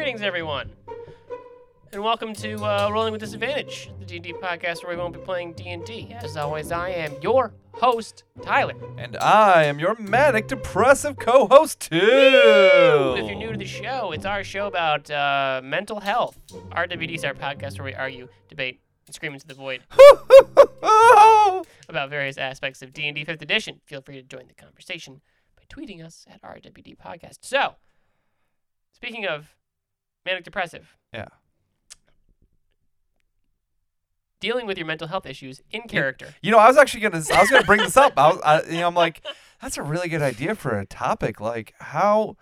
Greetings, 0.00 0.22
everyone, 0.22 0.72
and 1.92 2.02
welcome 2.02 2.32
to 2.32 2.54
uh, 2.64 2.88
Rolling 2.90 3.12
with 3.12 3.20
Disadvantage, 3.20 3.90
the 3.98 4.06
D&D 4.06 4.32
podcast 4.32 4.82
where 4.82 4.96
we 4.96 4.98
won't 4.98 5.12
be 5.12 5.20
playing 5.20 5.52
D&D. 5.52 6.16
As 6.18 6.38
always, 6.38 6.72
I 6.72 6.88
am 6.88 7.12
your 7.20 7.52
host, 7.74 8.24
Tyler. 8.40 8.72
And 8.96 9.18
I 9.18 9.64
am 9.64 9.78
your 9.78 9.94
manic 9.96 10.48
depressive 10.48 11.18
co-host 11.18 11.80
too. 11.80 11.98
If 11.98 13.26
you're 13.26 13.34
new 13.34 13.52
to 13.52 13.58
the 13.58 13.66
show, 13.66 14.12
it's 14.12 14.24
our 14.24 14.42
show 14.42 14.68
about 14.68 15.10
uh, 15.10 15.60
mental 15.62 16.00
health. 16.00 16.38
RWD 16.70 17.16
is 17.16 17.22
our 17.22 17.34
podcast 17.34 17.78
where 17.78 17.84
we 17.84 17.94
argue, 17.94 18.26
debate, 18.48 18.80
and 19.06 19.14
scream 19.14 19.34
into 19.34 19.46
the 19.46 19.52
void 19.52 19.82
about 21.90 22.08
various 22.08 22.38
aspects 22.38 22.80
of 22.80 22.94
D&D 22.94 23.26
5th 23.26 23.42
edition. 23.42 23.82
Feel 23.84 24.00
free 24.00 24.14
to 24.14 24.22
join 24.22 24.48
the 24.48 24.54
conversation 24.54 25.20
by 25.58 25.64
tweeting 25.68 26.02
us 26.02 26.24
at 26.26 26.40
RWD 26.40 26.96
podcast. 26.96 27.40
So, 27.42 27.74
speaking 28.94 29.26
of 29.26 29.56
manic 30.24 30.44
depressive, 30.44 30.96
yeah. 31.12 31.28
dealing 34.40 34.66
with 34.66 34.78
your 34.78 34.86
mental 34.86 35.08
health 35.08 35.26
issues 35.26 35.62
in 35.70 35.82
character. 35.82 36.34
You 36.42 36.50
know, 36.50 36.58
I 36.58 36.68
was 36.68 36.76
actually 36.76 37.00
gonna, 37.00 37.22
I 37.32 37.40
was 37.40 37.50
gonna 37.50 37.64
bring 37.64 37.80
this 37.80 37.96
up. 37.96 38.14
I 38.16 38.28
was, 38.28 38.40
I, 38.44 38.62
you 38.64 38.80
know, 38.80 38.88
I'm 38.88 38.94
like, 38.94 39.22
that's 39.60 39.76
a 39.76 39.82
really 39.82 40.08
good 40.08 40.22
idea 40.22 40.54
for 40.54 40.78
a 40.78 40.86
topic. 40.86 41.40
Like, 41.40 41.74
how 41.78 42.36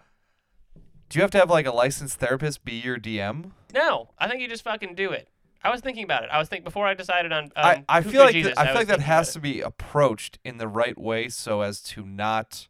do 1.09 1.19
you 1.19 1.22
have 1.22 1.30
to 1.33 1.38
have 1.38 1.50
like 1.50 1.66
a 1.66 1.72
licensed 1.72 2.19
therapist 2.19 2.64
be 2.64 2.74
your 2.74 2.96
DM? 2.96 3.50
No, 3.74 4.10
I 4.19 4.28
think 4.28 4.41
you 4.41 4.48
just 4.48 4.62
fucking 4.64 4.95
do 4.95 5.11
it. 5.11 5.28
I 5.62 5.70
was 5.70 5.80
thinking 5.80 6.05
about 6.05 6.22
it. 6.22 6.30
I 6.33 6.39
was 6.39 6.48
thinking 6.48 6.64
before 6.64 6.86
I 6.86 6.95
decided 6.95 7.33
on. 7.33 7.45
Um, 7.45 7.50
I, 7.56 7.84
I 7.89 8.00
feel 8.02 8.22
like 8.22 8.33
Jesus, 8.33 8.55
I 8.56 8.62
was 8.62 8.69
feel 8.69 8.80
like 8.80 8.89
that 8.89 9.00
has 9.00 9.33
to 9.33 9.41
be 9.41 9.61
approached 9.61 10.39
in 10.45 10.58
the 10.58 10.69
right 10.69 10.97
way 10.97 11.28
so 11.28 11.62
as 11.62 11.83
to 11.83 12.05
not 12.05 12.69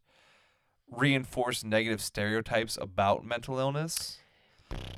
reinforce 0.91 1.63
negative 1.63 2.01
stereotypes 2.01 2.79
about 2.81 3.25
mental 3.27 3.59
illness. 3.59 4.19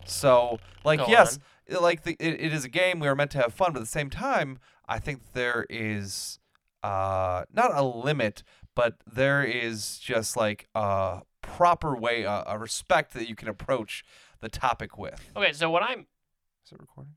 So, 0.04 0.58
like, 0.84 0.98
Go 1.00 1.06
yes, 1.08 1.38
it- 1.66 1.80
like 1.80 2.02
the, 2.02 2.16
it, 2.18 2.40
it 2.40 2.52
is 2.52 2.64
a 2.64 2.68
game. 2.68 2.98
We 3.00 3.06
are 3.08 3.14
meant 3.14 3.30
to 3.32 3.38
have 3.38 3.54
fun, 3.54 3.72
but 3.72 3.78
at 3.78 3.84
the 3.84 3.90
same 3.90 4.10
time, 4.10 4.58
I 4.88 4.98
think 4.98 5.32
there 5.34 5.66
is 5.70 6.38
uh 6.82 7.44
not 7.52 7.70
a 7.76 7.82
limit, 7.82 8.42
but 8.74 8.94
there 9.06 9.44
is 9.44 9.98
just 9.98 10.36
like 10.36 10.66
a 10.74 11.20
proper 11.42 11.94
way, 11.96 12.22
a, 12.24 12.42
a 12.46 12.58
respect 12.58 13.12
that 13.14 13.28
you 13.28 13.34
can 13.36 13.48
approach 13.48 14.02
the 14.40 14.48
topic 14.48 14.96
with. 14.98 15.30
Okay, 15.36 15.52
so 15.52 15.70
what 15.70 15.82
I'm 15.82 16.06
Is 16.66 16.72
it 16.72 16.80
recording? 16.80 17.12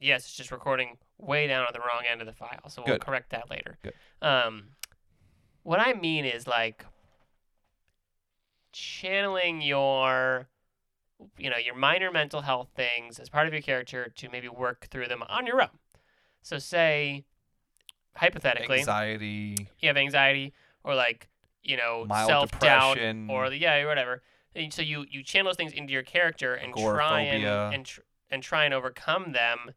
yes, 0.00 0.24
it's 0.24 0.34
just 0.34 0.50
recording 0.50 0.96
way 1.18 1.46
down 1.46 1.64
at 1.66 1.72
the 1.72 1.80
wrong 1.80 2.02
end 2.10 2.20
of 2.20 2.26
the 2.26 2.32
file, 2.32 2.68
so 2.68 2.82
we'll 2.84 2.94
Good. 2.96 3.00
correct 3.04 3.30
that 3.30 3.50
later. 3.50 3.78
Good. 3.82 3.94
Um, 4.22 4.68
what 5.62 5.80
I 5.80 5.94
mean 5.94 6.24
is 6.24 6.46
like 6.46 6.84
channeling 8.78 9.60
your, 9.60 10.48
you 11.36 11.50
know, 11.50 11.56
your 11.56 11.74
minor 11.74 12.10
mental 12.10 12.42
health 12.42 12.68
things 12.76 13.18
as 13.18 13.28
part 13.28 13.46
of 13.46 13.52
your 13.52 13.62
character 13.62 14.08
to 14.16 14.28
maybe 14.28 14.48
work 14.48 14.86
through 14.90 15.08
them 15.08 15.22
on 15.28 15.46
your 15.46 15.60
own. 15.60 15.78
So 16.42 16.58
say, 16.58 17.24
hypothetically, 18.14 18.78
Anxiety, 18.78 19.68
you 19.80 19.88
have 19.88 19.96
anxiety 19.96 20.52
or 20.84 20.94
like 20.94 21.28
you 21.62 21.76
know 21.76 22.04
mild 22.08 22.28
self 22.28 22.50
doubt 22.60 22.94
depression, 22.94 23.28
or 23.30 23.50
the, 23.50 23.58
yeah 23.58 23.84
whatever. 23.86 24.22
And 24.54 24.72
so 24.72 24.82
you 24.82 25.04
you 25.10 25.22
channel 25.22 25.50
those 25.50 25.56
things 25.56 25.72
into 25.72 25.92
your 25.92 26.02
character 26.02 26.54
and 26.54 26.72
try 26.94 27.20
and 27.22 27.42
and, 27.72 27.84
tr- 27.84 28.00
and 28.30 28.42
try 28.42 28.64
and 28.64 28.72
overcome 28.72 29.32
them 29.32 29.72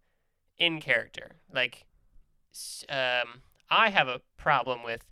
in 0.57 0.79
character. 0.79 1.37
Like, 1.53 1.85
um, 2.87 3.41
I 3.69 3.89
have 3.89 4.07
a 4.07 4.21
problem 4.37 4.83
with 4.83 5.05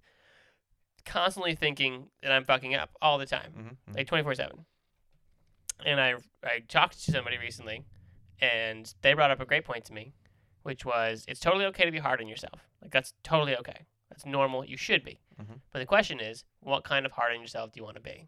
constantly 1.10 1.56
thinking 1.56 2.10
that 2.22 2.32
I'm 2.32 2.44
fucking 2.46 2.76
up 2.76 2.92
all 3.02 3.18
the 3.18 3.26
time 3.26 3.52
Mhm, 3.58 3.92
mhm. 3.92 3.98
like 3.98 4.08
24 4.08 4.36
7 4.36 4.66
and 5.86 6.00
i 6.02 6.14
i 6.44 6.60
talked 6.68 7.04
to 7.06 7.12
somebody 7.12 7.38
recently 7.38 7.84
and 8.42 8.94
they 9.02 9.14
brought 9.14 9.32
up 9.32 9.40
a 9.40 9.46
great 9.46 9.66
point 9.66 9.86
to 9.86 9.94
me 9.94 10.14
which 10.64 10.86
was 10.86 11.26
it's 11.28 11.40
totally 11.40 11.66
okay 11.66 11.86
to 11.86 11.92
be 11.92 12.00
hard 12.00 12.20
on 12.22 12.28
yourself. 12.28 12.60
Like 12.82 12.92
that's 12.92 13.14
totally 13.24 13.56
okay. 13.58 13.86
That's 14.10 14.26
normal. 14.26 14.66
You 14.66 14.76
should 14.78 15.04
be. 15.06 15.20
Mhm. 15.42 15.62
but 15.72 15.80
the 15.80 15.86
question 15.86 16.20
is 16.20 16.44
what 16.60 16.84
kind 16.84 17.06
of 17.06 17.14
hard 17.14 17.34
on 17.34 17.40
yourself 17.42 17.72
do 17.72 17.80
you 17.80 17.84
want 17.86 17.96
to 17.96 18.02
be? 18.02 18.28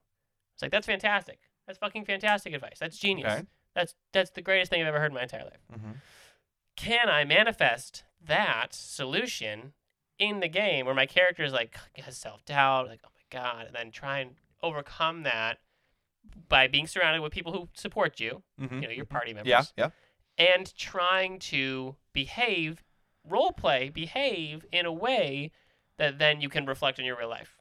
It's 0.54 0.62
like 0.62 0.72
that's 0.72 0.88
fantastic. 0.88 1.40
That's 1.68 1.78
fucking 1.80 2.06
fantastic 2.06 2.54
advice. 2.54 2.78
That's 2.80 2.98
genius. 2.98 3.34
Okay. 3.34 3.46
that's 3.76 3.96
that's 4.14 4.32
the 4.32 4.42
greatest 4.42 4.70
thing 4.72 4.82
i've 4.82 4.88
ever 4.88 5.00
heard 5.00 5.12
in 5.12 5.16
my 5.16 5.24
entire 5.24 5.44
life. 5.44 5.62
Mhm. 5.74 5.96
can 6.78 7.10
I 7.10 7.26
manifest 7.26 8.04
that 8.22 8.74
solution 8.74 9.74
in 10.22 10.40
the 10.40 10.48
game 10.48 10.86
where 10.86 10.94
my 10.96 11.08
character 11.08 11.44
is 11.44 11.52
like 11.52 11.76
has 11.96 12.16
self 12.16 12.46
doubt, 12.46 12.88
like 12.88 13.02
oh 13.04 13.10
my 13.16 13.40
god, 13.40 13.66
and 13.66 13.76
then 13.76 13.90
try 13.92 14.20
and 14.20 14.36
overcome 14.62 15.24
that 15.24 15.58
by 16.48 16.68
being 16.68 16.86
surrounded 16.86 17.20
with 17.22 17.32
people 17.34 17.52
who 17.52 17.68
support 17.74 18.20
you, 18.20 18.44
Mhm, 18.60 18.76
you 18.76 18.82
know, 18.82 18.90
your 18.90 19.06
mhm. 19.06 19.10
party 19.10 19.34
members, 19.34 19.50
Yeah, 19.50 19.64
yeah. 19.76 19.90
and 20.38 20.74
trying 20.78 21.40
to 21.40 21.96
behave, 22.14 22.84
role 23.26 23.52
play, 23.52 23.90
behave 23.90 24.64
in 24.72 24.86
a 24.86 24.94
way 24.94 25.52
that 25.98 26.20
then 26.20 26.40
you 26.40 26.48
can 26.50 26.66
reflect 26.66 27.00
in 27.00 27.06
your 27.06 27.18
real 27.18 27.30
life. 27.30 27.58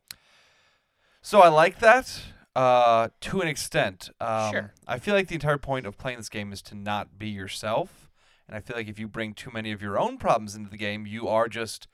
So 1.22 1.40
I 1.40 1.48
like 1.48 1.78
that 1.80 2.22
uh, 2.54 3.08
to 3.20 3.40
an 3.40 3.48
extent. 3.48 4.10
Um, 4.20 4.52
Sure. 4.52 4.74
I 4.86 4.98
feel 4.98 5.14
like 5.14 5.28
the 5.28 5.34
entire 5.34 5.58
point 5.58 5.86
of 5.86 5.96
playing 5.96 6.18
this 6.18 6.28
game 6.28 6.52
is 6.52 6.60
to 6.62 6.74
not 6.74 7.18
be 7.18 7.28
yourself, 7.28 8.10
and 8.46 8.56
I 8.56 8.60
feel 8.60 8.76
like 8.76 8.88
if 8.88 8.98
you 8.98 9.08
bring 9.08 9.32
too 9.34 9.50
many 9.50 9.72
of 9.72 9.80
your 9.80 9.98
own 9.98 10.18
problems 10.18 10.54
into 10.54 10.68
the 10.70 10.76
game, 10.76 11.06
you 11.06 11.28
are 11.28 11.48
just 11.48 11.88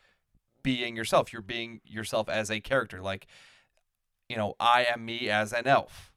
being 0.66 0.96
yourself. 0.96 1.32
You're 1.32 1.42
being 1.42 1.80
yourself 1.84 2.28
as 2.28 2.50
a 2.50 2.58
character. 2.58 3.00
Like, 3.00 3.28
you 4.28 4.36
know, 4.36 4.56
I 4.58 4.84
am 4.92 5.04
me 5.04 5.30
as 5.30 5.52
an 5.52 5.68
elf. 5.68 6.12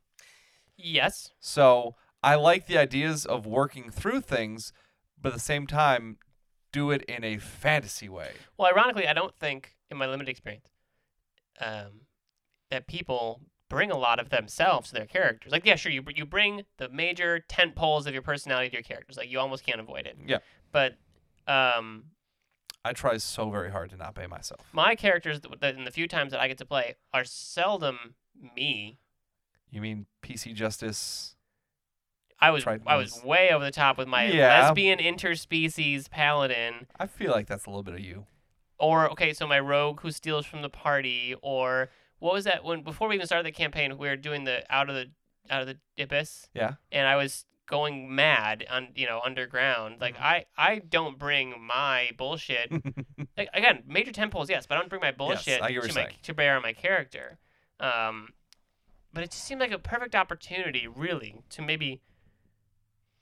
Yes. 0.75 1.29
So 1.39 1.93
I 2.23 2.33
like 2.33 2.65
the 2.65 2.75
ideas 2.75 3.27
of 3.27 3.45
working 3.45 3.91
through 3.91 4.21
things, 4.21 4.73
but 5.21 5.29
at 5.29 5.35
the 5.35 5.39
same 5.39 5.67
time, 5.67 6.17
do 6.71 6.89
it 6.89 7.03
in 7.03 7.23
a 7.23 7.37
fantasy 7.37 8.09
way. 8.09 8.31
Well, 8.57 8.71
ironically, 8.71 9.07
I 9.07 9.13
don't 9.13 9.35
think, 9.35 9.75
in 9.91 9.97
my 9.97 10.07
limited 10.07 10.31
experience, 10.31 10.71
um, 11.61 12.07
that 12.71 12.87
people 12.87 13.41
bring 13.69 13.91
a 13.91 13.97
lot 13.97 14.19
of 14.19 14.29
themselves 14.29 14.89
to 14.89 14.95
their 14.95 15.05
characters. 15.05 15.51
Like, 15.51 15.63
yeah, 15.63 15.75
sure, 15.75 15.91
you 15.91 16.03
you 16.15 16.25
bring 16.25 16.63
the 16.77 16.89
major 16.89 17.39
tent 17.39 17.75
poles 17.75 18.07
of 18.07 18.13
your 18.13 18.23
personality 18.23 18.69
to 18.69 18.77
your 18.77 18.83
characters. 18.83 19.15
Like, 19.15 19.29
you 19.29 19.39
almost 19.39 19.63
can't 19.63 19.79
avoid 19.79 20.07
it. 20.07 20.17
Yeah. 20.25 20.39
But 20.71 20.95
um, 21.45 22.05
I 22.85 22.93
try 22.93 23.17
so 23.17 23.49
very 23.49 23.71
hard 23.71 23.89
to 23.91 23.97
not 23.97 24.15
be 24.15 24.25
myself. 24.27 24.61
my 24.71 24.95
characters, 24.95 25.41
that 25.59 25.75
in 25.75 25.83
the 25.83 25.91
few 25.91 26.07
times 26.07 26.31
that 26.31 26.39
I 26.39 26.47
get 26.47 26.57
to 26.59 26.65
play, 26.65 26.95
are 27.13 27.23
seldom 27.25 28.15
me. 28.55 28.99
You 29.69 29.81
mean 29.81 30.05
PC 30.23 30.53
Justice? 30.53 31.35
I 32.41 32.51
was 32.51 32.63
Tried 32.63 32.83
I 32.87 32.95
was 32.95 33.21
way 33.23 33.49
over 33.51 33.65
the 33.65 33.71
top 33.71 33.97
with 33.97 34.07
my 34.07 34.23
Yeah. 34.25 34.61
lesbian 34.61 34.99
interspecies 34.99 36.09
paladin. 36.09 36.87
I 36.97 37.05
feel 37.05 37.31
like 37.31 37.47
that's 37.47 37.65
a 37.65 37.69
little 37.69 37.83
bit 37.83 37.95
of 37.95 37.99
you. 37.99 38.25
or 38.77 39.11
okay, 39.11 39.33
so 39.33 39.45
my 39.45 39.59
rogue 39.59 39.99
who 39.99 40.09
steals 40.09 40.45
from 40.45 40.61
the 40.61 40.69
party, 40.69 41.35
or 41.41 41.89
what 42.19 42.33
was 42.33 42.45
that 42.45 42.63
when 42.63 42.81
before 42.81 43.09
we 43.09 43.15
even 43.15 43.27
started 43.27 43.45
the 43.45 43.51
campaign, 43.51 43.97
we 43.97 44.07
were 44.07 44.15
doing 44.15 44.45
the 44.45 44.63
out 44.73 44.89
of 44.89 44.95
the 44.95 45.11
out 45.49 45.61
of 45.61 45.67
the 45.67 45.77
abyss, 46.01 46.47
Yeah. 46.53 46.75
and 46.91 47.05
I 47.05 47.17
was 47.17 47.45
going 47.69 48.13
mad 48.13 48.65
on 48.69 48.89
you 48.95 49.05
know 49.05 49.21
underground. 49.23 50.01
Like 50.01 50.17
Mhm. 50.17 50.21
I 50.23 50.45
I 50.57 50.79
don't 50.79 51.17
bring 51.19 51.53
my 51.61 52.09
bullshit. 52.17 52.71
like, 53.37 53.49
again, 53.53 53.83
major 53.87 54.11
temples, 54.11 54.49
yes, 54.49 54.65
but 54.65 54.75
I 54.75 54.79
don't 54.81 54.89
bring 54.89 55.01
my 55.01 55.11
bullshit 55.11 55.61
what 55.61 55.69
to 55.69 55.81
my 55.81 55.89
saying. 55.89 56.15
to 56.23 56.33
bear 56.33 56.55
on 56.57 56.61
my 56.63 56.73
character. 56.73 57.37
Um, 57.79 58.29
but 59.13 59.23
it 59.23 59.31
just 59.31 59.43
seemed 59.45 59.61
like 59.61 59.71
a 59.71 59.79
perfect 59.79 60.15
opportunity, 60.15 60.87
really, 60.87 61.35
to 61.51 61.61
maybe 61.61 62.01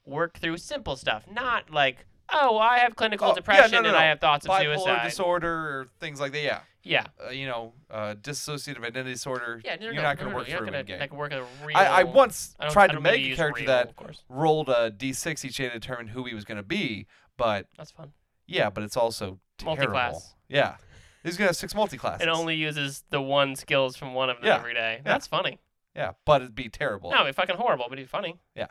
work 0.04 0.38
through 0.38 0.56
simple 0.58 0.96
stuff, 0.96 1.24
not 1.30 1.70
like. 1.70 2.06
Oh, 2.30 2.58
I 2.58 2.80
have 2.80 2.94
clinical 2.94 3.26
Oh, 3.26 3.30
yeah, 3.30 3.32
no, 3.32 3.36
depression 3.36 3.70
no, 3.72 3.78
and 3.88 3.92
no. 3.92 3.96
I 3.98 4.04
have 4.04 4.20
thoughts 4.20 4.44
of 4.44 4.50
Bipolar 4.50 4.74
suicide. 4.74 5.04
disorder 5.04 5.50
or 5.80 5.86
things 5.98 6.20
like 6.20 6.32
that. 6.32 6.42
Yeah. 6.42 6.60
Yeah, 6.88 7.06
Uh, 7.24 7.30
you 7.30 7.46
know, 7.46 7.74
uh, 7.90 8.14
dissociative 8.20 8.78
identity 8.84 9.12
disorder. 9.12 9.60
Yeah, 9.64 9.76
no, 9.76 9.86
you're 9.86 9.94
no, 9.94 10.02
not 10.02 10.16
no, 10.16 10.24
going 10.24 10.26
no, 10.26 10.30
to 10.30 10.36
work 10.38 10.46
through 10.58 10.66
not 10.70 10.80
in 10.80 10.86
game. 10.86 10.98
like 11.00 11.12
work 11.12 11.32
a 11.32 11.44
real. 11.64 11.76
I, 11.76 11.84
I 11.86 12.02
once 12.04 12.54
I 12.58 12.68
tried 12.70 12.90
I 12.90 12.94
to 12.94 13.00
make 13.00 13.20
a 13.32 13.36
character 13.36 13.60
real, 13.62 13.66
that 13.68 13.92
rolled 14.28 14.68
a 14.70 14.90
d6 14.90 15.44
each 15.44 15.56
day 15.58 15.68
to 15.68 15.70
determine 15.78 16.08
who 16.08 16.24
he 16.24 16.34
was 16.34 16.44
going 16.44 16.56
to 16.56 16.62
be, 16.62 17.06
but 17.36 17.66
That's 17.76 17.90
fun. 17.90 18.12
yeah, 18.46 18.70
but 18.70 18.84
it's 18.84 18.96
also 18.96 19.38
terrible. 19.58 19.76
Multi-class. 19.92 20.34
Yeah. 20.48 20.76
He's 21.24 21.36
going 21.36 21.46
to 21.46 21.50
have 21.50 21.56
six 21.56 21.74
multi-classes. 21.74 22.22
It 22.22 22.28
only 22.30 22.54
uses 22.54 23.04
the 23.10 23.20
one 23.20 23.54
skills 23.56 23.96
from 23.96 24.14
one 24.14 24.30
of 24.30 24.36
them 24.38 24.46
Yeah, 24.46 24.56
every 24.56 24.72
day. 24.72 25.00
That's 25.04 25.26
funny. 25.26 25.58
Yeah, 25.94 26.12
but 26.24 26.40
it'd 26.42 26.54
be 26.54 26.68
terrible. 26.68 27.10
No, 27.10 27.22
it'd 27.22 27.34
be 27.34 27.38
fucking 27.38 27.56
horrible, 27.56 27.86
but 27.88 27.98
it'd 27.98 28.04
be 28.06 28.08
funny. 28.08 28.36
Yeah. 28.54 28.68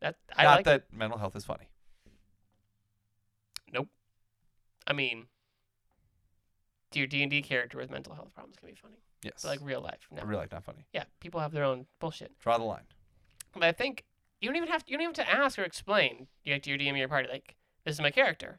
That 0.00 0.16
I 0.36 0.44
Not 0.44 0.56
like. 0.58 0.64
that 0.66 0.92
mental 0.92 1.18
health 1.18 1.34
is 1.34 1.44
funny. 1.44 1.68
Nope. 3.72 3.88
I 4.86 4.92
mean, 4.92 5.26
your 6.96 7.06
D 7.06 7.22
and 7.22 7.30
D 7.30 7.42
character 7.42 7.78
with 7.78 7.90
mental 7.90 8.14
health 8.14 8.32
problems 8.34 8.56
can 8.58 8.68
be 8.68 8.74
funny, 8.74 8.96
Yes. 9.22 9.42
but 9.42 9.48
like 9.48 9.60
real 9.62 9.80
life. 9.80 10.06
No. 10.10 10.22
Real 10.22 10.38
life 10.38 10.52
not 10.52 10.64
funny. 10.64 10.86
Yeah, 10.92 11.04
people 11.20 11.40
have 11.40 11.52
their 11.52 11.64
own 11.64 11.86
bullshit. 12.00 12.38
Draw 12.40 12.58
the 12.58 12.64
line. 12.64 12.84
But 13.54 13.64
I 13.64 13.72
think 13.72 14.04
you 14.40 14.48
don't 14.48 14.56
even 14.56 14.68
have 14.68 14.84
to, 14.84 14.90
you 14.90 14.96
don't 14.98 15.04
even 15.04 15.14
have 15.14 15.26
to 15.26 15.32
ask 15.34 15.58
or 15.58 15.62
explain 15.62 16.26
you 16.44 16.52
know, 16.54 16.58
to 16.58 16.70
your 16.70 16.78
DM 16.78 16.92
or 16.94 16.96
your 16.96 17.08
party 17.08 17.28
like 17.30 17.56
this 17.84 17.94
is 17.94 18.00
my 18.00 18.10
character, 18.10 18.58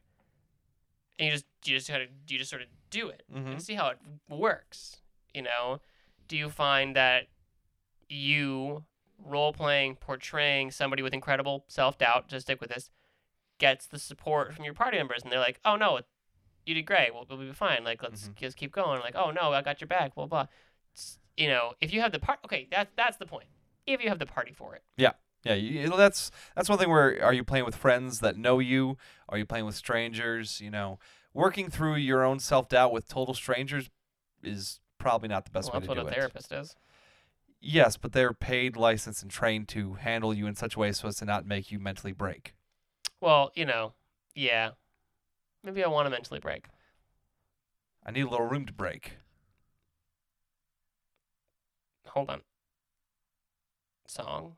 and 1.18 1.26
you 1.26 1.32
just 1.32 1.46
you 1.64 1.76
just 1.76 1.88
kind 1.88 2.02
of 2.02 2.08
you 2.28 2.38
just 2.38 2.50
sort 2.50 2.62
of 2.62 2.68
do 2.90 3.08
it 3.08 3.22
Mm-hmm. 3.34 3.48
and 3.52 3.62
see 3.62 3.74
how 3.74 3.88
it 3.88 3.98
works. 4.28 5.00
You 5.34 5.42
know, 5.42 5.80
do 6.26 6.36
you 6.36 6.48
find 6.48 6.96
that 6.96 7.26
you 8.08 8.84
role 9.22 9.52
playing, 9.52 9.96
portraying 9.96 10.70
somebody 10.70 11.02
with 11.02 11.12
incredible 11.12 11.64
self 11.68 11.98
doubt, 11.98 12.28
just 12.28 12.46
stick 12.46 12.60
with 12.60 12.70
this, 12.70 12.90
gets 13.58 13.86
the 13.86 13.98
support 13.98 14.54
from 14.54 14.64
your 14.64 14.74
party 14.74 14.96
members, 14.96 15.22
and 15.22 15.30
they're 15.32 15.38
like, 15.38 15.60
"Oh 15.64 15.76
no, 15.76 16.00
you 16.68 16.74
did 16.74 16.82
great. 16.86 17.12
We'll, 17.14 17.24
we'll 17.28 17.38
be 17.38 17.52
fine. 17.52 17.82
Like 17.84 18.02
let's 18.02 18.28
Mhm. 18.28 18.36
just 18.36 18.56
keep 18.56 18.72
going." 18.72 19.00
Like, 19.00 19.14
"Oh 19.16 19.30
no, 19.30 19.52
I 19.52 19.62
got 19.62 19.80
your 19.80 19.88
back." 19.88 20.14
Blah 20.14 20.26
blah. 20.26 20.42
It's- 20.92 21.18
you 21.36 21.48
know, 21.48 21.74
if 21.80 21.92
you 21.92 22.00
have 22.00 22.10
the 22.12 22.18
part, 22.18 22.40
okay, 22.44 22.66
that's 22.70 22.90
that's 22.96 23.16
the 23.16 23.26
point. 23.26 23.46
If 23.86 24.02
you 24.02 24.08
have 24.08 24.18
the 24.18 24.26
party 24.26 24.52
for 24.52 24.74
it, 24.74 24.82
Yeah, 24.96 25.12
you, 25.44 25.80
you 25.80 25.88
know, 25.88 25.96
that's 25.96 26.30
that's 26.56 26.68
one 26.68 26.78
thing. 26.78 26.90
Where 26.90 27.22
are 27.24 27.32
you 27.32 27.44
playing 27.44 27.64
with 27.64 27.76
friends 27.76 28.20
that 28.20 28.36
know 28.36 28.58
you? 28.58 28.98
Are 29.28 29.38
you 29.38 29.46
playing 29.46 29.64
with 29.64 29.76
strangers? 29.76 30.60
You 30.60 30.70
know, 30.70 30.98
working 31.32 31.70
through 31.70 31.94
your 31.96 32.24
own 32.24 32.38
self 32.40 32.68
doubt 32.68 32.92
with 32.92 33.08
total 33.08 33.34
strangers 33.34 33.88
is 34.42 34.80
probably 34.98 35.28
not 35.28 35.44
the 35.44 35.50
best 35.52 35.66
well, 35.72 35.80
way 35.80 35.86
that's 35.86 35.94
to 35.94 36.00
what 36.00 36.02
do 36.02 36.08
a 36.08 36.10
it. 36.10 36.14
therapist 36.14 36.52
is. 36.52 36.74
Yes, 37.60 37.96
but 37.96 38.12
they're 38.12 38.32
paid, 38.32 38.76
licensed, 38.76 39.22
and 39.22 39.30
trained 39.30 39.68
to 39.68 39.94
handle 39.94 40.32
you 40.34 40.46
in 40.46 40.54
such 40.54 40.76
a 40.76 40.78
way 40.78 40.92
so 40.92 41.08
as 41.08 41.16
to 41.16 41.24
not 41.24 41.46
make 41.46 41.70
you 41.72 41.78
mentally 41.78 42.12
break. 42.12 42.54
Well, 43.20 43.50
you 43.54 43.64
know, 43.64 43.94
yeah. 44.34 44.70
Maybe 45.62 45.82
I 45.84 45.88
want 45.88 46.06
to 46.06 46.10
mentally 46.10 46.40
break. 46.40 46.66
I 48.06 48.10
need 48.10 48.22
a 48.22 48.28
little 48.28 48.46
room 48.46 48.64
to 48.66 48.72
break. 48.72 49.12
Hold 52.08 52.30
on. 52.30 52.40
Song. 54.06 54.56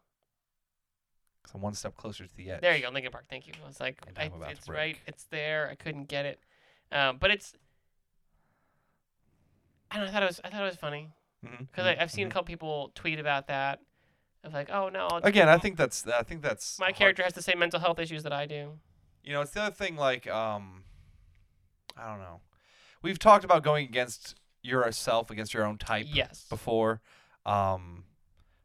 So 1.47 1.53
I'm 1.57 1.63
one 1.63 1.75
step 1.75 1.97
closer 1.97 2.25
to 2.27 2.37
the 2.37 2.51
edge. 2.53 2.61
There 2.61 2.77
you 2.77 2.83
go, 2.83 2.91
Linkin 2.91 3.11
Park. 3.11 3.25
Thank 3.29 3.47
you. 3.49 3.55
I 3.65 3.67
was 3.67 3.81
like, 3.81 3.99
And 4.07 4.17
I, 4.19 4.25
I'm 4.25 4.35
about 4.35 4.51
to 4.51 4.57
it's 4.57 4.69
right, 4.69 4.97
it's 5.07 5.25
there. 5.31 5.69
I 5.71 5.75
couldn't 5.75 6.05
get 6.09 6.27
it, 6.27 6.39
um, 6.93 7.17
but 7.19 7.31
it's. 7.31 7.55
I 9.91 9.97
don't 9.97 10.05
know. 10.05 10.11
I 10.11 10.13
thought 10.13 10.23
it 10.23 10.27
was. 10.27 10.41
I 10.45 10.51
thought 10.51 10.63
it 10.63 10.67
was 10.67 10.77
funny 10.77 11.09
because 11.43 11.87
mhm, 11.87 12.01
I've 12.01 12.11
seen 12.13 12.27
a 12.27 12.31
mhm. 12.31 12.33
couple 12.33 12.45
people 12.47 12.93
tweet 12.95 13.19
about 13.19 13.49
that. 13.49 13.81
Of 14.45 14.53
like, 14.55 14.71
oh 14.71 14.89
no. 14.91 15.09
I'll- 15.09 15.21
Again, 15.25 15.49
I 15.49 15.59
think 15.59 15.77
that's 15.77 16.07
I 16.07 16.23
think 16.23 16.43
that's 16.43 16.79
my 16.79 16.87
hard- 16.87 16.97
character 16.97 17.23
has 17.25 17.33
the 17.33 17.43
same 17.43 17.59
mental 17.59 17.81
health 17.81 17.99
issues 17.99 18.23
that 18.23 18.33
I 18.33 18.47
do. 18.47 18.79
You 19.25 19.33
know, 19.33 19.41
it's 19.41 19.51
the 19.51 19.63
other 19.63 19.75
thing. 19.75 19.97
Like, 19.97 20.29
um, 20.29 20.85
I 22.01 22.09
don't 22.09 22.19
know. 22.21 22.41
We've 23.03 23.19
talked 23.19 23.45
about 23.45 23.63
going 23.63 23.87
against 23.87 24.35
yourself, 24.63 25.31
against 25.31 25.55
your 25.55 25.65
own 25.65 25.79
type 25.79 26.07
Yes. 26.09 26.47
before. 26.49 27.01
Um, 27.47 28.05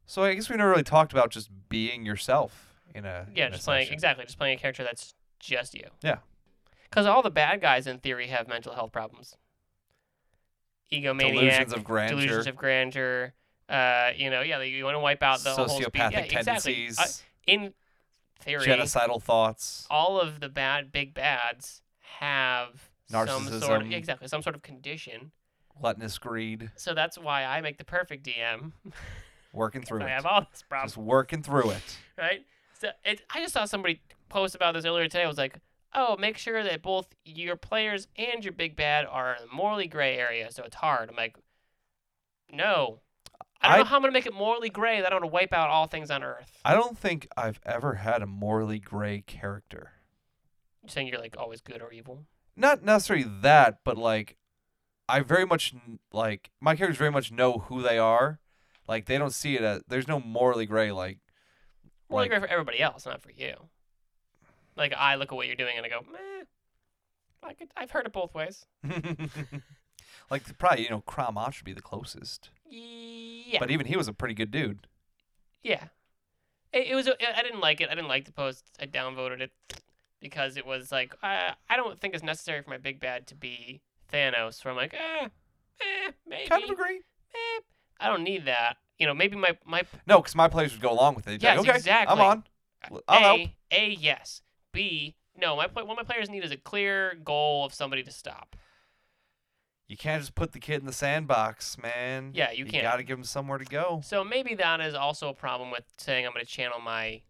so 0.05 0.23
I 0.23 0.33
guess 0.35 0.49
we 0.49 0.55
never 0.57 0.69
really 0.69 0.83
talked 0.83 1.11
about 1.13 1.31
just 1.31 1.49
being 1.69 2.05
yourself 2.05 2.75
in 2.93 3.05
a 3.05 3.27
Yeah, 3.33 3.47
in 3.47 3.53
a 3.53 3.55
just 3.55 3.65
playing 3.65 3.85
session. 3.85 3.93
exactly, 3.93 4.25
just 4.25 4.37
playing 4.37 4.57
a 4.57 4.61
character 4.61 4.83
that's 4.83 5.13
just 5.39 5.73
you. 5.73 5.89
Yeah. 6.01 6.17
Because 6.89 7.05
all 7.05 7.21
the 7.21 7.31
bad 7.31 7.61
guys 7.61 7.87
in 7.87 7.99
theory 7.99 8.27
have 8.27 8.47
mental 8.47 8.73
health 8.73 8.91
problems. 8.91 9.35
Egomaniac, 10.91 11.17
Delusions 11.33 11.73
of 11.73 11.83
grandeur, 11.83 12.15
delusions 12.19 12.47
of 12.47 12.55
grandeur. 12.55 13.33
Uh, 13.67 14.11
you 14.15 14.29
know, 14.29 14.41
yeah, 14.41 14.61
you 14.61 14.83
want 14.85 14.95
to 14.95 14.99
wipe 14.99 15.23
out 15.23 15.39
the 15.39 15.49
sociopathic 15.49 16.11
Yeah, 16.11 16.19
exactly. 16.19 16.73
tendencies, 16.75 17.23
in 17.47 17.73
theory, 18.39 18.65
genocidal 18.67 19.21
thoughts. 19.21 19.87
all 19.89 20.19
of 20.21 20.39
the 20.39 20.49
bad 20.49 20.91
big 20.91 21.13
bads 21.15 21.81
have 22.19 22.89
some 23.09 23.27
sort 23.61 23.81
of 23.83 23.91
exactly 23.91 24.27
some 24.27 24.41
sort 24.41 24.55
of 24.55 24.61
condition. 24.61 25.31
gluttonous 25.79 26.17
greed, 26.17 26.71
So 26.75 26.93
that's 26.93 27.17
why 27.17 27.43
I 27.45 27.61
make 27.61 27.77
the 27.77 27.83
perfect 27.85 28.25
DM. 28.25 28.71
working 29.53 29.81
through 29.83 30.01
I 30.03 30.05
it. 30.05 30.09
have 30.09 30.25
all 30.25 30.41
this 30.51 30.63
problem. 30.63 30.87
Just 30.87 30.97
working 30.97 31.43
through 31.43 31.71
it. 31.71 31.97
right? 32.17 32.45
So 32.79 32.89
it, 33.03 33.21
I 33.33 33.41
just 33.41 33.53
saw 33.53 33.65
somebody 33.65 34.01
post 34.29 34.55
about 34.55 34.73
this 34.73 34.85
earlier 34.85 35.05
today. 35.07 35.23
I 35.23 35.27
was 35.27 35.37
like, 35.37 35.57
oh, 35.93 36.17
make 36.17 36.37
sure 36.37 36.61
that 36.63 36.81
both 36.81 37.07
your 37.23 37.55
players 37.55 38.07
and 38.17 38.43
your 38.43 38.51
big 38.53 38.75
bad 38.75 39.05
are 39.05 39.35
in 39.35 39.47
the 39.47 39.53
morally 39.55 39.87
gray 39.87 40.17
area, 40.17 40.51
so 40.51 40.63
it's 40.63 40.75
hard. 40.75 41.09
I'm 41.09 41.15
like, 41.15 41.37
no. 42.51 42.99
I 43.61 43.67
don't 43.69 43.75
I- 43.75 43.77
know 43.79 43.83
how 43.85 43.95
I'm 43.95 44.01
gonna 44.01 44.11
make 44.13 44.25
it 44.25 44.33
morally 44.33 44.69
gray 44.69 44.97
that 45.01 45.07
I 45.07 45.09
don't 45.09 45.21
want 45.21 45.31
to 45.31 45.33
wipe 45.33 45.53
out 45.53 45.69
all 45.69 45.87
things 45.87 46.11
on 46.11 46.21
Earth. 46.23 46.59
I 46.65 46.73
don't 46.73 46.97
think 46.97 47.27
I've 47.37 47.59
ever 47.65 47.95
had 47.95 48.21
a 48.21 48.25
morally 48.27 48.79
gray 48.79 49.21
character. 49.25 49.91
You're 50.83 50.89
saying 50.89 51.07
you're 51.07 51.19
like 51.19 51.35
always 51.37 51.61
good 51.61 51.81
or 51.81 51.91
evil. 51.91 52.25
Not 52.57 52.83
necessarily 52.83 53.25
that, 53.41 53.79
but 53.83 53.97
like, 53.97 54.37
I 55.09 55.19
very 55.21 55.45
much 55.45 55.73
like 56.11 56.49
my 56.61 56.75
characters 56.75 56.97
very 56.97 57.11
much 57.11 57.31
know 57.31 57.59
who 57.67 57.81
they 57.81 57.97
are. 57.97 58.39
Like 58.87 59.05
they 59.05 59.17
don't 59.17 59.33
see 59.33 59.55
it 59.55 59.61
as 59.61 59.81
there's 59.87 60.07
no 60.07 60.19
morally 60.19 60.65
gray. 60.65 60.91
Like, 60.91 61.17
Morally 62.09 62.29
like 62.29 62.39
gray 62.39 62.47
for 62.47 62.51
everybody 62.53 62.79
else, 62.81 63.05
not 63.05 63.21
for 63.21 63.31
you. 63.31 63.55
Like 64.75 64.93
I 64.97 65.15
look 65.15 65.31
at 65.31 65.35
what 65.35 65.47
you're 65.47 65.55
doing 65.55 65.75
and 65.77 65.85
I 65.85 65.89
go, 65.89 66.01
meh. 66.11 66.45
I 67.43 67.53
could, 67.53 67.69
I've 67.77 67.91
heard 67.91 68.05
it 68.07 68.13
both 68.13 68.33
ways. 68.33 68.65
like 70.31 70.57
probably 70.57 70.83
you 70.83 70.89
know 70.89 71.01
Kramach 71.01 71.53
should 71.53 71.65
be 71.65 71.73
the 71.73 71.81
closest, 71.81 72.49
Yeah. 72.67 73.59
but 73.59 73.69
even 73.69 73.85
he 73.85 73.95
was 73.97 74.07
a 74.07 74.13
pretty 74.13 74.33
good 74.33 74.49
dude. 74.51 74.87
Yeah. 75.63 75.85
It, 76.73 76.87
it 76.87 76.95
was. 76.95 77.07
I 77.07 77.41
didn't 77.43 77.59
like 77.59 77.81
it. 77.81 77.89
I 77.89 77.95
didn't 77.95 78.07
like 78.09 78.25
the 78.25 78.31
post. 78.31 78.65
I 78.79 78.85
downvoted 78.85 79.41
it 79.41 79.51
because 80.25 80.57
it 80.57 80.65
was 80.65 80.91
like 80.91 81.13
I 81.21 81.53
I 81.69 81.77
don't 81.77 81.99
think 81.99 82.15
it's 82.15 82.23
necessary 82.23 82.63
for 82.63 82.71
my 82.71 82.79
big 82.79 82.99
bad 82.99 83.27
to 83.27 83.35
be 83.35 83.81
Thanos. 84.11 84.65
Where 84.65 84.71
I'm 84.71 84.77
like, 84.77 84.95
eh, 84.95 85.27
eh, 85.81 86.11
maybe. 86.27 86.49
Kind 86.49 86.63
of 86.63 86.71
agree. 86.71 86.97
eh, 86.97 87.61
I 87.99 88.07
don't 88.07 88.23
need 88.23 88.45
that. 88.45 88.77
You 88.97 89.05
know, 89.05 89.13
maybe 89.13 89.35
my 89.35 89.55
my 89.65 89.83
No, 90.07 90.17
because 90.19 90.35
my 90.35 90.47
players 90.47 90.71
would 90.71 90.81
go 90.81 90.91
along 90.91 91.13
with 91.13 91.27
it. 91.27 91.31
They'd 91.31 91.43
Yes, 91.43 91.59
like, 91.59 91.69
okay, 91.69 91.77
exactly. 91.77 92.19
I'm 92.19 92.25
on. 92.25 92.43
I'll 93.07 93.17
a 93.17 93.19
help. 93.19 93.49
a 93.71 93.89
yes. 93.91 94.41
B 94.73 95.15
no. 95.39 95.55
My 95.57 95.67
what 95.67 95.95
my 95.95 96.03
players 96.03 96.27
need 96.27 96.43
is 96.43 96.51
a 96.51 96.57
clear 96.57 97.15
goal 97.23 97.63
of 97.65 97.73
somebody 97.73 98.01
to 98.01 98.11
stop. 98.11 98.55
You 99.87 99.95
can't 99.95 100.19
just 100.19 100.33
put 100.33 100.53
the 100.53 100.59
kid 100.59 100.79
in 100.79 100.87
the 100.87 100.93
sandbox, 100.93 101.77
man. 101.77 102.31
Yeah, 102.33 102.49
you 102.51 102.65
can't. 102.65 102.77
You 102.77 102.81
got 102.81 102.95
to 102.95 103.03
give 103.03 103.19
him 103.19 103.23
somewhere 103.23 103.59
to 103.59 103.65
go. 103.65 104.01
So 104.03 104.23
maybe 104.23 104.55
that 104.55 104.81
is 104.81 104.95
also 104.95 105.29
a 105.29 105.33
problem 105.35 105.69
with 105.69 105.83
saying 105.99 106.25
I'm 106.25 106.33
going 106.33 106.43
to 106.43 106.51
channel 106.51 106.79
my 106.79 107.21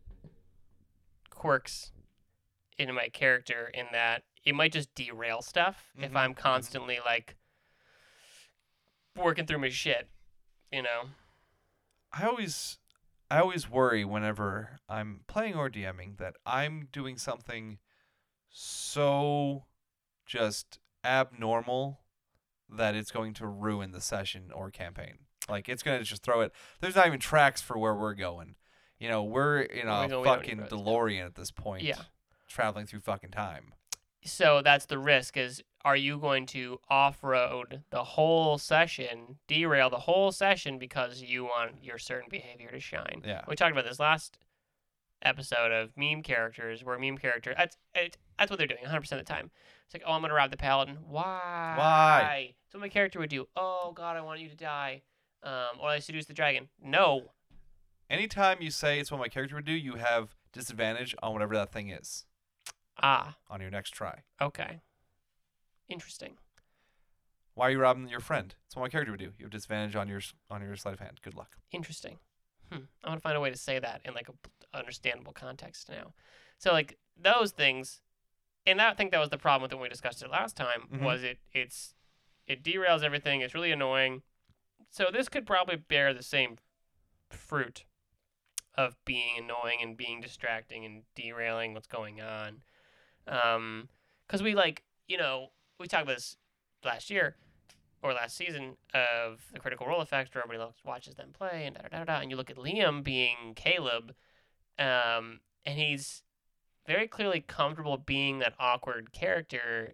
quirks 1.30 1.92
into 2.78 2.94
my 2.94 3.10
character 3.10 3.70
in 3.74 3.86
that 3.92 4.24
it 4.44 4.54
might 4.56 4.72
just 4.74 4.94
derail 4.96 5.42
stuff 5.42 5.92
if 5.98 6.12
Mhm, 6.12 6.16
I'm 6.18 6.34
mhm. 6.34 6.38
constantly 6.38 7.00
like 7.04 7.36
working 9.16 9.46
through 9.46 9.60
my 9.60 9.70
shit, 9.70 10.10
you 10.72 10.82
know. 10.82 11.10
I 12.12 12.26
always 12.26 12.80
I 13.30 13.40
always 13.40 13.68
worry 13.70 14.06
whenever 14.06 14.80
I'm 14.88 15.22
playing 15.28 15.56
or 15.56 15.70
DMing 15.70 16.18
that 16.18 16.36
I'm 16.46 16.90
doing 16.92 17.18
something 17.18 17.80
so 18.50 19.66
just 20.26 20.80
abnormal 21.04 22.02
that 22.70 22.96
it's 22.96 23.12
going 23.12 23.34
to 23.36 23.48
ruin 23.48 23.92
the 23.92 24.02
session 24.02 24.52
or 24.54 24.70
campaign. 24.70 25.20
Like 25.50 25.68
it's 25.70 25.84
going 25.84 25.98
to 26.00 26.06
just 26.06 26.24
throw 26.24 26.42
it. 26.42 26.52
There's 26.82 26.96
not 26.96 27.08
even 27.08 27.20
tracks 27.20 27.62
for 27.62 27.78
where 27.78 27.96
we're 27.96 28.14
going. 28.14 28.56
You 29.00 29.10
know, 29.10 29.24
we're 29.24 29.62
in 29.62 29.88
a 29.88 30.20
we 30.20 30.24
fucking. 30.26 30.60
DeLorean 30.62 31.26
at 31.26 31.36
this 31.36 31.52
point. 31.52 31.84
Yeah. 31.84 32.02
Traveling 32.56 32.86
through 32.86 33.02
fucking 33.02 33.32
time. 33.32 33.74
So 34.24 34.62
that's 34.64 34.86
the 34.86 34.98
risk 34.98 35.36
is 35.36 35.62
are 35.84 35.98
you 35.98 36.18
going 36.18 36.46
to 36.48 36.80
off-road 36.90 37.84
the 37.90 38.06
whole 38.06 38.58
session, 38.58 39.40
derail 39.46 39.90
the 39.90 40.00
whole 40.00 40.32
session 40.32 40.80
because 40.80 41.22
you 41.22 41.44
want 41.44 41.84
your 41.84 41.98
certain 41.98 42.30
behavior 42.30 42.70
to 42.72 42.80
shine? 42.80 43.24
Yeah. 43.26 43.42
We 43.46 43.58
talked 43.58 43.74
about 43.74 43.84
this 43.84 44.00
last 44.00 44.38
episode 45.22 45.74
of 45.74 45.98
meme 45.98 46.24
characters, 46.24 46.82
where 46.82 46.98
meme 46.98 47.18
character 47.18 47.54
that's 47.58 47.76
it, 47.94 48.16
that's 48.40 48.50
what 48.50 48.58
they're 48.58 48.68
doing 48.68 48.84
100 48.84 49.02
percent 49.02 49.20
of 49.20 49.28
the 49.28 49.34
time. 49.34 49.52
It's 49.86 49.94
like, 49.94 50.04
oh, 50.08 50.14
I'm 50.14 50.22
gonna 50.22 50.34
rob 50.34 50.50
the 50.50 50.56
paladin. 50.56 51.00
Why? 51.10 51.74
Why? 51.76 52.54
So 52.72 52.78
my 52.78 52.88
character 52.88 53.20
would 53.20 53.30
do, 53.30 53.50
oh 53.58 53.92
God, 53.94 54.16
I 54.16 54.22
want 54.22 54.40
you 54.40 54.48
to 54.48 54.56
die, 54.56 55.02
um, 55.44 55.82
or 55.82 55.90
I 55.90 56.00
seduce 56.00 56.26
the 56.26 56.34
dragon. 56.34 56.70
No, 56.82 57.32
Anytime 58.10 58.62
you 58.62 58.72
say 58.72 59.00
it's 59.00 59.12
what 59.12 59.20
my 59.20 59.28
character 59.28 59.56
would 59.56 59.66
do, 59.66 59.74
you 59.74 59.96
have 59.96 60.36
disadvantage 60.54 61.16
on 61.22 61.34
whatever 61.34 61.54
that 61.56 61.74
thing 61.74 61.90
is 61.90 62.24
ah, 63.02 63.36
on 63.50 63.62
your 63.62 63.70
next 63.72 63.92
try. 63.92 64.22
okay, 64.42 64.82
interesting. 65.90 66.38
Why 67.54 67.68
are 67.68 67.72
you 67.72 67.80
robbing 67.80 68.10
your 68.10 68.20
friend? 68.20 68.54
That's 68.66 68.76
what 68.76 68.82
my 68.84 68.90
character 68.90 69.12
would 69.12 69.20
do. 69.20 69.32
You 69.38 69.46
have 69.46 69.52
disadvantage 69.52 69.96
on 69.96 70.08
your 70.10 70.22
on 70.50 70.62
your 70.62 70.76
sleight 70.76 70.94
of 70.96 71.00
hand. 71.00 71.22
Good 71.24 71.36
luck. 71.36 71.56
Interesting. 71.72 72.18
Hmm. 72.70 72.80
I'm 73.04 73.12
gonna 73.12 73.20
find 73.22 73.38
a 73.38 73.40
way 73.40 73.50
to 73.50 73.58
say 73.58 73.80
that 73.80 74.02
in 74.04 74.14
like 74.14 74.28
a 74.30 74.78
understandable 74.78 75.32
context 75.34 75.88
now. 75.90 76.14
So 76.58 76.72
like 76.74 76.98
those 77.16 77.52
things, 77.52 78.02
and 78.66 78.80
that, 78.80 78.92
I 78.92 78.96
think 78.96 79.12
that 79.12 79.20
was 79.20 79.30
the 79.30 79.38
problem 79.38 79.62
with 79.62 79.72
it 79.72 79.76
when 79.76 79.84
we 79.84 79.90
discussed 79.90 80.22
it 80.22 80.30
last 80.30 80.58
time. 80.58 80.90
Mhm. 80.92 81.02
Was 81.02 81.24
it? 81.24 81.40
It's 81.54 81.94
it 82.46 82.62
derails 82.64 83.04
everything. 83.04 83.42
It's 83.42 83.54
really 83.54 83.72
annoying. 83.72 84.24
So 84.90 85.10
this 85.12 85.30
could 85.30 85.46
probably 85.46 85.78
bear 85.78 86.14
the 86.14 86.24
same 86.24 86.58
fruit 87.30 87.86
of 88.76 88.98
being 89.06 89.38
annoying 89.38 89.80
and 89.82 89.96
being 89.96 90.20
distracting 90.20 90.84
and 90.84 91.04
derailing 91.16 91.74
what's 91.74 91.88
going 91.88 92.22
on. 92.22 92.64
Um, 93.28 93.90
because 94.28 94.42
we 94.44 94.56
like 94.56 94.84
you 95.08 95.18
know 95.18 95.48
we 95.80 95.88
talked 95.88 96.04
about 96.04 96.16
this 96.16 96.38
last 96.84 97.10
year 97.10 97.36
or 98.04 98.14
last 98.14 98.36
season 98.38 98.78
of 98.94 99.42
the 99.54 99.60
Critical 99.60 99.88
Role 99.88 100.02
effect, 100.02 100.34
where 100.36 100.44
everybody 100.44 100.64
looks, 100.64 100.84
watches 100.86 101.16
them 101.16 101.30
play, 101.34 101.64
and 101.66 101.76
da 101.76 101.82
da 101.84 101.98
da 102.00 102.04
da. 102.06 102.20
And 102.22 102.30
you 102.30 102.38
look 102.38 102.50
at 102.52 102.58
Liam 102.58 103.04
being 103.04 103.54
Caleb, 103.56 104.14
um, 104.78 105.40
and 105.66 105.80
he's 105.80 106.22
very 106.86 107.08
clearly 107.08 107.42
comfortable 107.42 107.98
being 107.98 108.40
that 108.40 108.54
awkward 108.60 109.12
character. 109.12 109.94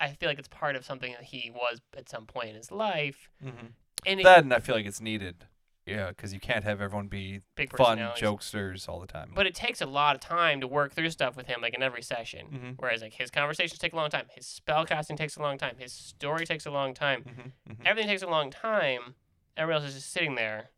I 0.00 0.08
feel 0.10 0.28
like 0.28 0.38
it's 0.38 0.48
part 0.48 0.76
of 0.76 0.84
something 0.84 1.12
that 1.12 1.24
he 1.24 1.50
was 1.54 1.80
at 1.96 2.08
some 2.08 2.26
point 2.26 2.50
in 2.50 2.54
his 2.54 2.70
life, 2.70 3.30
Mm-hmm. 3.44 3.66
and 4.06 4.20
it, 4.20 4.24
That 4.24 4.44
and 4.44 4.52
I 4.54 4.60
feel 4.60 4.74
like 4.74 4.86
it's 4.86 5.00
needed. 5.00 5.44
Yeah, 5.86 6.08
because 6.08 6.34
you 6.34 6.40
can't 6.40 6.64
have 6.64 6.80
everyone 6.80 7.06
be 7.06 7.42
big 7.54 7.70
fun 7.70 7.98
personalities. 7.98 8.22
jokesters 8.22 8.88
all 8.88 8.98
the 8.98 9.06
time. 9.06 9.30
But 9.34 9.46
it 9.46 9.54
takes 9.54 9.80
a 9.80 9.86
lot 9.86 10.16
of 10.16 10.20
time 10.20 10.60
to 10.60 10.66
work 10.66 10.92
through 10.92 11.10
stuff 11.10 11.36
with 11.36 11.46
him, 11.46 11.60
like 11.62 11.74
in 11.74 11.82
every 11.82 12.02
session. 12.02 12.48
Mhm. 12.48 12.74
Whereas 12.76 13.02
like 13.02 13.12
his 13.14 13.30
conversations 13.30 13.78
take 13.78 13.92
a 13.92 13.96
long 13.96 14.10
time, 14.10 14.26
his 14.34 14.46
spell 14.46 14.84
casting 14.84 15.16
takes 15.16 15.36
a 15.36 15.40
long 15.42 15.58
time, 15.58 15.76
his 15.78 15.92
story 15.92 16.44
takes 16.44 16.66
a 16.66 16.70
long 16.72 16.92
time. 16.92 17.22
hmm 17.22 17.72
hmm 17.72 17.86
Everything 17.86 18.08
takes 18.10 18.22
a 18.22 18.26
long 18.26 18.50
time. 18.50 19.14
Everyone 19.56 19.82
else 19.82 19.90
is 19.90 19.96
just 19.96 20.12
sitting 20.12 20.34
there. 20.34 20.70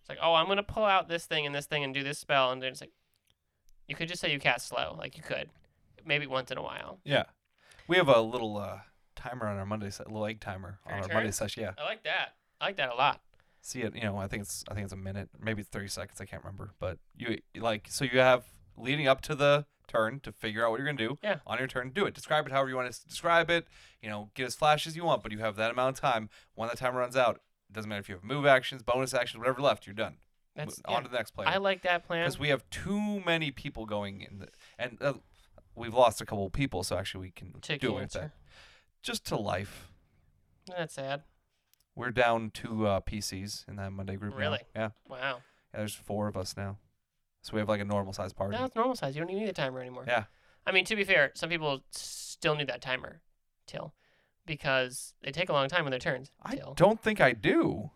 It's 0.00 0.08
like, 0.08 0.18
oh, 0.20 0.34
I'm 0.34 0.46
gonna 0.48 0.62
pull 0.64 0.84
out 0.84 1.08
this 1.08 1.24
thing 1.24 1.46
and 1.46 1.54
this 1.54 1.66
thing 1.66 1.84
and 1.84 1.94
do 1.94 2.02
this 2.02 2.18
spell, 2.18 2.50
and 2.50 2.60
then 2.60 2.72
it's 2.72 2.80
like, 2.80 2.90
you 3.86 3.94
could 3.94 4.08
just 4.08 4.20
say 4.20 4.32
you 4.32 4.40
cast 4.40 4.66
slow, 4.66 4.96
like 4.98 5.16
you 5.16 5.22
could, 5.22 5.50
maybe 6.04 6.26
once 6.26 6.50
in 6.50 6.58
a 6.58 6.62
while. 6.62 6.98
Yeah, 7.04 7.24
we 7.86 7.96
have 7.96 8.08
a 8.08 8.20
little 8.20 8.56
uh, 8.58 8.80
timer 9.14 9.46
on 9.46 9.56
our 9.56 9.64
Monday, 9.66 9.90
se- 9.90 10.04
little 10.06 10.26
egg 10.26 10.40
timer 10.40 10.80
on 10.84 10.94
your 10.96 11.02
our 11.04 11.08
Monday 11.14 11.30
session. 11.30 11.62
Yeah, 11.62 11.72
I 11.78 11.84
like 11.84 12.02
that. 12.02 12.34
I 12.60 12.66
like 12.66 12.76
that 12.76 12.90
a 12.90 12.94
lot. 12.96 13.20
See 13.60 13.82
it. 13.82 13.94
You 13.94 14.02
know, 14.02 14.16
I 14.16 14.26
think 14.26 14.42
it's 14.42 14.64
I 14.68 14.74
think 14.74 14.84
it's 14.84 14.92
a 14.92 14.96
minute, 14.96 15.28
maybe 15.40 15.60
it's 15.60 15.70
thirty 15.70 15.88
seconds. 15.88 16.20
I 16.20 16.24
can't 16.24 16.42
remember, 16.42 16.72
but 16.78 16.98
you 17.16 17.38
like 17.56 17.86
so 17.88 18.04
you 18.04 18.18
have 18.18 18.44
leading 18.76 19.06
up 19.08 19.20
to 19.22 19.34
the 19.34 19.66
turn 19.86 20.20
to 20.20 20.32
figure 20.32 20.64
out 20.64 20.70
what 20.70 20.78
you're 20.78 20.86
gonna 20.86 20.98
do. 20.98 21.18
Yeah. 21.22 21.38
On 21.46 21.58
your 21.58 21.66
turn, 21.66 21.90
do 21.90 22.06
it. 22.06 22.14
Describe 22.14 22.46
it 22.46 22.52
however 22.52 22.68
you 22.68 22.76
want 22.76 22.92
to 22.92 23.06
describe 23.06 23.50
it. 23.50 23.66
You 24.02 24.08
know, 24.08 24.30
get 24.34 24.46
as 24.46 24.54
flash 24.54 24.86
as 24.86 24.96
you 24.96 25.04
want, 25.04 25.22
but 25.22 25.32
you 25.32 25.38
have 25.38 25.56
that 25.56 25.70
amount 25.70 25.96
of 25.96 26.00
time. 26.00 26.28
When 26.54 26.68
that 26.68 26.78
timer 26.78 26.98
runs 26.98 27.16
out, 27.16 27.40
it 27.68 27.72
doesn't 27.72 27.88
matter 27.88 28.00
if 28.00 28.08
you 28.08 28.14
have 28.14 28.24
move 28.24 28.46
actions, 28.46 28.82
bonus 28.82 29.14
actions, 29.14 29.38
whatever 29.38 29.60
left, 29.60 29.86
you're 29.86 29.94
done. 29.94 30.16
That's 30.54 30.80
on 30.86 30.94
yeah. 30.94 31.00
to 31.02 31.08
the 31.08 31.16
next 31.16 31.30
player. 31.32 31.48
I 31.48 31.58
like 31.58 31.82
that 31.82 32.04
plan. 32.04 32.24
because 32.24 32.38
we 32.38 32.48
have 32.48 32.68
too 32.70 33.20
many 33.24 33.50
people 33.50 33.86
going 33.86 34.22
in, 34.22 34.40
the, 34.40 34.48
and 34.78 34.98
uh, 35.00 35.14
we've 35.76 35.94
lost 35.94 36.20
a 36.20 36.26
couple 36.26 36.46
of 36.46 36.52
people, 36.52 36.82
so 36.82 36.96
actually 36.96 37.26
we 37.26 37.30
can 37.30 37.52
to 37.60 37.78
do 37.78 37.96
it 37.96 38.00
with 38.00 38.12
that. 38.12 38.32
Just 39.02 39.24
to 39.26 39.36
life. 39.36 39.92
That's 40.66 40.94
sad. 40.94 41.22
We're 41.98 42.10
down 42.10 42.50
two 42.54 42.86
uh, 42.86 43.00
PCs 43.00 43.68
in 43.68 43.76
that 43.76 43.92
Monday 43.92 44.16
group. 44.16 44.32
now. 44.34 44.38
Really? 44.38 44.60
Yeah. 44.74 44.90
Wow. 45.08 45.18
yeah. 45.74 45.78
There's 45.80 45.94
four 45.94 46.28
of 46.28 46.36
us 46.36 46.56
now, 46.56 46.78
so 47.42 47.52
we 47.54 47.58
have 47.60 47.68
like 47.68 47.80
a 47.80 47.84
normal 47.84 48.12
size 48.12 48.32
party. 48.32 48.56
No, 48.56 48.64
it's 48.64 48.74
normal 48.76 48.94
size. 48.96 49.14
You 49.16 49.20
don't 49.20 49.30
even 49.30 49.42
need 49.42 49.48
the 49.48 49.52
timer 49.54 49.80
anymore. 49.80 50.04
Yeah. 50.06 50.24
I 50.66 50.72
mean, 50.72 50.84
to 50.86 50.96
be 50.96 51.04
fair, 51.04 51.32
some 51.34 51.50
people 51.50 51.82
still 51.90 52.54
need 52.54 52.68
that 52.68 52.80
timer, 52.80 53.20
till, 53.66 53.94
because 54.46 55.14
they 55.22 55.30
take 55.32 55.48
a 55.48 55.52
long 55.52 55.68
time 55.68 55.86
in 55.86 55.90
their 55.90 55.98
turns. 56.00 56.30
I 56.42 56.56
till. 56.56 56.74
don't 56.74 57.00
think 57.02 57.20
I 57.20 57.32
do. 57.32 57.90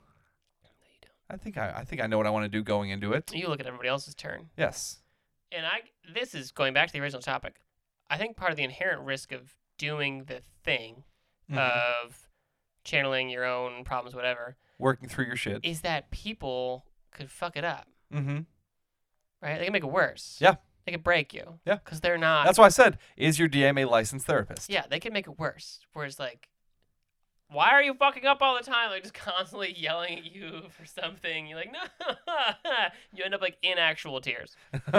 No, 0.64 0.70
you 0.84 0.98
don't. 1.00 1.12
I 1.30 1.36
think 1.36 1.56
I, 1.56 1.72
I 1.78 1.84
think 1.84 2.02
I 2.02 2.06
know 2.06 2.18
what 2.18 2.26
I 2.26 2.30
want 2.30 2.44
to 2.44 2.48
do 2.48 2.62
going 2.62 2.90
into 2.90 3.12
it. 3.12 3.32
You 3.34 3.48
look 3.48 3.60
at 3.60 3.66
everybody 3.66 3.88
else's 3.88 4.14
turn, 4.14 4.50
Yes. 4.56 4.98
and 5.50 5.64
I. 5.64 5.80
This 6.12 6.34
is 6.34 6.50
going 6.50 6.74
back 6.74 6.88
to 6.88 6.92
the 6.92 7.00
original 7.00 7.22
topic. 7.22 7.56
I 8.10 8.18
think 8.18 8.36
part 8.36 8.50
of 8.50 8.56
the 8.56 8.64
inherent 8.64 9.02
risk 9.02 9.32
of 9.32 9.54
doing 9.78 10.24
the 10.24 10.42
thing 10.64 11.04
Mhm. 11.50 11.56
of 11.58 12.21
channeling 12.84 13.28
your 13.28 13.44
own 13.44 13.84
problems, 13.84 14.14
whatever, 14.14 14.56
Working 14.78 15.08
through 15.08 15.26
your 15.26 15.36
shit. 15.36 15.60
is 15.64 15.82
that 15.82 16.10
people 16.10 16.84
could 17.12 17.30
fuck 17.30 17.56
it 17.56 17.64
up, 17.64 17.86
Mm-hmm. 18.12 18.40
right? 19.40 19.58
They 19.58 19.64
can 19.64 19.72
make 19.72 19.84
it 19.84 19.90
worse. 19.90 20.38
Yeah. 20.40 20.56
They 20.84 20.92
could 20.92 21.04
break 21.04 21.32
you. 21.32 21.60
Yeah. 21.64 21.76
Because 21.76 22.00
they're 22.00 22.18
not. 22.18 22.44
That's 22.44 22.58
why 22.58 22.64
I 22.66 22.70
said, 22.70 22.98
is 23.16 23.38
your 23.38 23.48
DM 23.48 23.80
a 23.80 23.84
licensed 23.88 24.26
therapist? 24.26 24.68
Yeah, 24.68 24.84
they 24.90 24.98
can 24.98 25.12
make 25.12 25.28
it 25.28 25.38
worse. 25.38 25.80
Whereas 25.92 26.18
like, 26.18 26.48
why 27.52 27.70
are 27.70 27.82
you 27.82 27.94
fucking 27.94 28.24
up 28.24 28.38
all 28.40 28.56
the 28.56 28.64
time? 28.64 28.90
Like 28.90 29.02
just 29.02 29.14
constantly 29.32 29.74
yelling 29.76 30.18
at 30.18 30.34
you 30.34 30.62
for 30.70 30.84
something. 30.84 31.46
You're 31.46 31.58
like, 31.58 31.72
no. 31.72 31.80
you 33.14 33.24
end 33.24 33.34
up 33.34 33.40
like 33.40 33.58
in 33.62 33.78
actual 33.78 34.20
tears 34.20 34.56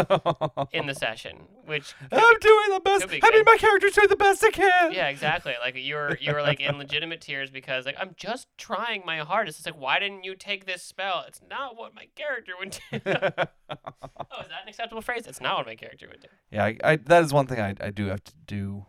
in 0.71 0.87
the 0.87 0.95
session, 0.95 1.37
which 1.65 1.93
could 2.09 2.19
I'm 2.19 2.39
doing 2.39 2.69
the 2.73 2.81
best. 2.83 3.09
be 3.09 3.19
I 3.23 3.31
mean, 3.31 3.43
my 3.45 3.57
character's 3.57 3.93
doing 3.93 4.09
the 4.09 4.15
best 4.15 4.43
I 4.43 4.51
can. 4.51 4.91
yeah, 4.91 5.07
exactly. 5.07 5.53
Like 5.61 5.75
you're 5.77 6.17
you're 6.21 6.41
like 6.41 6.59
in 6.59 6.77
legitimate 6.77 7.21
tears 7.21 7.49
because 7.49 7.85
like 7.85 7.97
I'm 7.99 8.15
just 8.17 8.47
trying 8.57 9.03
my 9.05 9.19
hardest. 9.19 9.59
It's 9.59 9.65
like 9.65 9.79
why 9.79 9.99
didn't 9.99 10.23
you 10.23 10.35
take 10.35 10.65
this 10.65 10.83
spell? 10.83 11.23
It's 11.27 11.41
not 11.49 11.75
what 11.75 11.95
my 11.95 12.07
character 12.15 12.53
would 12.59 12.71
do. 12.71 12.79
oh, 12.91 13.01
is 13.01 14.47
that 14.49 14.63
an 14.63 14.69
acceptable 14.69 15.01
phrase? 15.01 15.27
It's 15.27 15.41
not 15.41 15.57
what 15.57 15.65
my 15.65 15.75
character 15.75 16.07
would 16.09 16.21
do. 16.21 16.27
yeah, 16.51 16.65
I, 16.65 16.77
I, 16.83 16.95
that 16.97 17.23
is 17.23 17.33
one 17.33 17.47
thing 17.47 17.59
I, 17.59 17.75
I 17.79 17.89
do 17.89 18.07
have 18.07 18.23
to 18.23 18.33
do 18.45 18.85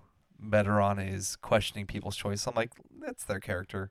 better 0.50 0.80
on 0.80 0.98
is 0.98 1.36
questioning 1.36 1.86
people's 1.86 2.16
choice. 2.16 2.46
I'm 2.46 2.54
like, 2.54 2.72
that's 3.00 3.24
their 3.24 3.40
character. 3.40 3.90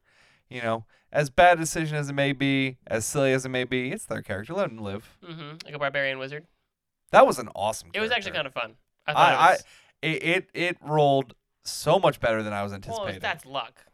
You 0.50 0.62
know, 0.62 0.86
as 1.12 1.30
bad 1.30 1.58
a 1.58 1.62
decision 1.62 1.98
as 1.98 2.10
it 2.10 2.14
may 2.14 2.32
be, 2.34 2.78
as 2.86 3.06
silly 3.06 3.34
as 3.34 3.46
it 3.46 3.50
may 3.50 3.64
be, 3.64 3.92
it's 3.92 4.06
their 4.06 4.22
character. 4.22 4.54
Let 4.54 4.70
them 4.70 4.78
live. 4.78 5.18
hmm 5.24 5.54
Like 5.66 5.74
a 5.74 5.80
barbarian 5.80 6.20
wizard. 6.20 6.46
That 7.12 7.26
was 7.26 7.40
an 7.40 7.50
awesome. 7.56 7.90
It 7.94 8.00
was 8.00 8.12
actually 8.12 8.34
kind 8.34 8.48
of 8.48 8.54
fun. 8.54 8.74
I 9.08 9.14
thought 9.14 9.34
I, 9.34 9.54
it 9.54 9.64
I 10.02 10.08
it, 10.08 10.24
it 10.24 10.50
it 10.54 10.78
rolled 10.82 11.34
so 11.64 11.98
much 12.00 12.20
better 12.20 12.44
than 12.44 12.54
I 12.54 12.64
was 12.64 12.74
anticipating. 12.74 13.14
well, 13.14 13.20
that's 13.22 13.46
luck. 13.46 13.86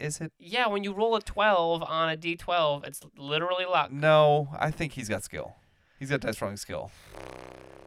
Is 0.00 0.20
it? 0.20 0.32
Yeah, 0.38 0.68
when 0.68 0.84
you 0.84 0.92
roll 0.92 1.16
a 1.16 1.20
12 1.20 1.82
on 1.82 2.08
a 2.10 2.16
d12, 2.16 2.86
it's 2.86 3.00
literally 3.16 3.64
luck. 3.64 3.90
No, 3.90 4.48
I 4.58 4.70
think 4.70 4.92
he's 4.92 5.08
got 5.08 5.24
skill. 5.24 5.56
He's 5.98 6.10
got 6.10 6.20
dice 6.20 6.40
rolling 6.40 6.56
skill. 6.56 6.90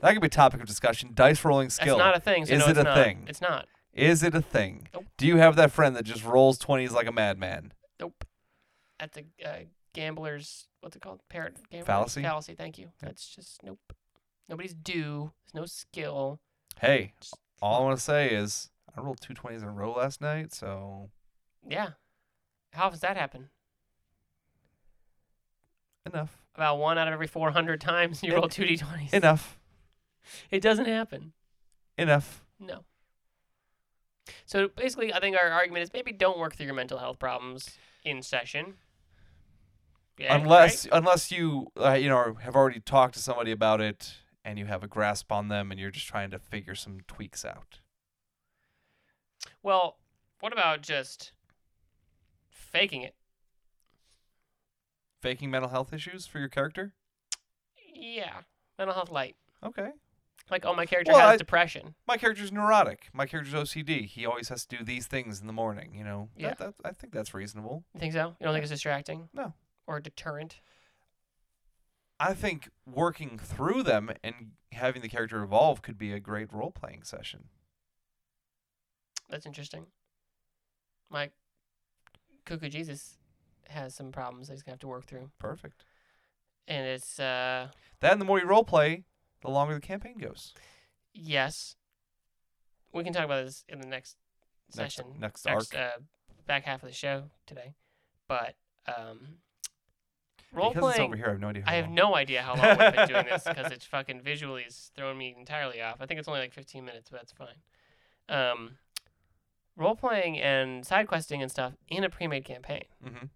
That 0.02 0.14
could 0.14 0.22
be 0.22 0.28
a 0.28 0.30
topic 0.30 0.62
of 0.62 0.68
discussion. 0.68 1.12
Dice 1.14 1.44
rolling 1.46 1.70
skill. 1.70 1.98
That's 1.98 2.06
not 2.06 2.18
a 2.18 2.20
thing. 2.20 2.46
So 2.46 2.54
Is 2.54 2.60
no, 2.60 2.66
it 2.68 2.70
it's 2.72 2.80
a 2.80 2.84
not. 2.84 2.96
thing? 2.98 3.26
It's 3.28 3.42
not. 3.42 3.68
Is 3.94 4.24
it 4.24 4.34
a 4.36 4.42
thing? 4.42 4.88
Nope. 4.94 5.06
Do 5.18 5.28
you 5.28 5.38
have 5.38 5.56
that 5.58 5.72
friend 5.72 5.96
that 5.96 6.04
just 6.06 6.24
rolls 6.24 6.58
twenties 6.58 6.92
like 6.94 7.08
a 7.08 7.12
madman? 7.12 7.74
Nope. 8.00 8.26
At 9.00 9.14
the 9.14 9.26
uh, 9.46 9.66
gambler's, 9.94 10.68
what's 10.82 10.96
it 10.96 11.02
called? 11.02 11.22
Parrot 11.30 11.56
gambler's 11.70 11.88
Fallacy? 11.88 12.22
Fallacy. 12.22 12.56
Thank 12.56 12.78
you. 12.78 12.90
That's 13.02 13.28
just 13.28 13.62
nope. 13.64 13.80
Nobody's 14.50 14.74
due. 14.74 15.32
There's 15.54 15.62
no 15.62 15.66
skill. 15.66 16.40
Hey, 16.80 17.14
Just 17.20 17.36
all 17.62 17.82
I 17.82 17.84
want 17.86 17.98
to 17.98 18.04
say 18.04 18.30
is 18.30 18.70
I 18.98 19.02
rolled 19.02 19.20
two 19.22 19.34
twenties 19.34 19.62
in 19.62 19.68
a 19.68 19.72
row 19.72 19.92
last 19.94 20.22
night, 20.22 20.54
so 20.54 21.10
Yeah. 21.68 21.90
How 22.74 22.84
often 22.86 22.94
does 22.94 23.02
that 23.02 23.18
happen? 23.18 23.50
enough. 26.06 26.38
About 26.56 26.80
one 26.80 26.98
out 26.98 27.08
of 27.08 27.14
every 27.14 27.28
400 27.28 27.80
times 27.80 28.24
you 28.24 28.32
En- 28.34 28.40
roll 28.40 28.50
two 28.50 28.64
d20s. 28.64 29.14
Enough. 29.14 29.58
It 30.50 30.62
doesn't 30.62 30.86
happen. 30.86 31.34
Enough. 31.98 32.44
No. 32.60 32.86
So 34.46 34.68
basically, 34.68 35.14
I 35.14 35.20
think 35.20 35.36
our 35.42 35.50
argument 35.50 35.84
is 35.84 35.94
maybe 35.94 36.12
don't 36.12 36.38
work 36.38 36.56
through 36.56 36.68
your 36.68 36.76
mental 36.76 37.00
health 37.00 37.20
problems 37.20 37.78
in 38.04 38.22
session. 38.22 38.76
Yeah, 40.18 40.36
unless 40.36 40.88
unless 40.92 41.32
you 41.32 41.68
uh, 41.78 41.94
you 41.94 42.10
know 42.10 42.36
have 42.42 42.56
already 42.56 42.80
talked 42.80 43.16
to 43.16 43.20
somebody 43.20 43.52
about 43.52 43.82
it 43.82 44.14
and 44.44 44.60
you 44.60 44.66
have 44.66 44.84
a 44.84 44.88
grasp 44.88 45.32
on 45.32 45.48
them 45.48 45.72
and 45.72 45.80
you're 45.80 45.92
just 45.92 46.08
trying 46.08 46.30
to 46.32 46.40
figure 46.40 46.76
some 46.76 47.00
tweaks 47.08 47.44
out. 47.44 47.80
Well, 49.64 49.98
what 50.40 50.54
about 50.54 50.82
just 50.82 51.32
faking 52.50 53.02
it? 53.02 53.16
Faking 55.22 55.52
mental 55.52 55.70
health 55.70 55.94
issues 55.94 56.26
for 56.26 56.40
your 56.40 56.50
character? 56.50 56.94
Yeah, 57.94 58.42
mental 58.78 58.96
health 58.96 59.12
light. 59.12 59.36
Okay. 59.64 59.92
Like, 60.52 60.66
oh, 60.66 60.76
my 60.76 60.86
character 60.86 61.14
Well, 61.14 61.22
has 61.22 61.36
I- 61.36 61.38
depression. 61.38 61.96
My 62.08 62.18
character's 62.18 62.52
neurotic. 62.52 63.08
My 63.14 63.26
character's 63.26 63.54
OCD. 63.54 64.06
He 64.06 64.26
always 64.26 64.50
has 64.50 64.66
to 64.66 64.78
do 64.78 64.84
these 64.84 65.08
things 65.08 65.40
in 65.42 65.48
the 65.48 65.54
morning. 65.54 65.96
You 65.96 66.04
know. 66.04 66.30
Yeah. 66.36 66.50
That, 66.50 66.60
that, 66.60 66.74
I 66.84 66.92
think 66.92 67.14
that's 67.14 67.34
reasonable. 67.34 67.86
You 67.94 68.00
think 68.02 68.14
so? 68.14 68.36
You 68.40 68.46
don't 68.46 68.54
think 68.54 68.64
it's 68.64 68.72
distracting? 68.72 69.30
No. 69.34 69.54
Or 69.88 70.00
deterrent? 70.02 70.60
I 72.20 72.34
think 72.36 72.70
working 72.86 73.40
through 73.40 73.82
them 73.84 74.12
and 74.24 74.52
having 74.74 75.02
the 75.02 75.10
character 75.10 75.42
evolve 75.42 75.82
could 75.82 75.98
be 75.98 76.14
a 76.14 76.20
great 76.20 76.54
role 76.54 76.70
playing 76.70 77.04
session. 77.04 77.46
That's 79.30 79.46
interesting. 79.46 79.86
My 81.10 81.32
Cuckoo 82.46 82.70
Jesus 82.70 83.18
has 83.70 83.96
some 83.96 84.12
problems 84.12 84.48
that 84.48 84.54
he's 84.54 84.64
gonna 84.64 84.74
have 84.74 84.80
to 84.82 84.88
work 84.88 85.06
through, 85.06 85.32
Perfect. 85.40 85.84
and 86.68 86.86
it's 86.86 87.20
uh 87.20 87.70
Then 88.02 88.20
the 88.20 88.26
more 88.26 88.40
you 88.40 88.46
role 88.46 88.64
play, 88.66 89.04
the 89.42 89.50
longer 89.50 89.76
the 89.76 89.82
campaign 89.82 90.18
goes. 90.18 90.54
yes. 91.14 91.76
We 92.94 93.04
can 93.06 93.14
talk 93.14 93.24
about 93.26 93.46
this 93.46 93.64
in 93.70 93.80
the 93.80 93.88
next 93.88 94.18
Next- 94.76 94.96
session, 94.96 95.14
next 95.20 95.46
next 95.46 95.74
uh, 95.76 95.92
back 96.46 96.66
half 96.66 96.84
of 96.84 96.90
the 96.90 96.96
show 96.96 97.30
today, 97.46 97.74
but 98.28 98.56
um, 98.86 99.38
role 100.54 100.72
because 100.74 100.90
it's 100.90 100.96
playing. 100.98 101.10
over 101.10 101.16
here, 101.16 101.28
I 101.28 101.32
have 101.32 101.40
no 101.40 101.48
idea. 101.48 101.64
How 101.66 101.72
I 101.72 101.76
have 101.76 101.86
long. 101.86 101.96
no 101.96 102.16
idea 102.16 102.42
how 102.42 102.56
long 102.56 102.78
we've 102.78 102.94
been 102.96 103.08
doing 103.08 103.26
this 103.30 103.44
because 103.46 103.72
it's 103.72 103.86
fucking 103.92 104.22
visually 104.22 104.64
is 104.64 104.92
throwing 104.96 105.18
me 105.18 105.34
entirely 105.40 105.82
off. 105.82 105.98
I 106.02 106.06
think 106.06 106.20
it's 106.20 106.28
only 106.28 106.42
like 106.42 106.54
15 106.54 106.84
minutes, 106.84 107.10
but 107.10 107.20
that's 107.22 107.32
fine. 107.32 107.56
Um, 108.28 108.78
role 109.78 109.96
playing 109.96 110.38
and 110.40 110.86
side 110.86 111.08
questing 111.08 111.42
and 111.42 111.50
stuff 111.50 111.74
in 111.88 112.04
a 112.04 112.10
pre-made 112.10 112.44
campaign 112.44 112.84
Mhm. 113.06 113.30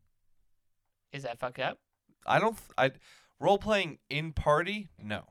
is 1.14 1.24
that 1.24 1.40
fucked 1.40 1.60
up? 1.60 1.80
I 2.26 2.40
don't. 2.40 2.58
Th- 2.58 2.70
I 2.78 2.92
role 3.40 3.58
playing 3.58 4.00
in 4.10 4.34
party. 4.34 4.90
No. 5.02 5.28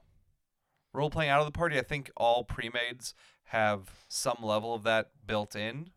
Role 0.95 1.11
playing 1.11 1.31
out 1.31 1.41
of 1.41 1.47
the 1.47 1.53
party. 1.53 1.79
I 1.79 1.83
think 1.83 2.11
all 2.17 2.45
pre-mades 2.45 3.15
have 3.49 3.91
some 4.09 4.39
level 4.41 4.73
of 4.75 4.85
that 4.85 5.11
built 5.27 5.55
in. 5.55 5.91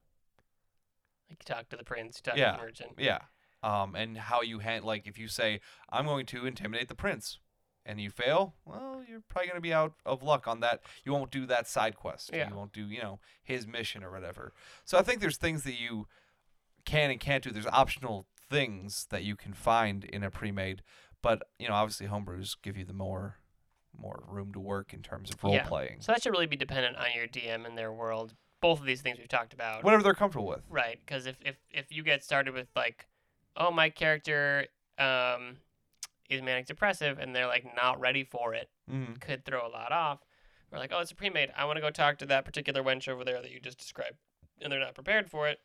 Like 1.30 1.44
talk 1.46 1.70
to 1.70 1.78
the 1.78 1.84
prince, 1.84 2.20
talk 2.22 2.36
Yeah. 2.38 2.52
to 2.54 2.58
the 2.58 2.64
merchant. 2.64 2.92
Yeah. 2.98 3.20
Um, 3.64 3.96
and 3.96 4.18
how 4.18 4.42
you 4.42 4.60
hand 4.60 4.84
like 4.86 5.08
if 5.08 5.18
you 5.18 5.28
say 5.28 5.62
I'm 5.90 6.06
going 6.06 6.26
to 6.28 6.46
intimidate 6.46 6.88
the 6.90 6.96
prince, 6.96 7.40
and 7.86 8.02
you 8.02 8.10
fail, 8.10 8.54
well, 8.66 9.02
you're 9.08 9.22
probably 9.30 9.48
gonna 9.48 9.62
be 9.62 9.74
out 9.74 9.94
of 10.06 10.22
luck 10.22 10.46
on 10.48 10.60
that. 10.60 10.82
You 11.06 11.14
won't 11.14 11.32
do 11.32 11.46
that 11.46 11.68
side 11.68 11.96
quest. 11.96 12.32
Yeah. 12.34 12.50
You 12.50 12.56
won't 12.56 12.74
do 12.74 12.86
you 12.86 13.02
know 13.02 13.20
his 13.44 13.66
mission 13.66 14.04
or 14.04 14.12
whatever. 14.12 14.52
So 14.84 14.98
I 14.98 15.04
think 15.04 15.22
there's 15.22 15.38
things 15.38 15.64
that 15.64 15.80
you 15.80 16.08
can 16.86 17.12
and 17.12 17.20
can't 17.20 17.44
do. 17.44 17.50
There's 17.52 17.66
optional 17.68 18.28
things 18.50 19.08
that 19.10 19.24
you 19.24 19.36
can 19.38 19.54
find 19.54 20.04
in 20.04 20.24
a 20.24 20.30
pre-made, 20.30 20.82
but 21.22 21.44
you 21.60 21.68
know, 21.70 21.74
obviously 21.76 22.08
homebrews 22.08 22.56
give 22.62 22.78
you 22.78 22.84
the 22.86 22.94
more 22.94 23.38
more 24.00 24.24
room 24.28 24.52
to 24.54 24.60
work 24.60 24.94
in 24.94 25.02
terms 25.02 25.30
of 25.32 25.44
role 25.44 25.54
Yeah. 25.54 25.68
playing. 25.68 26.02
So 26.02 26.12
that 26.12 26.22
should 26.24 26.32
really 26.32 26.46
be 26.48 26.56
dependent 26.56 26.98
on 26.98 27.08
your 27.16 27.28
DM 27.28 27.66
and 27.66 27.78
their 27.78 27.92
world. 27.92 28.34
Both 28.62 28.80
of 28.80 28.86
these 28.86 29.02
things 29.02 29.18
we've 29.20 29.28
talked 29.28 29.54
about. 29.54 29.84
Whatever 29.84 30.04
they're 30.04 30.14
comfortable 30.16 30.48
with. 30.48 30.64
Right, 30.70 31.00
because 31.06 31.26
if, 31.28 31.38
if 31.46 31.58
if 31.70 31.92
you 31.92 32.04
get 32.04 32.24
started 32.24 32.54
with 32.54 32.68
like, 32.76 33.06
oh 33.56 33.72
my 33.72 33.90
character 33.90 34.68
um 34.98 35.58
is 36.30 36.42
manic 36.42 36.66
depressive 36.66 37.20
and 37.20 37.36
they're 37.36 37.48
like 37.48 37.66
not 37.76 38.00
ready 38.00 38.24
for 38.24 38.54
it, 38.54 38.70
Mm. 38.92 39.20
could 39.22 39.46
throw 39.46 39.66
a 39.66 39.70
lot 39.70 39.92
off. 39.92 40.20
Or 40.72 40.80
like, 40.80 40.92
oh, 40.94 41.00
it's 41.00 41.12
a 41.12 41.16
pre-made. 41.16 41.52
I 41.56 41.64
want 41.66 41.78
to 41.78 41.82
go 41.82 41.90
talk 41.92 42.18
to 42.18 42.26
that 42.26 42.44
particular 42.46 42.84
wench 42.84 43.08
over 43.08 43.24
there 43.24 43.42
that 43.42 43.52
you 43.52 43.60
just 43.62 43.78
described, 43.78 44.18
and 44.62 44.70
they're 44.72 44.80
not 44.82 44.96
prepared 44.96 45.30
for 45.30 45.48
it. 45.48 45.60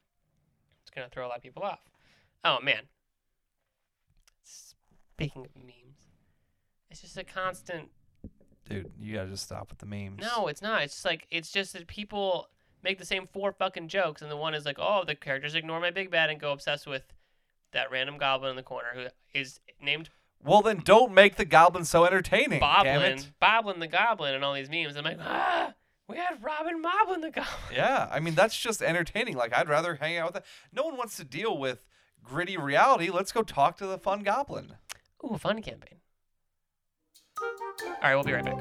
It's 0.83 0.91
gonna 0.91 1.09
throw 1.09 1.27
a 1.27 1.29
lot 1.29 1.39
of 1.39 1.43
people 1.43 1.63
off. 1.63 1.81
Oh 2.45 2.61
man. 2.61 2.89
Speaking 4.45 5.45
of 5.47 5.57
memes, 5.57 6.09
it's 6.91 7.01
just 7.01 7.17
a 7.17 7.25
constant 7.25 7.91
Dude, 8.73 8.93
you 9.01 9.15
gotta 9.15 9.31
just 9.31 9.45
stop 9.45 9.71
with 9.71 9.79
the 9.79 9.87
memes. 9.87 10.21
No, 10.21 10.49
it's 10.49 10.63
not. 10.63 10.83
It's 10.83 10.95
just 10.95 11.05
like 11.05 11.27
it's 11.31 11.51
just 11.51 11.73
that 11.75 11.87
people 11.87 12.49
make 12.83 12.99
the 12.99 13.07
same 13.07 13.29
four 13.33 13.53
fucking 13.53 13.89
jokes, 13.89 14.23
and 14.23 14.31
the 14.31 14.37
one 14.37 14.55
is 14.55 14.65
like, 14.65 14.79
"Oh, 14.79 15.05
the 15.07 15.15
characters 15.15 15.55
ignore 15.55 15.81
my 15.81 15.91
big 15.91 16.11
bad 16.11 16.31
and 16.31 16.41
go 16.41 16.53
obsessed 16.53 16.87
with 16.87 17.13
that 17.73 17.91
random 17.91 18.19
goblin 18.19 18.51
in 18.51 18.57
the 18.57 18.63
corner 18.63 18.89
who 18.95 19.07
is 19.33 19.61
named 19.81 20.11
Well, 20.45 20.61
then 20.63 20.79
don't 20.85 21.13
make 21.15 21.37
the 21.37 21.45
goblin 21.45 21.85
so 21.85 22.05
entertaining. 22.05 22.61
Boblin. 22.61 23.25
Boblin 23.41 23.79
the 23.79 23.87
Goblin, 23.87 24.35
and 24.35 24.45
all 24.45 24.55
these 24.55 24.71
memes." 24.71 24.97
I'm 24.97 25.05
like, 25.05 25.19
ah, 25.21 25.73
we 26.09 26.17
had 26.17 26.43
Robin 26.43 26.83
Moblin 26.83 27.23
the 27.23 27.31
Goblin. 27.31 27.75
Yeah, 27.75 28.09
I 28.11 28.21
mean 28.21 28.35
that's 28.35 28.59
just 28.59 28.83
entertaining. 28.83 29.37
Like 29.37 29.55
I'd 29.57 29.69
rather 29.69 29.95
hang 29.95 30.19
out 30.19 30.27
with 30.27 30.35
that. 30.35 30.45
No 30.73 30.83
one 30.83 30.97
wants 30.97 31.17
to 31.19 31.25
deal 31.25 31.57
with 31.57 31.85
gritty 32.23 32.57
reality. 32.57 33.11
Let's 33.11 33.33
go 33.33 33.43
talk 33.43 33.77
to 33.79 33.87
the 33.87 33.99
fun 33.99 34.21
goblin. 34.21 34.75
Ooh, 35.25 35.39
fun 35.39 35.63
campaign. 35.63 35.99
All 37.85 37.95
right, 38.03 38.15
we'll 38.15 38.25
be 38.25 38.33
right 38.33 38.45
back. 38.45 38.59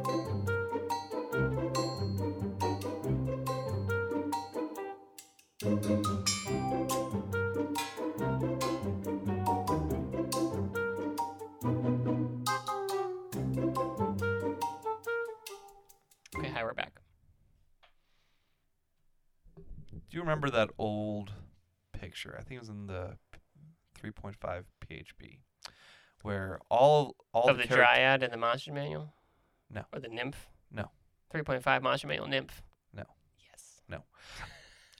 Okay, 16.38 16.50
hi, 16.50 16.64
we're 16.64 16.74
back. 16.74 17.02
Do 19.92 20.18
you 20.18 20.22
remember 20.22 20.50
that 20.50 20.70
old 20.78 21.32
picture? 21.94 22.36
I 22.40 22.44
think 22.44 22.58
it 22.58 22.60
was 22.60 22.70
in 22.70 22.88
the 22.88 23.18
3.5 24.00 24.36
PHB, 24.86 25.40
where 26.24 26.60
all 26.70 27.16
all 27.34 27.50
of 27.50 27.58
the, 27.58 27.64
charac- 27.64 27.76
Dryad 27.76 28.24
and 28.24 28.32
the 28.34 28.38
Monster 28.38 28.72
Manual? 28.74 29.14
No. 29.70 29.84
Or 29.94 30.00
the 30.00 30.08
Nymph? 30.10 30.48
No. 30.72 30.92
3.5 31.34 31.82
Monster 31.82 32.08
Manual 32.08 32.28
Nymph? 32.28 32.62
No. 32.94 33.04
Yes. 33.50 33.82
No. 33.88 34.04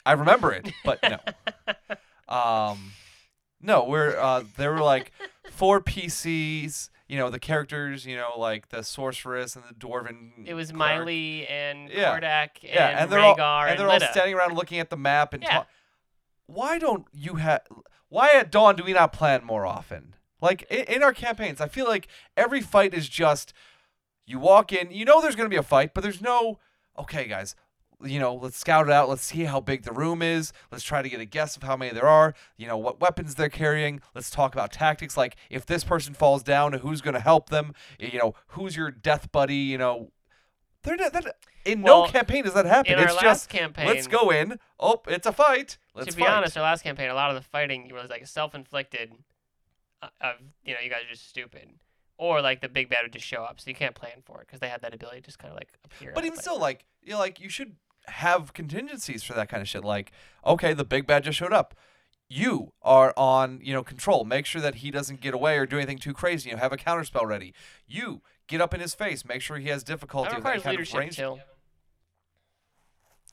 I 0.06 0.14
remember 0.14 0.52
it, 0.54 0.72
but 0.86 1.00
no. 1.04 1.20
Um, 2.30 2.94
no, 3.62 3.84
where 3.84 4.18
uh, 4.18 4.44
there 4.56 4.72
were 4.72 4.80
like 4.80 5.12
four 5.52 5.82
PCs. 5.82 6.90
You 7.10 7.18
know, 7.18 7.30
the 7.30 7.40
characters. 7.40 8.06
You 8.06 8.16
know, 8.16 8.32
like 8.38 8.70
the 8.70 8.84
sorceress 8.84 9.58
and 9.58 9.66
the 9.68 9.74
dwarven. 9.74 10.46
It 10.46 10.54
was. 10.54 10.72
Mialee 10.72 11.46
and 11.52 11.90
Yeah. 11.90 12.18
Kordak 12.18 12.50
and, 12.64 12.74
Yeah, 12.74 13.04
and 13.04 13.12
they're 13.12 13.20
all 13.20 13.34
and 13.38 13.72
and, 13.72 13.80
they're 13.80 13.90
all 13.90 14.00
standing 14.00 14.34
around 14.34 14.56
looking 14.56 14.80
at 14.80 14.90
the 14.90 14.96
map 14.96 15.34
and. 15.34 15.44
Yeah. 15.44 15.50
talk- 15.50 15.68
why 16.46 16.80
don't 16.80 17.06
you 17.12 17.36
have? 17.36 17.62
Why 18.08 18.30
at 18.36 18.50
dawn 18.50 18.78
do 18.78 18.84
we 18.86 18.94
not 18.94 19.12
plan 19.12 19.44
more 19.44 19.66
often? 19.66 20.16
Like 20.42 20.64
in, 20.70 20.84
in 20.86 21.04
our 21.04 21.14
campaigns, 21.14 21.62
I 21.62 21.68
feel 21.68 21.86
like 21.86 22.08
every 22.36 22.62
fight 22.62 22.94
is 22.94 23.08
just 23.08 23.54
you 24.26 24.40
walk 24.40 24.72
in, 24.74 24.92
you 24.92 25.06
know 25.06 25.22
there's 25.22 25.36
going 25.36 25.50
to 25.50 25.54
be 25.54 25.60
a 25.60 25.64
fight, 25.64 25.94
but 25.94 26.02
there's 26.02 26.22
no 26.22 26.60
okay, 26.98 27.28
guys. 27.28 27.56
You 28.04 28.20
know, 28.20 28.34
let's 28.34 28.58
scout 28.58 28.88
it 28.88 28.92
out. 28.92 29.10
Let's 29.10 29.24
see 29.24 29.44
how 29.44 29.60
big 29.60 29.84
the 29.84 29.92
room 29.92 30.24
is. 30.24 30.54
Let's 30.72 30.84
try 30.84 31.04
to 31.04 31.10
get 31.10 31.20
a 31.20 31.26
guess 31.26 31.56
of 31.56 31.62
how 31.62 31.78
many 31.78 31.94
there 31.94 32.08
are. 32.08 32.34
You 32.58 32.66
know, 32.66 32.76
what 32.76 33.00
weapons 33.00 33.36
they're 33.36 33.48
carrying. 33.48 34.02
Let's 34.16 34.32
talk 34.32 34.56
about 34.56 34.72
tactics. 34.72 35.16
Like, 35.16 35.36
if 35.52 35.68
this 35.68 35.84
person 35.84 36.16
falls 36.16 36.42
down, 36.42 36.74
who's 36.74 37.02
going 37.02 37.14
to 37.14 37.20
help 37.20 37.50
them? 37.50 37.76
You 38.00 38.18
know, 38.18 38.34
who's 38.48 38.76
your 38.76 38.90
death 38.90 39.32
buddy? 39.32 39.56
You 39.56 39.78
know, 39.78 40.12
they're 40.84 40.96
not, 40.96 41.14
that, 41.14 41.36
in 41.64 41.82
no 41.82 42.08
campaign 42.08 42.44
does 42.44 42.56
that 42.56 42.66
happen. 42.66 42.94
in 42.94 42.98
our 42.98 43.06
it's 43.06 43.14
last 43.14 43.24
just 43.24 43.50
campaign, 43.50 43.86
let's 43.86 44.08
go 44.08 44.32
in. 44.32 44.58
Oh, 44.80 45.02
it's 45.08 45.28
a 45.28 45.32
fight. 45.32 45.78
Let's 45.94 46.10
to 46.10 46.16
be 46.16 46.24
fight. 46.24 46.32
honest, 46.32 46.58
our 46.58 46.64
last 46.64 46.84
campaign, 46.84 47.10
a 47.10 47.14
lot 47.14 47.30
of 47.30 47.36
the 47.36 47.48
fighting 47.48 47.92
was 47.94 48.10
like 48.10 48.26
self-inflicted. 48.26 49.14
Uh, 50.02 50.08
Of 50.22 50.36
you 50.64 50.74
know, 50.74 50.80
you 50.80 50.90
guys 50.90 51.04
are 51.04 51.10
just 51.10 51.28
stupid, 51.28 51.70
or 52.18 52.42
like 52.42 52.62
the 52.62 52.70
big 52.70 52.90
bad 52.90 53.04
would 53.04 53.14
just 53.14 53.26
show 53.26 53.44
up, 53.44 53.60
so 53.60 53.70
you 53.70 53.76
can't 53.76 53.96
plan 53.96 54.22
for 54.26 54.42
it 54.42 54.48
because 54.48 54.60
they 54.60 54.70
had 54.70 54.82
that 54.82 54.94
ability 54.94 55.22
to 55.22 55.26
just 55.26 55.40
kind 55.40 55.52
of 55.52 55.58
like 55.58 55.70
appear. 55.84 56.12
But 56.14 56.26
even 56.26 56.38
still, 56.40 56.60
like 56.60 56.86
you 57.02 57.14
know, 57.14 57.20
like 57.20 57.40
you 57.40 57.50
should 57.50 57.76
have 58.08 58.54
contingencies 58.54 59.24
for 59.24 59.34
that 59.34 59.50
kind 59.50 59.62
of 59.62 59.70
shit. 59.70 59.84
Like, 59.84 60.12
okay, 60.46 60.74
the 60.74 60.86
big 60.86 61.08
bad 61.08 61.24
just 61.24 61.38
showed 61.38 61.54
up. 61.54 61.76
You 62.28 62.72
are 62.82 63.14
on, 63.18 63.60
you 63.62 63.74
know, 63.74 63.84
control. 63.84 64.24
Make 64.24 64.46
sure 64.46 64.62
that 64.62 64.76
he 64.76 64.90
doesn't 64.90 65.20
get 65.20 65.34
away 65.34 65.58
or 65.58 65.66
do 65.66 65.76
anything 65.76 65.98
too 65.98 66.14
crazy. 66.14 66.50
You 66.50 66.56
know, 66.56 66.62
have 66.62 66.72
a 66.72 66.78
counterspell 66.78 67.26
ready. 67.26 67.54
You 67.86 68.22
get 68.48 68.62
up 68.62 68.74
in 68.74 68.80
his 68.80 68.96
face. 68.96 69.26
Make 69.26 69.42
sure 69.42 69.58
he 69.58 69.68
has 69.68 69.84
difficulty 69.84 70.30
that 70.30 70.38
with 70.38 70.46
requires 70.46 70.64
kind 70.64 70.80
of 70.80 70.94
range. 70.94 71.40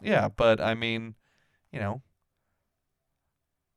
Yeah, 0.00 0.28
but 0.28 0.60
I 0.60 0.74
mean, 0.74 1.14
you 1.72 1.78
know, 1.78 2.02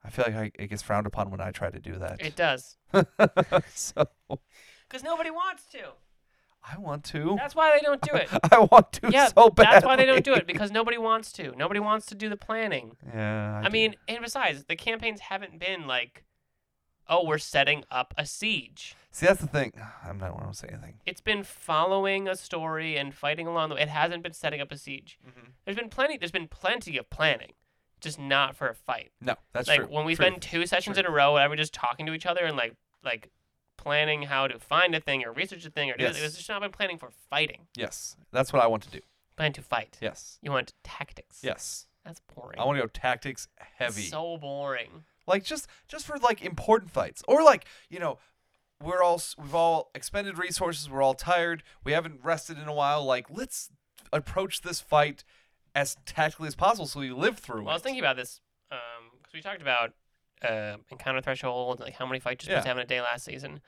I 0.03 0.09
feel 0.09 0.25
like 0.27 0.35
I, 0.35 0.51
it 0.63 0.67
gets 0.67 0.81
frowned 0.81 1.07
upon 1.07 1.29
when 1.29 1.41
I 1.41 1.51
try 1.51 1.69
to 1.69 1.79
do 1.79 1.97
that. 1.97 2.21
It 2.21 2.35
does 2.35 2.77
so 3.73 4.07
because 4.87 5.03
nobody 5.03 5.29
wants 5.31 5.65
to. 5.71 5.79
I 6.63 6.77
want 6.77 7.03
to. 7.05 7.35
That's 7.37 7.55
why 7.55 7.75
they 7.75 7.81
don't 7.81 8.01
do 8.01 8.13
it. 8.13 8.29
I 8.51 8.59
want 8.59 8.91
to 8.93 9.09
yeah, 9.11 9.27
so 9.27 9.49
bad. 9.49 9.67
that's 9.71 9.85
why 9.85 9.95
they 9.95 10.05
don't 10.05 10.23
do 10.23 10.33
it 10.33 10.45
because 10.45 10.71
nobody 10.71 10.97
wants 10.97 11.31
to. 11.33 11.53
Nobody 11.57 11.79
wants 11.79 12.05
to 12.07 12.15
do 12.15 12.29
the 12.29 12.37
planning. 12.37 12.97
Yeah. 13.13 13.61
I, 13.63 13.69
mean, 13.69 13.95
and 14.07 14.21
besides, 14.21 14.65
the 14.65 14.75
campaigns 14.75 15.21
haven't 15.21 15.59
been 15.59 15.87
like, 15.87 16.23
oh, 17.07 17.25
we're 17.25 17.39
setting 17.39 17.83
up 17.89 18.13
a 18.17 18.25
siege. 18.25 18.95
see, 19.11 19.25
that's 19.25 19.41
the 19.41 19.47
thing. 19.47 19.73
I'm 20.07 20.19
not 20.19 20.35
want 20.35 20.51
to 20.51 20.57
say 20.57 20.67
anything. 20.71 20.95
It's 21.05 21.21
been 21.21 21.43
following 21.43 22.27
a 22.27 22.35
story 22.35 22.95
and 22.95 23.13
fighting 23.13 23.47
along 23.47 23.69
the 23.69 23.75
way. 23.75 23.81
It 23.81 23.89
hasn't 23.89 24.21
been 24.21 24.33
setting 24.33 24.61
up 24.61 24.71
a 24.71 24.77
siege. 24.77 25.17
Mm-hmm. 25.27 25.49
There's 25.65 25.77
been 25.77 25.89
plenty. 25.89 26.17
There's 26.17 26.31
been 26.31 26.47
plenty 26.47 26.97
of 26.97 27.09
planning, 27.09 27.53
just 28.01 28.19
not 28.19 28.55
for 28.55 28.67
a 28.67 28.75
fight. 28.75 29.11
No, 29.21 29.35
that's 29.53 29.67
true. 29.67 29.77
like 29.77 29.85
true. 29.87 29.95
when 29.95 30.05
we 30.05 30.15
True. 30.15 30.25
spend 30.25 30.41
two 30.41 30.65
sessions 30.65 30.95
True. 30.97 31.01
in 31.05 31.11
a 31.11 31.11
row, 31.15 31.37
and 31.37 31.49
we're 31.49 31.55
just 31.55 31.73
talking 31.73 32.05
to 32.07 32.13
each 32.13 32.25
other 32.25 32.43
and 32.45 32.57
like 32.57 32.75
like 33.03 33.29
planning 33.77 34.23
how 34.23 34.47
to 34.47 34.59
find 34.59 34.93
a 34.93 34.99
thing 34.99 35.23
or 35.25 35.31
research 35.31 35.65
a 35.65 35.69
thing 35.71 35.89
or 35.89 35.97
do 35.97 36.03
Yes. 36.03 36.21
it's 36.21 36.35
just 36.37 36.49
not 36.49 36.61
been 36.61 36.71
planning 36.71 36.97
for 36.97 37.09
fighting. 37.29 37.67
Yes, 37.75 38.15
that's 38.31 38.51
what 38.53 38.61
I 38.61 38.67
want 38.67 38.83
to 38.83 38.89
do. 38.91 38.99
Plan 39.37 39.53
to 39.53 39.61
fight. 39.61 39.97
Yes. 40.01 40.37
You 40.41 40.51
want 40.51 40.73
tactics. 40.83 41.39
Yes. 41.41 41.87
That's 42.05 42.19
boring. 42.35 42.59
I 42.59 42.65
want 42.65 42.77
to 42.77 42.83
go 42.83 42.87
tactics 42.87 43.47
heavy. 43.77 44.01
So 44.03 44.37
boring. 44.37 45.03
like 45.27 45.43
just 45.43 45.67
just 45.87 46.05
for 46.05 46.17
like 46.17 46.41
important 46.43 46.91
fights 46.91 47.23
or 47.27 47.43
like, 47.43 47.65
you 47.89 47.99
know, 47.99 48.17
we're 48.83 49.01
all 49.03 49.21
we've 49.37 49.53
all 49.55 49.91
expended 49.93 50.37
resources, 50.39 50.89
we're 50.89 51.01
all 51.03 51.13
tired, 51.13 51.61
we 51.83 51.91
haven't 51.91 52.19
rested 52.23 52.57
in 52.57 52.67
a 52.67 52.73
while, 52.73 53.03
like 53.05 53.27
let's 53.29 53.69
approach 54.11 54.61
this 54.61 54.81
fight 54.81 55.23
as 55.75 55.95
tactically 56.05 56.47
as 56.47 56.55
possible 56.55 56.85
so 56.87 56.99
we 56.99 57.11
live 57.11 57.37
through 57.39 57.61
Well, 57.61 57.69
I 57.69 57.73
was 57.73 57.81
thinking 57.81 58.01
about 58.01 58.17
this 58.17 58.41
because 58.69 59.33
we 59.33 59.41
talked 59.41 59.61
about 59.61 59.91
uh, 60.43 60.77
encounter 60.89 61.21
threshold, 61.21 61.79
like 61.79 61.93
how 61.93 62.05
many 62.05 62.19
fights 62.19 62.45
you're 62.45 62.51
supposed 62.53 62.63
to 62.63 62.67
have 62.69 62.77
in 62.77 62.83
a 62.83 62.87
day 62.87 62.99
last 63.01 63.25
season. 63.25 63.61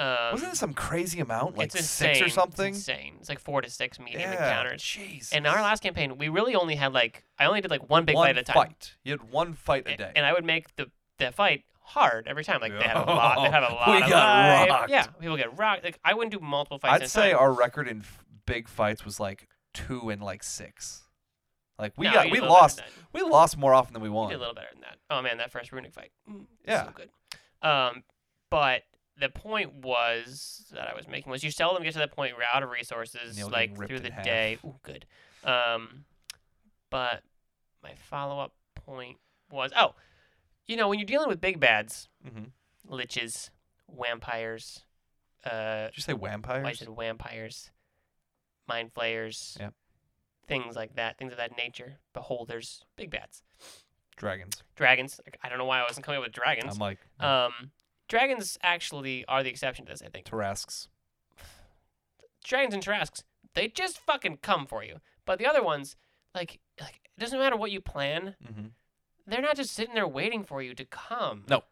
Um, 0.00 0.32
Wasn't 0.32 0.52
it 0.52 0.56
some 0.56 0.74
crazy 0.74 1.18
amount 1.20 1.56
like 1.58 1.74
it's 1.74 1.84
six 1.88 2.20
or 2.20 2.26
It's 2.26 2.34
something? 2.34 2.74
insane. 2.74 3.16
It's 3.18 3.28
like 3.28 3.40
four 3.40 3.60
to 3.62 3.68
six 3.70 3.98
medium 3.98 4.20
yeah. 4.20 4.32
encounters. 4.32 4.80
Jeez. 4.82 5.32
In 5.32 5.44
our 5.44 5.60
last 5.60 5.82
campaign, 5.82 6.18
we 6.18 6.28
really 6.28 6.54
only 6.54 6.76
had 6.76 6.92
like 6.92 7.24
I 7.38 7.46
only 7.46 7.60
did 7.60 7.70
like 7.70 7.88
one 7.90 8.04
big 8.04 8.14
one 8.14 8.26
fight 8.28 8.36
at 8.38 8.42
a 8.42 8.44
time. 8.44 8.54
fight. 8.54 8.94
You 9.02 9.12
had 9.12 9.30
one 9.30 9.54
fight 9.54 9.88
a 9.88 9.96
day. 9.96 10.12
And 10.14 10.24
I 10.24 10.32
would 10.32 10.44
make 10.44 10.74
the 10.76 10.90
the 11.18 11.32
fight 11.32 11.64
hard 11.82 12.28
every 12.28 12.44
time. 12.44 12.60
Like 12.60 12.72
they 12.78 12.84
had 12.84 12.96
a 12.96 13.00
lot. 13.00 13.42
They 13.42 13.50
had 13.50 13.64
a 13.64 13.72
lot. 13.74 13.88
We 13.88 14.02
of 14.02 14.08
got 14.08 14.60
life. 14.60 14.68
rocked. 14.70 14.90
Yeah, 14.90 15.06
people 15.06 15.36
get 15.36 15.58
rocked. 15.58 15.82
Like 15.82 15.98
I 16.04 16.14
wouldn't 16.14 16.32
do 16.32 16.38
multiple 16.44 16.78
fights. 16.78 16.94
I'd 16.94 17.02
a 17.02 17.08
say 17.08 17.30
time. 17.32 17.40
our 17.40 17.52
record 17.52 17.88
in 17.88 18.00
f- 18.00 18.24
big 18.46 18.68
fights 18.68 19.04
was 19.04 19.18
like 19.18 19.48
two 19.74 20.10
and 20.10 20.22
like 20.22 20.44
six. 20.44 21.02
Like 21.78 21.92
we 21.96 22.06
No, 22.06 22.12
got 22.14 22.24
we 22.26 22.32
did 22.32 22.38
a 22.38 22.42
little 22.42 22.48
better 22.56 22.60
lost 22.62 22.82
we 23.12 23.22
lost 23.22 23.56
more 23.56 23.72
often 23.74 23.92
than 23.94 24.02
we 24.02 24.08
won. 24.08 24.28
did 24.30 24.36
a 24.36 24.38
little 24.38 24.54
better 24.54 24.68
than 24.72 24.80
that. 24.82 24.96
Oh 25.10 25.22
man, 25.22 25.38
that 25.38 25.50
first 25.52 25.72
runic 25.72 25.92
fight. 25.92 26.10
Mm, 26.30 26.46
Yeah. 26.66 26.86
So 26.86 26.92
good. 26.92 27.10
Um, 27.62 28.02
but 28.50 28.82
the 29.20 29.28
point 29.28 29.74
was 29.74 30.66
that 30.72 30.88
I 30.88 30.94
was 30.96 31.08
making 31.08 31.30
was 31.30 31.42
you 31.42 31.50
seldom 31.50 31.82
get 31.82 31.92
to 31.94 31.98
that 32.00 32.12
point 32.12 32.34
where 32.34 32.42
you're 32.44 32.54
out 32.54 32.62
of 32.62 32.70
resources 32.70 33.36
Neil 33.36 33.48
like 33.48 33.76
through 33.76 34.00
the 34.00 34.10
day. 34.10 34.58
Ooh, 34.64 34.74
good. 34.82 35.06
Um, 35.44 36.04
but 36.90 37.22
my 37.82 37.94
follow 37.94 38.40
up 38.40 38.54
point 38.74 39.18
was 39.50 39.70
oh, 39.76 39.94
you 40.66 40.76
know 40.76 40.88
when 40.88 40.98
you're 40.98 41.06
dealing 41.06 41.28
with 41.28 41.40
big 41.40 41.58
bads, 41.60 42.08
Mm-hmm. 42.26 42.94
liches, 42.94 43.50
vampires, 43.96 44.84
uh, 45.44 45.86
Did 45.86 45.96
you 45.96 46.02
say 46.02 46.12
vampires? 46.12 46.66
I 46.66 46.72
said 46.72 46.88
vampires, 46.96 47.70
mind 48.66 48.92
flayers, 48.92 49.56
Yep. 49.60 49.74
Things 50.48 50.74
like 50.74 50.96
that, 50.96 51.18
things 51.18 51.30
of 51.32 51.38
that 51.38 51.56
nature, 51.56 51.98
beholders, 52.14 52.82
big 52.96 53.10
bats, 53.10 53.42
Dragons. 54.16 54.62
dragons. 54.74 55.20
I 55.42 55.48
don't 55.48 55.58
know 55.58 55.64
why 55.64 55.78
I 55.80 55.82
wasn't 55.84 56.04
coming 56.04 56.18
up 56.18 56.24
with 56.24 56.32
dragons. 56.32 56.72
I'm 56.74 56.78
like, 56.80 56.98
Um, 57.20 57.70
dragons 58.08 58.58
actually 58.62 59.24
are 59.26 59.42
the 59.42 59.50
exception 59.50 59.84
to 59.86 59.92
this. 59.92 60.02
I 60.02 60.08
think 60.08 60.26
Tarrasques. 60.26 60.88
dragons 62.44 62.74
and 62.74 62.82
Tarrasques, 62.82 63.22
they 63.54 63.68
just 63.68 63.98
fucking 63.98 64.38
come 64.38 64.66
for 64.66 64.82
you. 64.82 64.96
But 65.24 65.38
the 65.38 65.46
other 65.46 65.62
ones, 65.62 65.96
like, 66.34 66.60
like 66.80 67.00
it 67.16 67.20
doesn't 67.20 67.38
matter 67.38 67.56
what 67.56 67.70
you 67.70 67.80
plan. 67.80 68.34
Mm-hmm. 68.44 68.66
They're 69.26 69.42
not 69.42 69.56
just 69.56 69.72
sitting 69.74 69.94
there 69.94 70.08
waiting 70.08 70.42
for 70.44 70.62
you 70.62 70.74
to 70.74 70.84
come. 70.84 71.44
No. 71.48 71.62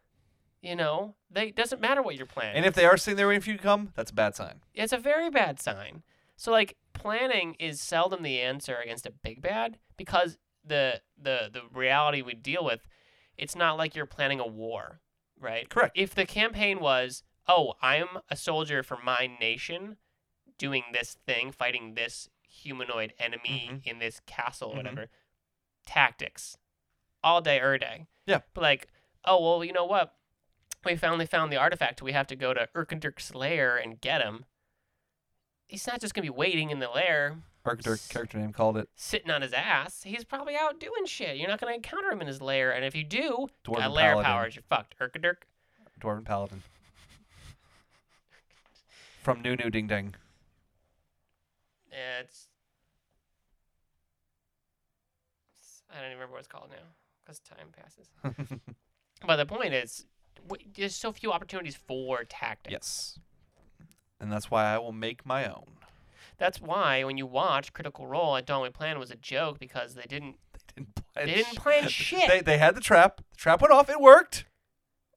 You 0.61 0.75
know, 0.75 1.15
they 1.31 1.51
doesn't 1.51 1.81
matter 1.81 2.01
what 2.01 2.15
your 2.15 2.25
plan. 2.25 2.55
And 2.55 2.65
if 2.65 2.73
they 2.73 2.85
are 2.85 2.97
sitting 2.97 3.15
there 3.17 3.27
waiting 3.27 3.41
for 3.41 3.51
you 3.51 3.57
to 3.57 3.63
come, 3.63 3.93
that's 3.95 4.11
a 4.11 4.13
bad 4.13 4.35
sign. 4.35 4.61
it's 4.73 4.93
a 4.93 4.97
very 4.97 5.29
bad 5.29 5.59
sign. 5.59 6.03
So 6.35 6.51
like 6.51 6.75
planning 6.99 7.55
is 7.59 7.81
seldom 7.81 8.23
the 8.23 8.39
answer 8.41 8.75
against 8.77 9.05
a 9.05 9.11
big 9.11 9.41
bad 9.41 9.77
because 9.97 10.37
the 10.63 11.01
the 11.21 11.49
the 11.51 11.61
reality 11.71 12.21
we 12.21 12.33
deal 12.33 12.63
with, 12.63 12.85
it's 13.37 13.55
not 13.55 13.77
like 13.77 13.95
you're 13.95 14.05
planning 14.05 14.39
a 14.39 14.47
war, 14.47 14.99
right? 15.39 15.69
Correct. 15.69 15.97
If 15.97 16.13
the 16.15 16.25
campaign 16.25 16.79
was, 16.79 17.23
oh, 17.47 17.73
I'm 17.81 18.07
a 18.29 18.35
soldier 18.35 18.83
for 18.83 18.97
my 19.03 19.29
nation, 19.39 19.97
doing 20.57 20.83
this 20.91 21.17
thing, 21.25 21.51
fighting 21.51 21.93
this 21.93 22.29
humanoid 22.49 23.13
enemy 23.19 23.69
Mhm. 23.71 23.85
in 23.87 23.99
this 23.99 24.19
castle, 24.25 24.71
or 24.71 24.73
Mhm. 24.73 24.77
whatever, 24.77 25.09
tactics, 25.85 26.57
all 27.23 27.41
day, 27.41 27.59
er 27.59 27.77
day. 27.77 28.07
Yeah. 28.25 28.41
But 28.53 28.61
like, 28.61 28.87
oh 29.25 29.41
well, 29.41 29.63
you 29.63 29.73
know 29.73 29.85
what? 29.85 30.15
We 30.85 30.95
finally 30.95 31.25
found 31.25 31.51
the 31.51 31.57
artifact. 31.57 32.01
We 32.01 32.13
have 32.13 32.27
to 32.27 32.35
go 32.35 32.53
to 32.53 32.69
Urkendirk's 32.75 33.33
lair 33.35 33.77
and 33.77 33.99
get 33.99 34.21
him. 34.21 34.45
He's 35.67 35.85
not 35.85 35.99
just 36.01 36.13
gonna 36.13 36.23
be 36.25 36.29
waiting 36.29 36.69
in 36.69 36.79
the 36.79 36.89
lair, 36.89 37.37
Architect 37.65 38.07
character 38.09 38.37
name 38.37 38.53
called 38.53 38.77
it 38.77 38.87
sitting 38.95 39.29
on 39.29 39.41
his 39.41 39.51
ass. 39.51 40.03
He's 40.03 40.23
probably 40.23 40.55
out 40.55 40.79
doing 40.79 41.05
shit. 41.05 41.35
You're 41.37 41.49
not 41.49 41.59
gonna 41.59 41.73
encounter 41.73 42.09
him 42.09 42.21
in 42.21 42.27
his 42.27 42.41
lair, 42.41 42.71
and 42.71 42.85
if 42.85 42.95
you 42.95 43.03
do, 43.03 43.47
Dwarven 43.65 43.77
got 43.79 43.91
lair 43.91 44.11
Paladin. 44.13 44.23
powers. 44.31 44.55
You're 44.55 44.63
fucked. 44.69 44.97
Urkendirk. 44.99 45.35
Dwarven 45.99 46.23
Paladin. 46.23 46.63
From 49.21 49.41
New 49.41 49.57
New 49.57 49.69
Ding 49.69 49.87
Ding. 49.87 50.15
Yeah, 51.91 52.19
it's. 52.21 52.47
it's- 55.55 55.83
I 55.89 55.95
don't 55.95 56.05
even 56.05 56.13
remember 56.17 56.33
what 56.33 56.39
it's 56.39 56.47
called 56.47 56.69
now 56.69 56.77
because 57.25 57.39
time 57.39 57.67
passes. 57.75 58.09
but 59.25 59.35
the 59.35 59.45
point 59.45 59.73
is, 59.73 60.05
w- 60.47 60.65
there's 60.75 60.95
so 60.95 61.11
few 61.11 61.33
opportunities 61.33 61.75
for 61.75 62.23
tactics. 62.23 62.71
yes. 62.71 63.19
And 64.19 64.31
that's 64.31 64.49
why 64.49 64.65
I 64.65 64.77
will 64.79 64.91
make 64.93 65.25
my 65.25 65.45
own. 65.47 65.65
That's 66.37 66.61
why 66.61 67.03
when 67.03 67.17
you 67.17 67.25
watch 67.25 67.73
Critical 67.73 68.07
Role, 68.07 68.33
I 68.33 68.41
Don't 68.41 68.61
We 68.63 68.69
Plan 68.69 68.99
was 68.99 69.11
a 69.11 69.15
joke 69.15 69.59
because 69.59 69.95
they 69.95 70.03
didn't 70.07 70.35
They 70.75 70.83
didn't 70.83 70.95
plan 71.13 71.27
they 71.27 71.33
didn't 71.35 71.55
plan 71.57 71.87
shit. 71.87 72.27
They, 72.27 72.41
they 72.41 72.57
had 72.57 72.75
the 72.75 72.81
trap. 72.81 73.21
The 73.31 73.37
trap 73.37 73.61
went 73.61 73.73
off. 73.73 73.89
It 73.89 73.99
worked. 73.99 74.45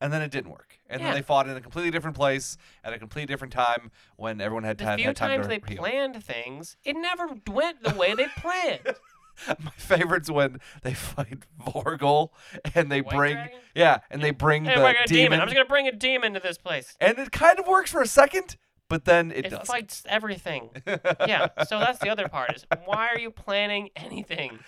And 0.02 0.12
then 0.14 0.22
it 0.22 0.30
didn't 0.30 0.50
work. 0.50 0.78
And 0.88 1.00
Yeah. 1.00 1.08
then 1.08 1.14
they 1.16 1.22
fought 1.22 1.46
in 1.46 1.56
a 1.56 1.60
completely 1.60 1.90
different 1.90 2.16
place 2.16 2.56
at 2.82 2.92
a 2.94 2.98
completely 2.98 3.26
different 3.32 3.52
time 3.52 3.90
when 4.16 4.40
everyone 4.40 4.64
had 4.64 4.78
the 4.78 4.84
time, 4.84 4.96
few 4.98 5.06
had 5.08 5.16
time 5.16 5.42
times 5.42 5.48
they 5.48 5.60
heal. 5.66 5.76
planned 5.82 6.24
things, 6.24 6.76
it 6.84 6.96
never 6.96 7.28
went 7.46 7.82
the 7.82 7.94
way 7.94 8.14
they 8.14 8.26
planned. 8.38 8.80
My 9.58 9.70
favorite's 9.76 10.30
when 10.30 10.58
they 10.82 10.92
fight 10.94 11.40
Vorugal 11.60 12.30
and 12.74 12.90
they 12.90 13.00
White 13.02 13.14
bring 13.16 13.34
dragon? 13.34 13.58
yeah, 13.74 13.98
and 14.10 14.22
they 14.22 14.30
bring 14.32 14.66
oh 14.68 14.70
Hey, 14.70 14.76
the 15.02 15.08
demon. 15.08 15.24
demon, 15.32 15.40
I'm 15.40 15.46
just 15.48 15.54
gonna 15.56 15.68
bring 15.68 15.86
a 15.86 15.92
demon 15.92 16.32
to 16.34 16.40
this 16.40 16.56
place. 16.58 16.96
and 17.00 17.18
it 17.18 17.30
kind 17.30 17.58
of 17.58 17.66
works 17.66 17.90
for 17.90 18.00
a 18.02 18.06
second, 18.06 18.56
but 18.90 19.05
then 19.05 19.31
it, 19.31 19.46
It, 19.46 19.66
fights 19.66 20.03
everything. 20.07 20.68
yeah. 21.26 21.48
So 21.66 21.79
that's 21.79 22.00
the 22.00 22.11
other 22.11 22.29
part 22.29 22.55
is 22.55 22.66
why 22.85 23.09
are 23.09 23.18
you 23.18 23.31
planning 23.31 23.88
anything? 23.96 24.59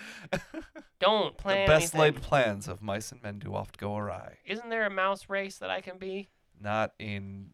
Don't 1.00 1.37
the 1.37 1.42
plan 1.42 1.66
best 1.66 1.94
anything. 1.94 2.14
laid 2.14 2.22
plans 2.22 2.68
of 2.68 2.80
mice 2.80 3.11
and 3.11 3.20
men 3.20 3.40
do 3.40 3.52
oft 3.52 3.76
go 3.76 3.96
awry. 3.96 4.38
Isn't 4.46 4.70
there 4.70 4.87
a 4.87 4.90
mouse 4.90 5.28
race 5.28 5.58
that 5.58 5.68
I 5.70 5.80
can 5.80 5.98
be? 5.98 6.28
Not 6.58 6.92
in 7.00 7.50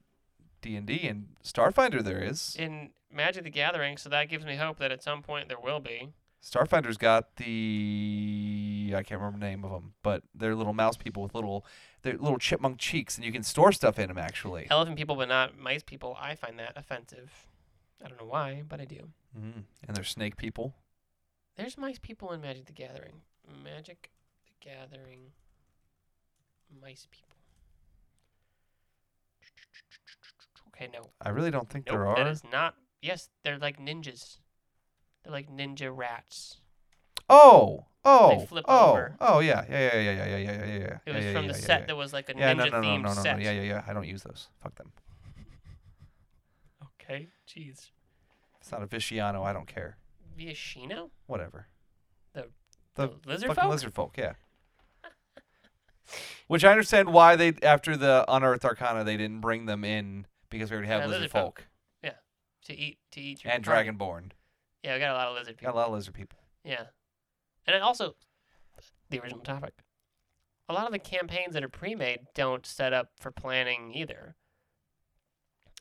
D 0.61 0.77
and 0.77 0.87
D 0.87 1.09
and 1.09 1.29
Starfinder. 1.43 2.05
There 2.05 2.23
is 2.23 2.55
in 2.59 2.91
Magic 3.11 3.45
the 3.45 3.51
Gathering, 3.51 3.97
so 3.97 4.11
that 4.11 4.29
gives 4.29 4.45
me 4.45 4.57
hope 4.57 4.79
that 4.79 4.93
at 4.93 5.03
some 5.03 5.23
point 5.23 5.49
there 5.49 5.59
will 5.59 5.81
be. 5.81 6.13
Starfinder's 6.45 6.99
got 6.99 7.37
the 7.37 8.93
I 8.95 9.03
can't 9.03 9.21
remember 9.21 9.39
the 9.39 9.47
name 9.47 9.65
of 9.65 9.71
them, 9.71 9.95
but 10.03 10.23
they're 10.35 10.55
little 10.55 10.75
mouse 10.75 10.99
people 10.99 11.23
with 11.23 11.35
little 11.35 11.65
they're 12.03 12.17
little 12.17 12.39
chipmunk 12.39 12.79
cheeks, 12.79 13.17
and 13.17 13.25
you 13.25 13.33
can 13.33 13.43
store 13.43 13.73
stuff 13.73 13.99
in 13.99 14.09
them 14.09 14.19
actually. 14.19 14.67
Elephant 14.71 14.97
people, 14.97 15.17
but 15.17 15.29
not 15.29 15.59
mice 15.59 15.83
people. 15.83 16.17
I 16.21 16.35
find 16.35 16.59
that 16.59 16.73
offensive. 16.77 17.47
I 18.05 18.09
don't 18.09 18.21
know 18.21 18.27
why, 18.27 18.63
but 18.69 18.81
I 18.81 18.85
do. 18.85 19.09
Mm. 19.37 19.65
And 19.87 19.97
they're 19.97 20.05
snake 20.05 20.37
people. 20.37 20.75
There's 21.57 21.77
mice 21.77 21.99
people 21.99 22.33
in 22.33 22.41
Magic 22.41 22.67
the 22.67 22.73
Gathering. 22.73 23.23
Magic 23.65 24.11
the 24.47 24.69
Gathering. 24.69 25.33
Mice 26.81 27.07
people. 27.11 27.37
Okay, 30.69 30.89
no. 30.93 31.11
I 31.21 31.31
really 31.31 31.51
don't 31.51 31.69
think 31.69 31.87
Nope, 31.87 31.97
there 31.97 32.05
that 32.05 32.27
are. 32.27 32.31
is 32.31 32.43
not. 32.53 32.75
Yes, 33.03 33.31
they're 33.43 33.59
like 33.59 33.79
ninjas. 33.81 34.39
They're 35.23 35.33
like 35.33 35.51
ninja 35.51 35.91
rats. 35.95 36.61
Oh, 37.29 37.87
Oh, 38.11 38.47
oh, 38.67 38.91
over. 38.91 39.17
oh 39.21 39.41
yeah, 39.41 39.65
yeah, 39.69 39.79
yeah, 39.79 40.01
yeah, 40.01 40.13
yeah, 40.13 40.25
yeah, 40.27 40.39
yeah, 40.39 40.65
yeah. 40.65 40.99
It 41.05 41.15
was 41.15 41.25
yeah, 41.25 41.33
from 41.33 41.45
yeah, 41.45 41.53
the 41.53 41.59
yeah, 41.59 41.67
set 41.67 41.87
that 41.89 41.97
was 41.97 42.13
like 42.13 42.29
a 42.31 42.35
ninja 42.35 42.57
no, 42.57 42.65
no, 42.65 42.71
no, 42.71 42.81
themed 42.81 43.03
no, 43.03 43.09
no, 43.09 43.15
no, 43.15 43.23
set. 43.23 43.37
No, 43.37 43.45
yeah, 43.45 43.51
yeah, 43.53 43.63
yeah. 43.63 43.83
I 43.87 43.93
don't 43.93 44.07
use 44.07 44.23
those. 44.23 44.49
Fuck 44.63 44.75
them. 44.77 44.93
okay, 46.85 47.29
jeez. 47.47 47.91
It's 48.61 48.73
not 48.73 48.83
a 48.83 48.87
Visciano. 48.87 49.45
I 49.45 49.53
don't 49.53 49.67
care. 49.67 49.99
Viashino? 50.39 51.11
Whatever. 51.27 51.67
The 52.33 52.47
the, 52.95 53.09
the 53.09 53.15
lizard 53.27 53.49
fucking 53.49 53.63
folk? 53.63 53.71
lizard 53.71 53.95
folk. 53.95 54.17
Yeah. 54.17 54.33
Which 56.47 56.65
I 56.65 56.71
understand 56.71 57.13
why 57.13 57.37
they 57.37 57.53
after 57.63 57.97
the 57.97 58.25
unearthed 58.29 58.65
arcana 58.65 59.05
they 59.05 59.17
didn't 59.17 59.41
bring 59.41 59.67
them 59.67 59.85
in 59.85 60.27
because 60.49 60.71
we 60.71 60.77
already 60.77 60.89
have 60.89 61.03
yeah, 61.03 61.07
lizard, 61.07 61.23
lizard 61.23 61.33
folk. 61.33 61.59
folk. 61.61 61.67
Yeah, 62.03 62.13
to 62.65 62.75
eat 62.75 62.99
to 63.13 63.21
eat 63.21 63.43
and 63.45 63.63
dragonborn. 63.63 64.31
Yeah, 64.83 64.95
we 64.95 65.01
got 65.01 65.11
a 65.11 65.15
lot 65.15 65.29
of 65.29 65.35
lizard 65.35 65.59
people. 65.59 65.73
Got 65.73 65.79
a 65.79 65.81
lot 65.81 65.89
of 65.89 65.95
lizard 65.95 66.15
people. 66.15 66.39
Yeah, 66.65 66.85
and 67.69 67.77
it 67.77 67.83
also, 67.83 68.17
the 69.11 69.21
original 69.21 69.43
topic, 69.43 69.75
a 70.71 70.73
lot 70.73 70.87
of 70.87 70.93
the 70.93 70.99
campaigns 70.99 71.53
that 71.53 71.63
are 71.63 71.69
pre-made 71.69 72.21
don't 72.35 72.65
set 72.65 72.95
up 72.95 73.11
for 73.21 73.31
planning 73.31 73.93
either. 73.95 74.37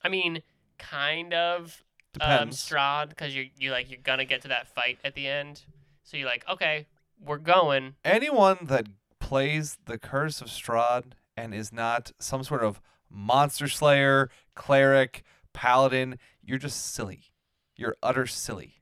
I 0.03 0.09
mean, 0.09 0.43
kind 0.77 1.33
of 1.33 1.85
um, 2.19 2.49
Strahd, 2.49 3.09
because 3.09 3.33
you 3.33 3.47
you 3.57 3.71
like 3.71 3.89
you're 3.89 4.01
gonna 4.03 4.25
get 4.25 4.41
to 4.41 4.49
that 4.49 4.67
fight 4.67 4.99
at 5.05 5.15
the 5.15 5.27
end, 5.27 5.63
so 6.03 6.17
you're 6.17 6.27
like, 6.27 6.43
okay, 6.49 6.87
we're 7.25 7.37
going. 7.37 7.95
Anyone 8.03 8.57
that 8.63 8.87
plays 9.21 9.77
the 9.85 9.97
Curse 9.97 10.41
of 10.41 10.47
Strahd 10.47 11.13
and 11.37 11.53
is 11.53 11.71
not 11.71 12.11
some 12.19 12.43
sort 12.43 12.63
of 12.63 12.81
monster 13.09 13.69
slayer, 13.69 14.29
cleric, 14.55 15.23
paladin, 15.53 16.19
you're 16.43 16.57
just 16.57 16.93
silly. 16.93 17.31
You're 17.77 17.95
utter 18.03 18.27
silly. 18.27 18.76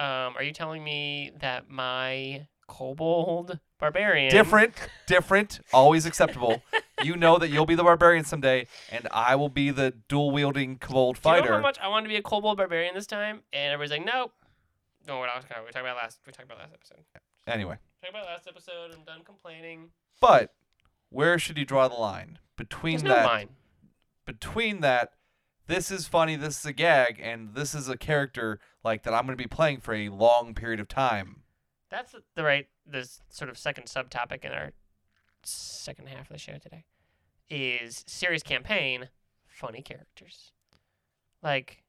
Um, 0.00 0.34
are 0.36 0.42
you 0.42 0.52
telling 0.52 0.82
me 0.82 1.30
that 1.40 1.68
my 1.68 2.46
kobold 2.66 3.58
barbarian 3.78 4.30
Different, 4.30 4.72
different, 5.06 5.60
always 5.72 6.06
acceptable. 6.06 6.62
you 7.02 7.16
know 7.16 7.38
that 7.38 7.48
you'll 7.48 7.66
be 7.66 7.74
the 7.74 7.82
barbarian 7.82 8.24
someday, 8.24 8.66
and 8.90 9.06
I 9.10 9.36
will 9.36 9.48
be 9.48 9.70
the 9.70 9.92
dual 10.08 10.30
wielding 10.30 10.78
kobold 10.78 11.18
fighter. 11.18 11.40
Do 11.42 11.44
you 11.46 11.50
know 11.50 11.56
how 11.56 11.62
much 11.62 11.78
I 11.80 11.88
wanted 11.88 12.04
to 12.04 12.08
be 12.10 12.16
a 12.16 12.22
kobold 12.22 12.56
barbarian 12.56 12.94
this 12.94 13.06
time? 13.06 13.42
And 13.52 13.72
everybody's 13.74 13.90
like, 13.98 14.06
nope. 14.06 14.32
No, 15.06 15.18
we're 15.18 15.26
not. 15.26 15.42
We 15.42 15.70
talked 15.72 15.76
about 15.84 15.96
last. 15.96 16.20
We 16.26 16.32
talked 16.32 16.46
about 16.46 16.58
last 16.58 16.72
episode. 16.74 16.98
Anyway, 17.46 17.76
Talked 18.02 18.14
about 18.14 18.26
last 18.26 18.46
episode. 18.48 18.92
I'm 18.94 19.04
done 19.04 19.22
complaining. 19.24 19.90
but 20.20 20.54
where 21.08 21.38
should 21.38 21.58
you 21.58 21.64
draw 21.64 21.88
the 21.88 21.94
line 21.96 22.38
between 22.56 22.92
There's 22.94 23.02
no 23.04 23.14
that? 23.14 23.26
line. 23.26 23.48
Between 24.26 24.80
that, 24.80 25.12
this 25.70 25.90
is 25.90 26.06
funny, 26.08 26.36
this 26.36 26.58
is 26.58 26.66
a 26.66 26.72
gag, 26.72 27.20
and 27.22 27.54
this 27.54 27.74
is 27.74 27.88
a 27.88 27.96
character 27.96 28.58
like 28.84 29.04
that 29.04 29.14
I'm 29.14 29.24
going 29.24 29.38
to 29.38 29.42
be 29.42 29.48
playing 29.48 29.80
for 29.80 29.94
a 29.94 30.08
long 30.08 30.52
period 30.54 30.80
of 30.80 30.88
time. 30.88 31.42
That's 31.90 32.14
the 32.34 32.42
right. 32.44 32.66
This 32.86 33.22
sort 33.30 33.48
of 33.50 33.56
second 33.56 33.84
subtopic 33.84 34.44
in 34.44 34.52
our 34.52 34.72
second 35.44 36.08
half 36.08 36.22
of 36.22 36.34
the 36.34 36.38
show 36.38 36.58
today 36.58 36.84
is 37.48 38.04
serious 38.06 38.42
campaign, 38.42 39.08
funny 39.46 39.80
characters. 39.82 40.52
Like, 41.42 41.82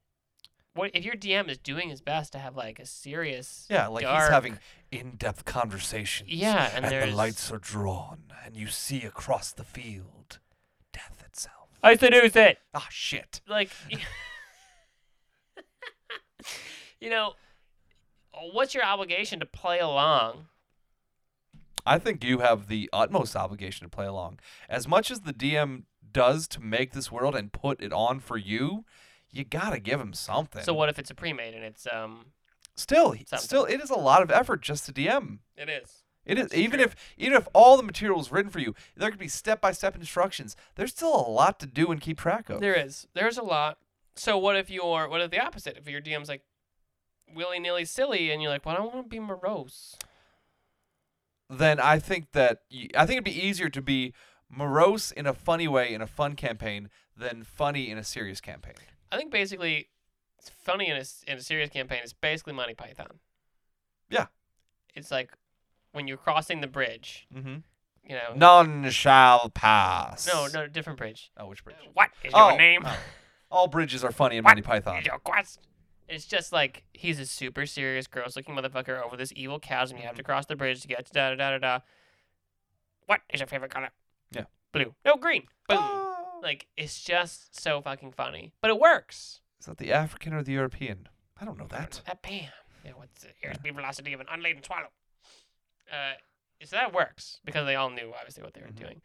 what 0.73 0.91
if 0.93 1.03
your 1.03 1.15
DM 1.15 1.49
is 1.49 1.57
doing 1.57 1.89
his 1.89 2.01
best 2.01 2.31
to 2.33 2.39
have 2.39 2.55
like 2.55 2.79
a 2.79 2.85
serious, 2.85 3.67
Yeah, 3.69 3.87
like 3.87 4.05
he's 4.05 4.29
having 4.29 4.57
in-depth 4.91 5.43
conversations. 5.45 6.29
Yeah, 6.29 6.71
and 6.73 6.85
the 6.85 6.89
there's- 6.89 7.13
lights 7.13 7.51
are 7.51 7.57
drawn, 7.59 8.31
and 8.45 8.55
you 8.55 8.67
see 8.67 9.03
across 9.03 9.51
the 9.51 9.63
field. 9.65 10.39
I 11.83 11.95
seduce 11.95 12.35
it. 12.35 12.57
Ah, 12.73 12.87
shit. 12.89 13.41
like 13.47 13.69
you 16.99 17.09
know 17.09 17.33
what's 18.53 18.73
your 18.73 18.83
obligation 18.83 19.39
to 19.39 19.45
play 19.45 19.79
along 19.79 20.45
I 21.85 21.97
think 21.97 22.23
you 22.23 22.39
have 22.39 22.67
the 22.67 22.89
utmost 22.93 23.35
obligation 23.35 23.85
to 23.85 23.89
play 23.89 24.05
along. 24.05 24.37
As 24.69 24.87
much 24.87 25.09
as 25.09 25.21
the 25.21 25.33
DM 25.33 25.85
does 26.11 26.47
to 26.49 26.59
make 26.59 26.91
this 26.91 27.11
world 27.11 27.33
and 27.35 27.51
put 27.51 27.81
it 27.81 27.91
on 27.91 28.19
for 28.19 28.37
you, 28.37 28.85
you 29.31 29.43
gotta 29.43 29.79
give 29.79 29.99
him 29.99 30.13
something. 30.13 30.61
so 30.63 30.75
what 30.75 30.89
if 30.89 30.99
it's 30.99 31.09
a 31.09 31.15
pre-made 31.15 31.55
and 31.55 31.63
it's 31.63 31.87
um 31.91 32.27
Still, 32.75 33.13
Something. 33.13 33.39
still, 33.39 33.65
it 33.65 33.81
is 33.81 33.89
a 33.89 33.95
lot 33.95 34.21
of 34.21 34.29
effort 34.31 34.61
just 34.61 34.85
to 34.85 34.93
DM. 34.93 35.39
it 35.57 35.69
is 35.69 36.00
It 36.25 36.37
is 36.37 36.53
even 36.53 36.79
if 36.79 36.95
even 37.17 37.35
if 37.35 37.47
all 37.53 37.77
the 37.77 37.83
material 37.83 38.19
is 38.19 38.31
written 38.31 38.51
for 38.51 38.59
you, 38.59 38.75
there 38.95 39.09
could 39.09 39.19
be 39.19 39.27
step 39.27 39.59
by 39.59 39.71
step 39.71 39.95
instructions. 39.95 40.55
There's 40.75 40.91
still 40.91 41.15
a 41.15 41.27
lot 41.29 41.59
to 41.61 41.65
do 41.65 41.91
and 41.91 41.99
keep 41.99 42.19
track 42.19 42.49
of. 42.49 42.61
There 42.61 42.75
is. 42.75 43.07
There's 43.13 43.37
a 43.37 43.43
lot. 43.43 43.77
So 44.15 44.37
what 44.37 44.55
if 44.55 44.69
you're 44.69 45.07
what 45.09 45.21
if 45.21 45.31
the 45.31 45.39
opposite? 45.39 45.77
If 45.77 45.87
your 45.87 46.01
DM's 46.01 46.29
like 46.29 46.43
willy 47.33 47.59
nilly 47.59 47.85
silly 47.85 48.29
and 48.31 48.41
you're 48.41 48.51
like, 48.51 48.65
well, 48.65 48.75
I 48.75 48.77
don't 48.77 48.93
want 48.93 49.05
to 49.05 49.09
be 49.09 49.19
morose. 49.19 49.95
then 51.49 51.79
I 51.79 51.97
think 51.97 52.31
that 52.33 52.61
I 52.95 53.05
think 53.05 53.17
it'd 53.17 53.23
be 53.23 53.47
easier 53.47 53.69
to 53.69 53.81
be 53.81 54.13
morose 54.49 55.11
in 55.11 55.25
a 55.25 55.33
funny 55.33 55.67
way 55.67 55.93
in 55.93 56.01
a 56.01 56.07
fun 56.07 56.35
campaign 56.35 56.89
than 57.17 57.43
funny 57.43 57.89
in 57.89 57.97
a 57.97 58.03
serious 58.03 58.41
campaign. 58.41 58.75
I 59.11 59.17
think 59.17 59.31
basically 59.31 59.89
it's 60.37 60.49
funny 60.49 60.87
in 60.87 60.97
a, 60.97 61.03
in 61.27 61.37
a 61.37 61.41
serious 61.41 61.69
campaign. 61.69 61.99
It's 62.03 62.13
basically 62.13 62.53
Monty 62.53 62.73
Python. 62.73 63.19
Yeah. 64.09 64.27
It's 64.95 65.11
like 65.11 65.31
when 65.93 66.07
you're 66.07 66.17
crossing 66.17 66.61
the 66.61 66.67
bridge, 66.67 67.27
Mm-hmm. 67.35 67.55
you 68.09 68.15
know. 68.15 68.33
None 68.35 68.89
shall 68.91 69.49
pass. 69.49 70.27
No, 70.27 70.47
no, 70.53 70.67
different 70.67 70.97
bridge. 70.97 71.31
Oh, 71.37 71.47
which 71.47 71.63
bridge? 71.63 71.75
What 71.93 72.09
is 72.23 72.31
your 72.33 72.51
Oh, 72.53 72.55
name? 72.57 72.83
oh. 72.85 72.97
All 73.49 73.67
bridges 73.67 74.03
are 74.03 74.11
funny 74.11 74.37
in 74.37 74.43
What 74.43 74.51
Monty 74.51 74.61
Python. 74.61 75.01
Your 75.05 75.19
quest? 75.19 75.59
It's 76.07 76.25
just 76.25 76.51
like 76.53 76.83
he's 76.93 77.19
a 77.19 77.25
super 77.25 77.65
serious, 77.65 78.07
gross-looking 78.07 78.55
motherfucker 78.55 79.01
over 79.01 79.15
this 79.17 79.31
evil 79.35 79.59
chasm. 79.59 79.97
You 79.97 80.03
have 80.03 80.11
Mm-hmm. 80.11 80.17
to 80.17 80.23
cross 80.23 80.45
the 80.45 80.55
bridge 80.55 80.81
to 80.81 80.87
get 80.87 81.05
to 81.05 81.11
da 81.13 81.29
da 81.31 81.35
da 81.35 81.51
da 81.51 81.57
da. 81.57 81.79
What 83.07 83.21
is 83.33 83.39
your 83.39 83.47
favorite 83.47 83.71
color? 83.71 83.89
Yeah. 84.31 84.45
Blue. 84.71 84.93
No, 85.05 85.15
green. 85.15 85.43
Boom. 85.67 85.77
Oh. 85.81 86.39
Like 86.41 86.67
it's 86.77 87.01
just 87.03 87.59
so 87.59 87.81
fucking 87.81 88.13
funny, 88.13 88.53
but 88.61 88.71
it 88.71 88.79
works. 88.79 89.41
Is 89.59 89.65
that 89.67 89.77
the 89.77 89.91
African 89.93 90.33
or 90.33 90.41
the 90.43 90.53
European? 90.53 91.07
I 91.39 91.45
don't 91.45 91.57
know 91.57 91.67
that. 91.67 92.01
That 92.07 92.21
bam. 92.21 92.49
Yeah, 92.83 92.91
what's 92.95 93.21
the 93.23 93.29
airspeed 93.47 93.75
velocity 93.75 94.11
of 94.13 94.19
an 94.21 94.27
unladen 94.31 94.63
swallow? 94.63 94.87
Uh, 95.91 96.13
so 96.63 96.75
that 96.75 96.93
works 96.93 97.39
because 97.43 97.65
they 97.65 97.75
all 97.75 97.89
knew 97.89 98.13
obviously 98.17 98.43
what 98.43 98.53
they 98.53 98.61
were 98.61 98.67
Mhm. 98.67 98.75
doing. 98.79 99.01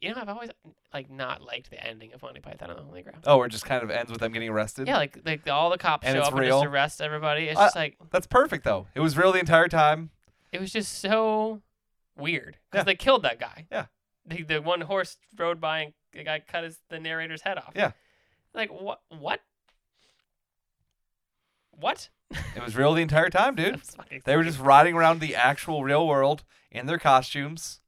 You 0.00 0.14
know, 0.14 0.20
I've 0.20 0.28
always 0.28 0.50
like 0.92 1.08
not 1.08 1.40
liked 1.40 1.70
the 1.70 1.82
ending 1.82 2.12
of 2.12 2.20
Monty 2.20 2.40
Python 2.40 2.68
on 2.70 2.76
the 2.76 2.82
Holy 2.82 3.02
Grail. 3.02 3.16
Oh, 3.24 3.42
it 3.44 3.48
just 3.48 3.64
kind 3.64 3.82
of 3.82 3.90
ends 3.90 4.10
with 4.12 4.20
them 4.20 4.32
getting 4.32 4.50
arrested. 4.50 4.86
Yeah, 4.88 4.98
like 4.98 5.18
like 5.24 5.48
all 5.48 5.70
the 5.70 5.78
cops 5.78 6.06
And 6.06 6.16
show 6.16 6.22
up 6.22 6.32
and 6.32 6.40
real? 6.40 6.60
just 6.60 6.66
arrest 6.70 7.00
everybody. 7.00 7.48
It's 7.48 7.58
I- 7.58 7.64
just 7.66 7.76
like 7.76 7.96
That's 8.10 8.26
perfect 8.26 8.64
though. 8.64 8.86
It 8.94 9.00
was 9.00 9.16
real 9.16 9.32
the 9.32 9.38
entire 9.40 9.68
time. 9.68 10.10
it 10.52 10.60
was 10.60 10.70
just 10.72 10.98
so 10.98 11.62
weird 12.16 12.58
because 12.70 12.80
Yeah. 12.80 12.84
they 12.84 12.94
killed 12.94 13.22
that 13.22 13.38
guy. 13.40 13.66
Yeah. 13.70 13.86
The 14.26 14.42
the 14.42 14.60
one 14.62 14.82
horse 14.82 15.16
rode 15.36 15.60
by 15.60 15.80
and 15.80 15.94
the 16.12 16.24
guy 16.24 16.40
cut 16.40 16.64
his 16.64 16.80
the 16.88 16.98
narrator's 17.00 17.42
head 17.42 17.56
off. 17.56 17.72
Yeah. 17.74 17.92
Like 18.52 18.70
what 18.70 19.00
what 19.08 19.40
what? 21.70 22.08
It 22.30 22.62
was 22.62 22.76
real 22.76 22.92
the 22.94 23.02
entire 23.02 23.30
time, 23.30 23.54
dude. 23.56 23.80
They 24.24 24.36
were 24.36 24.44
just 24.44 24.58
riding 24.58 24.94
around 24.94 25.20
the 25.20 25.34
actual 25.36 25.84
real 25.84 26.06
world 26.06 26.42
in 26.70 26.86
their 26.86 26.98
costumes, 26.98 27.80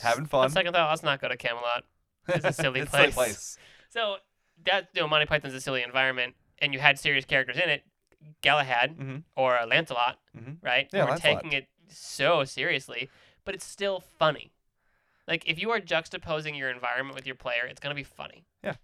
having 0.00 0.22
On 0.24 0.28
fun. 0.28 0.50
second 0.50 0.72
thought, 0.72 0.88
let's 0.90 1.02
not 1.02 1.20
go 1.20 1.28
to 1.28 1.36
Camelot. 1.36 1.84
It's 2.28 2.44
a 2.44 2.52
silly 2.62 2.80
It's 2.80 2.90
place. 2.90 3.58
So 3.90 4.16
that 4.64 4.88
you 4.94 5.02
know, 5.02 5.08
Monty 5.08 5.26
Python's 5.26 5.54
a 5.54 5.60
silly 5.60 5.82
environment, 5.82 6.34
and 6.58 6.72
you 6.72 6.80
had 6.80 6.98
serious 6.98 7.24
characters 7.24 7.56
in 7.58 7.68
it, 7.68 7.84
Galahad 8.40 8.96
Mhm. 8.96 9.22
or 9.36 9.58
Lancelot, 9.68 10.18
Mhm. 10.36 10.56
right? 10.62 10.88
Yeah, 10.92 11.04
Who 11.06 11.12
are 11.12 11.18
taking 11.18 11.52
it 11.52 11.68
so 11.88 12.44
seriously, 12.44 13.10
but 13.44 13.54
it's 13.54 13.66
still 13.66 14.00
funny. 14.00 14.52
Like 15.28 15.46
if 15.46 15.58
you 15.60 15.70
are 15.70 15.80
juxtaposing 15.80 16.56
your 16.56 16.70
environment 16.70 17.14
with 17.14 17.26
your 17.26 17.36
player, 17.36 17.66
it's 17.66 17.80
gonna 17.80 17.94
be 17.94 18.02
funny. 18.04 18.46
Yeah. 18.62 18.76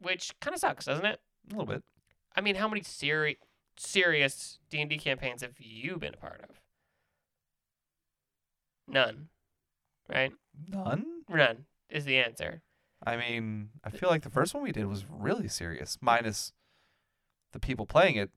Which 0.00 0.32
kind 0.40 0.54
of 0.54 0.60
sucks, 0.60 0.86
doesn't 0.86 1.04
it? 1.06 1.20
A 1.48 1.52
little 1.56 1.66
bit. 1.66 1.84
I 2.34 2.40
mean, 2.40 2.56
how 2.56 2.68
many 2.68 2.82
seri- 2.82 3.38
serious 3.80 4.58
D 4.68 4.80
and 4.80 4.90
D 4.90 4.98
campaigns 4.98 5.42
have 5.42 5.54
you 5.58 5.96
been 5.96 6.14
a 6.14 6.18
part 6.18 6.44
of? 6.48 6.60
None. 8.86 9.28
Right? 10.08 10.32
None. 10.68 11.04
None 11.28 11.64
is 11.88 12.04
the 12.04 12.18
answer. 12.18 12.62
I 13.04 13.16
mean, 13.16 13.70
I 13.82 13.90
feel 13.90 14.10
like 14.10 14.22
the 14.22 14.30
first 14.30 14.52
one 14.52 14.62
we 14.62 14.72
did 14.72 14.86
was 14.86 15.06
really 15.08 15.48
serious, 15.48 15.96
minus 16.00 16.52
the 17.52 17.60
people 17.60 17.86
playing 17.86 18.16
it. 18.16 18.30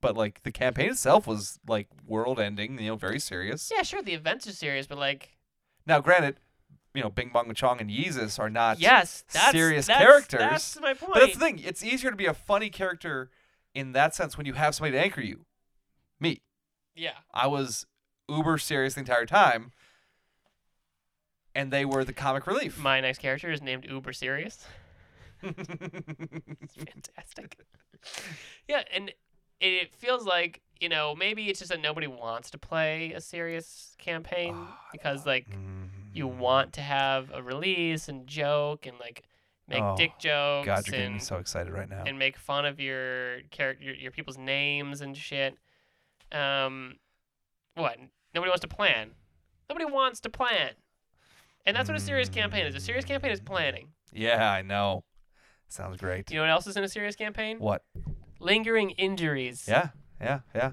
But 0.00 0.16
like 0.16 0.42
the 0.42 0.52
campaign 0.52 0.90
itself 0.90 1.26
was 1.26 1.58
like 1.66 1.88
world 2.06 2.38
ending, 2.38 2.78
you 2.78 2.88
know, 2.88 2.96
very 2.96 3.18
serious. 3.18 3.70
Yeah, 3.74 3.82
sure, 3.82 4.02
the 4.02 4.14
events 4.14 4.46
are 4.46 4.52
serious, 4.52 4.86
but 4.86 4.98
like, 4.98 5.36
Now, 5.86 6.00
granted, 6.00 6.40
you 6.94 7.02
know, 7.02 7.08
Bing 7.08 7.30
Bong 7.32 7.52
Chong 7.54 7.80
and 7.80 7.90
Yeezus 7.90 8.38
are 8.38 8.50
not. 8.50 8.78
yes, 8.78 9.24
that's 9.32 9.52
serious 9.52 9.86
that's, 9.86 10.04
characters, 10.04 10.40
That's 10.40 10.80
my 10.80 10.94
point. 10.94 11.14
But 11.14 11.20
that's 11.20 11.34
the 11.34 11.40
thing. 11.40 11.60
It's 11.64 11.82
easier 11.84 12.10
to 12.10 12.16
be 12.16 12.26
a 12.26 12.34
funny 12.34 12.70
character 12.70 13.30
in 13.76 13.92
that 13.92 14.14
sense 14.14 14.36
when 14.38 14.46
you 14.46 14.54
have 14.54 14.74
somebody 14.74 14.92
to 14.96 15.02
anchor 15.02 15.20
you. 15.20 15.44
Me, 16.18 16.40
yeah, 16.94 17.18
I 17.34 17.46
was 17.46 17.84
uber 18.28 18.56
serious 18.58 18.94
the 18.94 19.00
entire 19.00 19.26
time, 19.26 19.70
and 21.54 21.70
they 21.70 21.84
were 21.84 22.02
the 22.04 22.12
comic 22.12 22.46
relief. 22.46 22.78
my 22.78 23.00
next 23.00 23.18
character 23.18 23.50
is 23.50 23.60
named 23.62 23.84
Uber 23.88 24.12
Serious. 24.12 24.66
It's 25.42 26.74
fantastic. 26.74 27.58
yeah, 28.66 28.82
and 28.94 29.12
it 29.60 29.94
feels 29.94 30.24
like 30.24 30.62
you 30.80 30.88
know 30.88 31.14
maybe 31.14 31.48
it's 31.50 31.58
just 31.60 31.70
that 31.70 31.80
nobody 31.80 32.06
wants 32.06 32.50
to 32.52 32.58
play 32.58 33.12
a 33.12 33.20
serious 33.20 33.94
campaign 33.98 34.54
Ah, 34.56 34.78
because 34.92 35.26
like 35.26 35.46
you 36.14 36.26
Mm. 36.26 36.36
want 36.38 36.72
to 36.74 36.80
have 36.80 37.30
a 37.34 37.42
release 37.42 38.08
and 38.08 38.26
joke 38.26 38.86
and 38.86 38.98
like 38.98 39.22
make 39.68 39.82
Oh, 39.82 39.96
dick 39.96 40.12
jokes 40.18 40.66
God, 40.66 40.86
you're 40.86 40.92
getting 40.92 41.08
me 41.12 41.14
and 41.16 41.22
so 41.22 41.36
excited 41.36 41.72
right 41.72 41.88
now. 41.88 42.04
and 42.06 42.18
make 42.18 42.36
fun 42.36 42.64
of 42.64 42.78
your 42.80 43.40
character, 43.50 43.84
your, 43.84 43.94
your 43.94 44.10
people's 44.12 44.38
names 44.38 45.00
and 45.00 45.16
shit. 45.16 45.56
Um, 46.32 46.94
what? 47.74 47.96
Nobody 48.34 48.50
wants 48.50 48.62
to 48.62 48.68
plan. 48.68 49.10
Nobody 49.68 49.84
wants 49.84 50.20
to 50.20 50.30
plan, 50.30 50.70
and 51.64 51.76
that's 51.76 51.88
what 51.88 51.96
a 51.96 52.00
serious 52.00 52.28
campaign 52.28 52.66
is. 52.66 52.74
A 52.76 52.80
serious 52.80 53.04
campaign 53.04 53.32
is 53.32 53.40
planning. 53.40 53.88
Yeah, 54.12 54.50
I 54.50 54.62
know. 54.62 55.02
Sounds 55.68 55.96
great. 55.96 56.30
You 56.30 56.36
know 56.36 56.42
what 56.42 56.50
else 56.50 56.66
is 56.68 56.76
in 56.76 56.84
a 56.84 56.88
serious 56.88 57.16
campaign? 57.16 57.58
What? 57.58 57.82
Lingering 58.38 58.90
injuries. 58.90 59.64
Yeah, 59.66 59.88
yeah, 60.20 60.40
yeah. 60.54 60.72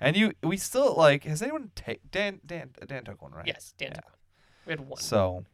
And 0.00 0.16
you, 0.16 0.32
we 0.42 0.56
still 0.56 0.96
like. 0.96 1.22
Has 1.24 1.40
anyone 1.42 1.70
take 1.76 2.10
Dan? 2.10 2.40
Dan? 2.44 2.70
Dan 2.84 3.04
took 3.04 3.22
one, 3.22 3.30
right? 3.30 3.46
Yes, 3.46 3.72
Dan 3.78 3.90
Yeah. 3.90 3.94
took 3.94 4.04
one. 4.06 4.14
We 4.66 4.70
had 4.72 4.80
one, 4.80 5.00
So, 5.00 5.44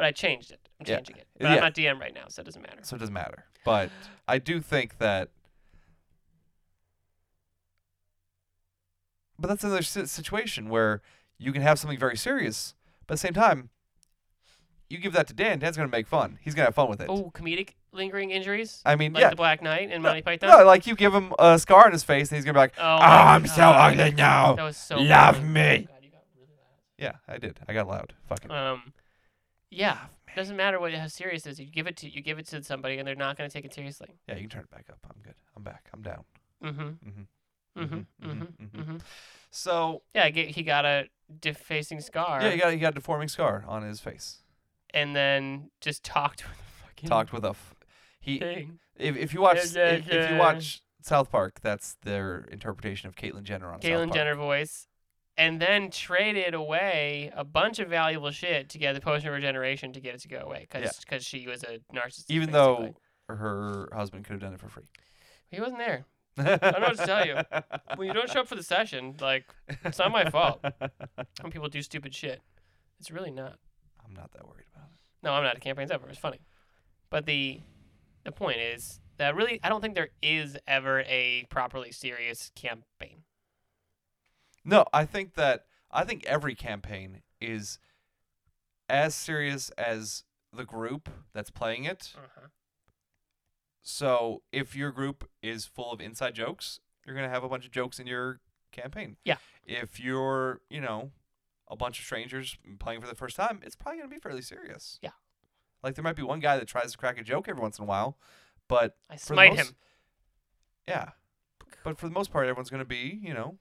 but 0.00 0.06
I 0.06 0.12
changed 0.12 0.50
it. 0.50 0.66
I'm 0.80 0.86
Yeah. 0.88 0.96
changing 0.96 1.16
it. 1.18 1.26
But 1.38 1.44
Yeah. 1.48 1.54
I'm 1.56 1.60
not 1.60 1.74
DM 1.74 2.00
right 2.00 2.14
now, 2.14 2.24
so 2.28 2.40
it 2.40 2.46
doesn't 2.46 2.62
matter. 2.62 2.78
so 2.82 2.96
it 2.96 3.00
doesn't 3.00 3.12
matter. 3.12 3.44
But 3.66 3.90
I 4.26 4.38
do 4.38 4.62
think 4.62 4.96
that. 4.96 5.28
But 9.38 9.48
that's 9.48 9.62
another 9.64 9.82
situation 9.82 10.70
where 10.70 11.02
you 11.38 11.52
can 11.52 11.60
have 11.62 11.78
something 11.78 11.98
very 11.98 12.16
serious, 12.16 12.74
but 13.06 13.12
at 13.12 13.16
the 13.16 13.26
same 13.26 13.34
time, 13.34 13.68
you 14.88 14.96
give 14.98 15.12
that 15.12 15.26
to 15.28 15.34
Dan. 15.34 15.58
Dan's 15.58 15.76
gonna 15.76 15.88
make 15.88 16.06
fun. 16.06 16.38
He's 16.42 16.54
gonna 16.54 16.66
have 16.66 16.74
fun 16.74 16.88
with 16.88 17.00
it. 17.02 17.08
Oh, 17.10 17.30
comedic 17.34 17.70
lingering 17.92 18.30
injuries, 18.30 18.82
I 18.86 18.96
mean, 18.96 19.12
like 19.12 19.20
yeah. 19.22 19.30
the 19.30 19.36
Black 19.36 19.60
Knight 19.62 19.90
and 19.92 20.02
Monty 20.02 20.22
Python. 20.22 20.48
No, 20.50 20.64
like 20.64 20.86
you 20.86 20.94
give 20.94 21.14
him 21.14 21.34
a 21.38 21.58
scar 21.58 21.84
on 21.86 21.92
his 21.92 22.04
face, 22.04 22.30
and 22.30 22.36
he's 22.36 22.44
gonna 22.46 22.54
be 22.54 22.60
like, 22.60 22.74
Oh, 22.78 22.82
"Oh, 22.82 22.98
I'm 23.00 23.46
so 23.46 23.56
God. 23.56 23.98
ugly 23.98 24.12
now. 24.12 24.54
That 24.54 24.62
was 24.62 24.76
so 24.78 24.96
Love 24.98 25.36
funny. 25.36 25.48
me." 25.48 25.86
God, 25.88 25.98
you 26.02 26.10
got 26.10 26.22
really 26.36 26.48
loud. 26.56 26.70
Yeah, 26.98 27.12
I 27.28 27.36
did. 27.38 27.60
I 27.68 27.72
got 27.74 27.86
loud. 27.86 28.14
Fucking. 28.28 28.50
Um, 28.50 28.92
yeah, 29.70 29.98
doesn't 30.36 30.56
matter 30.56 30.78
what 30.80 30.92
how 30.94 31.06
serious 31.06 31.46
it 31.46 31.50
is. 31.50 31.60
You 31.60 31.66
give 31.66 31.86
it 31.86 31.96
to 31.98 32.08
you 32.10 32.20
give 32.22 32.38
it 32.38 32.46
to 32.48 32.62
somebody, 32.62 32.98
and 32.98 33.06
they're 33.06 33.14
not 33.14 33.36
going 33.38 33.48
to 33.48 33.52
take 33.52 33.64
it 33.64 33.72
seriously. 33.74 34.08
Yeah, 34.28 34.34
you 34.34 34.42
can 34.42 34.50
turn 34.50 34.62
it 34.62 34.70
back 34.70 34.86
up. 34.90 34.98
I'm 35.04 35.22
good. 35.22 35.34
I'm 35.56 35.62
back. 35.62 35.88
I'm 35.94 36.02
down. 36.02 36.24
Mm-hmm. 36.64 36.82
Mhm. 36.82 37.26
Mm-hmm. 37.78 37.94
Mhm, 37.94 38.06
Mm-hmm. 38.22 38.42
mhm, 38.42 38.80
Mm-hmm. 38.82 38.96
So 39.50 40.02
Yeah, 40.14 40.28
he 40.28 40.62
got 40.62 40.84
a 40.84 41.04
defacing 41.40 42.00
scar. 42.00 42.42
yeah, 42.42 42.50
he 42.50 42.58
got 42.58 42.72
he 42.72 42.78
got 42.78 42.92
a 42.92 43.00
deforming 43.00 43.28
scar 43.28 43.64
on 43.66 43.82
his 43.82 44.00
face. 44.00 44.42
and 44.92 45.14
then 45.14 45.70
just 45.80 46.02
talked 46.04 46.42
with 46.48 46.56
the 46.58 46.64
fucking 46.86 47.08
Talked 47.08 47.32
with 47.32 47.44
a. 47.44 47.50
F- 47.50 47.74
he 48.20 48.38
thing. 48.38 48.78
if 48.96 49.16
if 49.16 49.32
you 49.34 49.40
watch 49.40 49.58
if, 49.74 50.08
if 50.08 50.30
you 50.30 50.36
watch 50.36 50.82
South 51.02 51.30
Park, 51.30 51.60
that's 51.62 51.96
their 52.02 52.40
interpretation 52.50 53.08
of 53.08 53.16
Caitlyn 53.16 53.44
Jenner 53.44 53.72
on 53.72 53.80
South 53.80 53.90
Caitlyn 53.90 54.12
Jenner 54.12 54.34
voice, 54.34 54.86
and 55.40 55.60
then 55.60 55.90
traded 55.90 56.54
away 56.54 57.32
a 57.34 57.42
bunch 57.44 57.78
of 57.78 57.88
valuable 57.88 58.30
shit 58.30 58.68
to 58.70 58.78
get 58.78 58.92
the 58.94 59.00
potion 59.00 59.28
of 59.28 59.34
regeneration 59.34 59.92
to 59.94 60.00
get 60.00 60.14
it 60.14 60.20
to 60.20 60.28
go 60.28 60.38
away 60.38 60.66
because 60.70 61.00
Yeah. 61.10 61.18
she 61.18 61.46
was 61.46 61.62
a 61.64 61.78
narcissist. 61.94 62.26
Even 62.28 62.50
basically. 62.50 62.94
though 63.28 63.34
her 63.34 63.88
husband 63.92 64.24
could 64.24 64.32
have 64.34 64.40
done 64.40 64.52
it 64.54 64.60
for 64.60 64.68
free. 64.68 64.88
he 65.50 65.60
wasn't 65.60 65.78
there. 65.78 66.04
I 66.38 66.42
don't 66.56 66.80
know 66.80 66.88
what 66.88 66.98
to 66.98 67.06
tell 67.06 67.26
you. 67.26 67.36
When 67.96 68.06
you 68.06 68.14
don't 68.14 68.30
show 68.30 68.40
up 68.40 68.48
for 68.48 68.54
the 68.54 68.62
session, 68.62 69.16
like 69.20 69.44
it's 69.84 69.98
not 69.98 70.12
my 70.12 70.28
fault 70.30 70.62
when 71.40 71.50
people 71.50 71.68
do 71.68 71.82
stupid 71.82 72.14
shit. 72.14 72.40
It's 73.00 73.10
really 73.10 73.30
not. 73.30 73.56
I'm 74.06 74.14
not 74.14 74.30
that 74.32 74.46
worried 74.46 74.66
about 74.74 74.88
it. 74.90 74.98
No, 75.22 75.32
I'm 75.32 75.42
not 75.42 75.56
a 75.56 75.60
campaign's 75.60 75.90
ever. 75.90 76.08
It's 76.08 76.18
funny, 76.18 76.40
but 77.10 77.24
the 77.26 77.60
the 78.24 78.32
point 78.32 78.58
is 78.60 79.00
that 79.16 79.34
really 79.34 79.58
I 79.64 79.68
don't 79.68 79.80
think 79.80 79.94
there 79.94 80.10
is 80.22 80.56
ever 80.68 81.00
a 81.06 81.46
properly 81.50 81.90
serious 81.92 82.50
campaign. 82.54 83.22
No, 84.64 84.84
I 84.92 85.04
think 85.04 85.34
that 85.34 85.66
I 85.90 86.04
think 86.04 86.24
every 86.26 86.54
campaign 86.54 87.22
is 87.40 87.78
as 88.88 89.14
serious 89.14 89.70
as 89.70 90.24
the 90.52 90.64
group 90.64 91.08
that's 91.32 91.50
playing 91.50 91.84
it. 91.84 92.12
Uh-huh. 92.16 92.48
So 93.82 94.42
if 94.52 94.76
your 94.76 94.90
group 94.92 95.28
is 95.42 95.64
full 95.66 95.92
of 95.92 96.00
inside 96.00 96.34
jokes, 96.34 96.80
you're 97.06 97.14
gonna 97.14 97.28
have 97.28 97.44
a 97.44 97.48
bunch 97.48 97.64
of 97.64 97.70
jokes 97.72 97.98
in 97.98 98.06
your 98.06 98.40
campaign. 98.72 99.16
Yeah. 99.24 99.36
If 99.66 99.98
you're, 99.98 100.60
you 100.68 100.80
know, 100.80 101.12
a 101.68 101.76
bunch 101.76 101.98
of 101.98 102.04
strangers 102.04 102.56
playing 102.78 103.00
for 103.00 103.06
the 103.06 103.14
first 103.14 103.36
time, 103.36 103.60
it's 103.64 103.76
probably 103.76 103.98
gonna 104.00 104.10
be 104.14 104.18
fairly 104.20 104.42
serious. 104.42 104.98
Yeah. 105.02 105.10
Like 105.82 105.94
there 105.94 106.04
might 106.04 106.16
be 106.16 106.22
one 106.22 106.40
guy 106.40 106.58
that 106.58 106.68
tries 106.68 106.92
to 106.92 106.98
crack 106.98 107.18
a 107.18 107.24
joke 107.24 107.48
every 107.48 107.62
once 107.62 107.78
in 107.78 107.84
a 107.84 107.86
while, 107.86 108.18
but 108.68 108.96
I 109.08 109.16
smite 109.16 109.52
most- 109.56 109.68
him. 109.68 109.76
Yeah. 110.86 111.10
But 111.84 111.98
for 111.98 112.06
the 112.06 112.12
most 112.12 112.30
part, 112.32 112.46
everyone's 112.46 112.68
going 112.68 112.80
to 112.82 112.84
be, 112.84 113.18
you 113.22 113.32
know, 113.32 113.56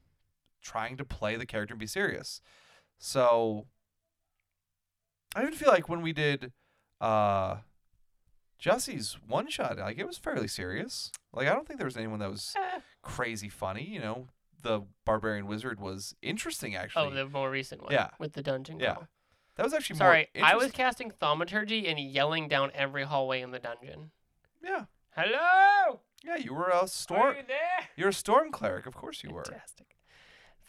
trying 0.62 0.98
to 0.98 1.06
play 1.06 1.36
the 1.36 1.46
character 1.46 1.74
and 1.74 1.80
be 1.80 1.88
serious. 1.88 2.42
So 2.98 3.66
I 5.36 5.42
even 5.42 5.54
feel 5.54 5.70
like 5.70 5.90
when 5.90 6.02
we 6.02 6.14
did 6.14 6.52
uh 7.02 7.58
Jesse's 8.58 9.18
one 9.26 9.50
shot, 9.50 9.78
like 9.78 9.98
it 9.98 10.06
was 10.08 10.18
fairly 10.18 10.48
serious. 10.48 11.12
Like 11.32 11.48
I 11.48 11.54
don't 11.54 11.66
think 11.68 11.80
there 11.80 11.86
was 11.88 11.98
anyone 11.98 12.20
that 12.20 12.30
was 12.30 12.54
Eh. 12.58 12.80
crazy 13.02 13.50
funny, 13.50 13.84
you 13.86 14.00
know. 14.00 14.28
The 14.62 14.82
barbarian 15.06 15.48
wizard 15.48 15.80
was 15.80 16.16
interesting 16.22 16.76
actually. 16.76 17.08
Oh, 17.08 17.14
the 17.14 17.28
more 17.30 17.50
recent 17.50 17.82
one. 17.82 17.94
Yeah. 17.94 18.10
With 18.20 18.34
the 18.34 18.44
dungeon 18.44 18.80
Yeah. 18.80 18.98
that 19.56 19.64
was 19.64 19.74
actually 19.74 19.96
Sorry, 19.96 20.28
I 20.42 20.56
was 20.58 20.72
casting 20.72 21.12
thaumaturgy 21.12 21.88
and 21.88 21.98
yelling 22.00 22.50
down 22.50 22.72
every 22.74 23.04
hallway 23.04 23.42
in 23.42 23.52
the 23.52 23.60
dungeon. 23.60 24.12
Yeah. 24.62 24.86
Hello. 25.16 26.02
Yeah, 26.22 26.36
you 26.36 26.54
were 26.54 26.70
a 26.70 26.86
storm. 26.88 27.22
Are 27.22 27.34
you 27.38 27.44
there? 27.48 27.88
you're 27.96 28.10
a 28.10 28.14
storm 28.14 28.52
cleric, 28.52 28.86
of 28.86 28.94
course 28.94 29.24
you 29.24 29.30
were. 29.32 29.46
Fantastic. 29.46 29.96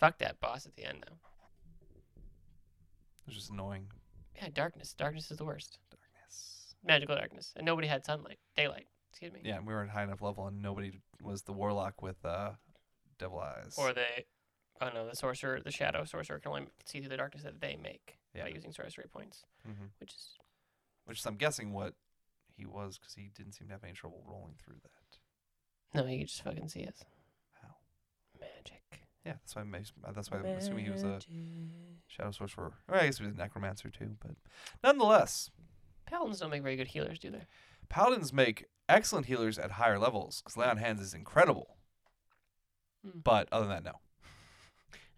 Fuck 0.01 0.19
that 0.19 0.41
boss 0.41 0.67
at 0.67 0.75
the 0.77 0.85
end 0.85 1.05
though. 1.07 1.15
It 2.17 3.27
was 3.27 3.37
just 3.37 3.51
annoying. 3.51 3.87
Yeah, 4.41 4.49
darkness. 4.53 4.95
Darkness 4.95 5.31
is 5.31 5.37
the 5.37 5.45
worst. 5.45 5.79
Darkness. 5.91 6.75
Magical 6.85 7.15
darkness, 7.17 7.53
and 7.57 7.67
nobody 7.67 7.87
had 7.87 8.05
sunlight, 8.05 8.39
daylight. 8.57 8.87
Excuse 9.11 9.33
me. 9.33 9.41
Yeah, 9.45 9.59
and 9.59 9.67
we 9.67 9.75
were 9.75 9.83
at 9.83 9.91
high 9.91 10.05
enough 10.05 10.23
level, 10.23 10.47
and 10.47 10.63
nobody 10.63 10.93
was 11.23 11.43
the 11.43 11.53
warlock 11.53 12.01
with 12.01 12.25
uh, 12.25 12.53
devil 13.19 13.39
eyes. 13.41 13.75
Or 13.77 13.93
the, 13.93 14.05
oh 14.81 14.89
no, 14.95 15.07
the 15.07 15.15
sorcerer, 15.15 15.61
the 15.63 15.71
shadow 15.71 16.05
sorcerer 16.05 16.39
can 16.39 16.51
only 16.53 16.67
see 16.87 17.01
through 17.01 17.11
the 17.11 17.17
darkness 17.19 17.43
that 17.45 17.61
they 17.61 17.77
make 17.77 18.17
Yeah. 18.35 18.45
by 18.45 18.49
using 18.51 18.73
sorcery 18.73 19.05
points, 19.13 19.45
hmm 19.67 19.87
which 19.99 20.15
is 20.15 20.39
Which 21.05 21.19
is, 21.19 21.27
I'm 21.27 21.37
guessing, 21.37 21.73
what 21.73 21.95
he 22.57 22.65
was, 22.65 22.99
because 22.99 23.15
he 23.15 23.31
didn't 23.37 23.53
seem 23.53 23.67
to 23.69 23.75
have 23.75 23.85
any 23.85 23.93
trouble 23.93 24.23
rolling 24.27 24.55
through 24.65 24.77
that. 24.83 26.01
no, 26.03 26.07
you 26.11 26.25
just 26.25 26.43
fucking 26.43 26.69
see 26.69 26.85
us. 26.87 27.05
How? 27.61 27.75
Magic. 28.41 28.80
Yeah, 29.25 29.35
that's 29.35 29.55
why 29.55 29.63
I'm, 29.63 29.75
that's 30.15 30.31
why 30.31 30.39
I'm 30.39 30.47
assuming 30.47 30.87
he 30.87 30.91
was 30.91 31.05
a 31.05 31.21
shadow 32.07 32.31
sorcerer. 32.31 32.73
Or 32.89 32.97
I 32.97 33.07
guess 33.07 33.19
he 33.19 33.25
was 33.25 33.35
a 33.35 33.39
necromancer 33.39 33.91
too, 33.91 34.17
but 34.21 34.33
nonetheless, 34.83 35.51
Paladins 36.07 36.41
don't 36.41 36.51
make 36.51 36.63
very 36.63 36.77
good 36.77 36.89
healers, 36.89 37.19
do 37.19 37.31
they? 37.31 37.47
paladins 37.91 38.33
make 38.33 38.65
excellent 38.89 39.27
healers 39.27 39.59
at 39.59 39.73
higher 39.73 39.99
levels, 39.99 40.41
because 40.41 40.57
lay 40.57 40.67
on 40.67 40.79
hands 40.79 41.01
is 41.01 41.13
incredible. 41.13 41.77
Hmm. 43.05 43.19
But 43.23 43.49
other 43.53 43.67
than 43.67 43.83
that, 43.83 43.85
no. 43.85 44.01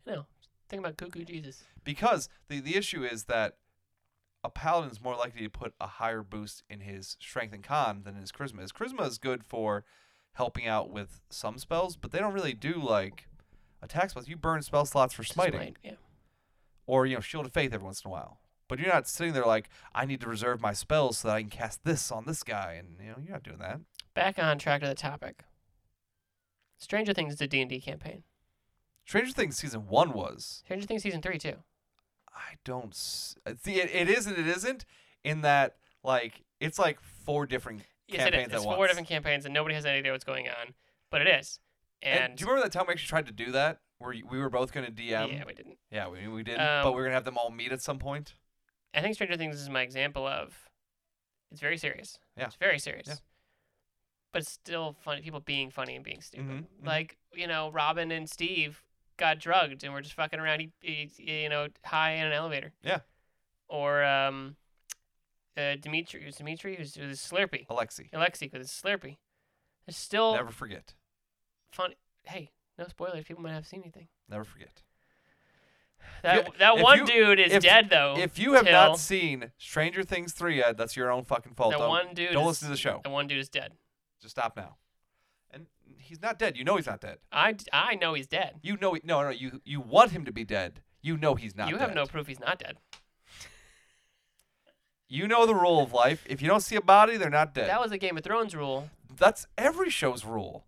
No. 0.05 0.27
Think 0.69 0.81
about 0.81 0.97
Cuckoo 0.97 1.25
Jesus. 1.25 1.63
Because 1.85 2.29
the, 2.49 2.59
the 2.61 2.77
issue 2.77 3.05
is 3.05 3.25
that 3.25 3.59
a 4.43 4.51
paladin's 4.51 5.01
more 5.01 5.15
likely 5.15 5.43
to 5.43 5.51
put 5.51 5.75
a 5.81 5.87
higher 5.87 6.23
boost 6.23 6.65
in 6.69 6.81
his 6.81 7.17
strength 7.21 7.55
and 7.55 7.63
con 7.63 8.03
than 8.05 8.17
his 8.17 8.33
charisma. 8.33 8.63
His 8.63 8.73
charisma 8.73 9.07
is 9.07 9.19
good 9.19 9.45
for 9.45 9.85
helping 10.33 10.67
out 10.67 10.91
with 10.91 11.21
some 11.31 11.59
spells, 11.59 11.97
but 11.97 12.11
they 12.11 12.19
don't 12.19 12.33
really 12.33 12.55
do 12.55 12.81
like 12.83 13.29
attack 13.83 14.11
spells. 14.11 14.29
You 14.29 14.37
burn 14.37 14.63
spell 14.63 14.85
slots 14.87 15.13
for 15.15 15.25
smiting 15.25 15.61
smite, 15.61 15.77
Yeah. 15.83 15.93
or 16.87 17.07
you 17.07 17.15
know 17.17 17.21
shield 17.21 17.47
of 17.47 17.53
faith 17.53 17.73
every 17.75 17.85
once 17.85 18.03
in 18.05 18.09
a 18.09 18.13
while. 18.13 18.39
But 18.69 18.79
you're 18.79 18.89
not 18.93 19.07
sitting 19.09 19.35
there 19.35 19.45
like 19.45 19.69
I 19.95 20.07
need 20.07 20.21
to 20.23 20.29
reserve 20.29 20.61
my 20.61 20.73
spells 20.73 21.19
so 21.19 21.29
that 21.29 21.35
I 21.35 21.41
can 21.43 21.51
cast 21.51 21.85
this 21.85 22.11
on 22.11 22.25
this 22.25 22.43
guy, 22.43 22.75
and 22.79 22.97
you 23.01 23.11
know 23.11 23.17
you're 23.23 23.33
not 23.33 23.43
doing 23.43 23.59
that. 23.59 23.81
Back 24.15 24.39
on 24.39 24.59
track 24.59 24.81
to 24.83 24.87
the 24.89 24.95
topic. 24.95 25.45
Stranger 26.79 27.13
Things 27.13 27.35
is 27.35 27.41
a 27.41 27.47
D&D 27.47 27.81
campaign. 27.81 28.25
Stranger 29.05 29.33
Things 29.33 29.57
season 29.57 29.87
one 29.89 30.13
was 30.13 30.63
Stranger 30.65 30.87
Things 30.87 31.03
season 31.03 31.23
3 31.23 31.39
too. 31.39 31.55
I 32.35 32.55
don't 32.65 32.93
uh, 33.47 33.53
see 33.63 33.75
it. 33.81 33.91
It 33.95 34.09
is 34.09 34.27
and 34.27 34.39
it 34.39 34.47
isn't 34.47 34.85
in 35.23 35.43
that 35.43 35.77
like 36.03 36.43
it's 36.61 36.79
like 36.79 36.99
four 37.01 37.47
different 37.47 37.83
Yes, 38.09 38.23
it 38.27 38.29
is. 38.29 38.31
campaigns 38.31 38.49
at 38.53 38.55
It's 38.57 38.65
four 38.65 38.79
once. 38.79 38.91
different 38.91 39.09
campaigns 39.09 39.45
and 39.45 39.53
nobody 39.55 39.75
has 39.75 39.85
any 39.85 39.99
idea 39.99 40.13
what's 40.13 40.25
going 40.25 40.49
on, 40.49 40.75
but 41.11 41.21
it 41.21 41.29
is. 41.29 41.61
And, 42.03 42.19
And, 42.21 42.37
do 42.37 42.43
you 42.43 42.49
remember 42.49 42.67
that 42.69 42.73
time 42.77 42.87
we 42.89 42.93
actually 42.95 43.09
tried 43.09 43.27
to 43.27 43.33
do 43.33 43.53
that, 43.53 43.79
where 43.99 44.15
we 44.29 44.39
were 44.39 44.51
both 44.51 44.73
going 44.73 44.87
to 44.87 44.93
DM? 44.93 45.33
yeah, 45.33 45.45
we 45.47 45.55
didn't. 45.55 45.79
Yeah, 45.91 46.09
we, 46.09 46.27
we 46.29 46.43
did, 46.43 46.59
Um, 46.59 46.83
but 46.83 46.93
we 46.93 47.01
are 47.01 47.05
going 47.05 47.11
to 47.13 47.15
have 47.17 47.25
them 47.25 47.39
all 47.39 47.51
meet 47.51 47.71
at 47.73 47.81
some 47.83 47.99
point. 47.99 48.35
I 48.95 49.01
think 49.01 49.15
Stranger 49.15 49.37
Things 49.37 49.61
is 49.61 49.69
my 49.71 49.83
example 49.83 50.27
of 50.27 50.69
it's 51.51 51.61
very 51.61 51.79
serious. 51.79 52.19
Yeah. 52.37 52.47
It's 52.47 52.57
very 52.57 52.79
serious. 52.79 53.07
Yeah. 53.09 53.15
But 54.33 54.43
it's 54.43 54.51
still 54.53 54.97
funny 55.03 55.21
people 55.23 55.41
being 55.41 55.71
funny 55.71 55.95
and 55.95 56.05
being 56.05 56.21
stupid. 56.23 56.47
Mhm, 56.49 56.59
mhm. 56.83 56.87
Like, 56.87 57.19
you 57.35 57.47
know, 57.47 57.71
Robin 57.71 58.11
and 58.11 58.29
Steve 58.29 58.83
got 59.19 59.39
drugged 59.39 59.85
and 59.85 59.93
we're 59.93 60.01
just 60.01 60.15
fucking 60.15 60.41
around 60.41 60.61
he, 60.61 60.73
he, 60.81 61.43
you 61.43 61.49
know, 61.51 61.69
high 61.85 62.13
in 62.13 62.27
an 62.27 62.33
elevator. 62.33 62.73
Yeah. 62.83 63.01
Or 63.69 64.03
um 64.03 64.57
uh 65.57 65.77
Dimitri 65.77 66.23
who's 66.25 66.37
Dimitri 66.37 66.77
who's, 66.77 66.95
who's 66.95 67.21
Slurpee. 67.21 67.67
Alexei, 67.69 68.09
Alexei 68.13 68.49
with 68.53 68.63
his 68.63 68.71
Slurpee. 68.71 69.19
It's 69.87 69.99
still 69.99 70.35
never 70.35 70.51
forget. 70.51 70.95
Funny. 71.73 71.97
Hey, 72.25 72.51
no 72.79 72.87
spoilers. 72.89 73.25
People 73.25 73.43
might 73.43 73.53
have 73.53 73.67
seen 73.67 73.81
anything. 73.83 74.09
Never 74.29 74.45
forget. 74.45 74.83
That 76.23 76.47
you- 76.47 76.53
that 76.59 76.79
one 76.79 76.99
you- 77.01 77.07
dude 77.07 77.41
is 77.41 77.53
if- 77.53 77.63
dead 77.63 77.89
though. 77.91 78.17
If 78.17 78.39
you 78.39 78.53
have 78.55 78.65
till- 78.65 78.73
not 78.73 78.99
seen 78.99 79.53
Stranger 79.59 80.03
Things 80.05 80.33
3 80.33 80.57
yet, 80.59 80.77
that's 80.77 80.97
your 80.97 81.11
own 81.11 81.25
fucking 81.25 81.55
fault. 81.55 81.73
that 81.73 81.79
Don't, 81.79 81.89
one 81.89 82.15
dude 82.15 82.33
don't 82.33 82.43
is, 82.43 82.49
listen 82.49 82.67
to 82.69 82.73
the 82.73 82.79
show. 82.79 83.01
That 83.03 83.11
one 83.11 83.27
dude 83.27 83.39
is 83.39 83.49
dead. 83.49 83.73
Just 84.21 84.33
stop 84.37 84.57
now. 84.57 84.77
And 85.51 85.67
he's 85.99 86.21
not 86.23 86.39
dead. 86.39 86.57
You 86.57 86.65
know 86.65 86.77
he's 86.77 86.87
not 86.87 87.01
dead. 87.01 87.19
I, 87.33 87.57
I 87.73 87.97
know 87.97 88.15
he's 88.15 88.27
dead. 88.29 88.61
You 88.63 88.77
know 88.77 88.95
he, 88.95 89.01
no, 89.05 89.23
no, 89.23 89.31
you 89.31 89.61
you 89.65 89.81
want 89.81 90.13
him 90.13 90.25
to 90.25 90.33
be 90.33 90.45
dead. 90.45 90.83
You 91.01 91.17
know 91.17 91.35
he's 91.35 91.57
not 91.57 91.69
you 91.69 91.75
dead. 91.77 91.81
have 91.89 91.95
no 91.95 92.07
proof 92.07 92.27
he's 92.29 92.39
not 92.41 92.59
dead. 92.61 92.77
You 95.09 95.29
know 95.29 95.45
the 95.45 95.55
rule 95.55 95.83
of 95.83 95.93
life. 95.93 96.25
If 96.29 96.41
you 96.41 96.49
don't 96.49 96.61
see 96.63 96.77
a 96.77 96.81
body, 96.81 97.17
they're 97.17 97.29
not 97.31 97.53
dead. 97.53 97.69
That 97.69 97.81
was 97.81 97.93
a 97.93 97.99
Game 97.99 98.17
of 98.17 98.25
Thrones 98.25 98.55
rule. 98.57 98.89
That's 99.15 99.47
every 99.59 99.91
show's 99.91 100.25
rule. 100.25 100.65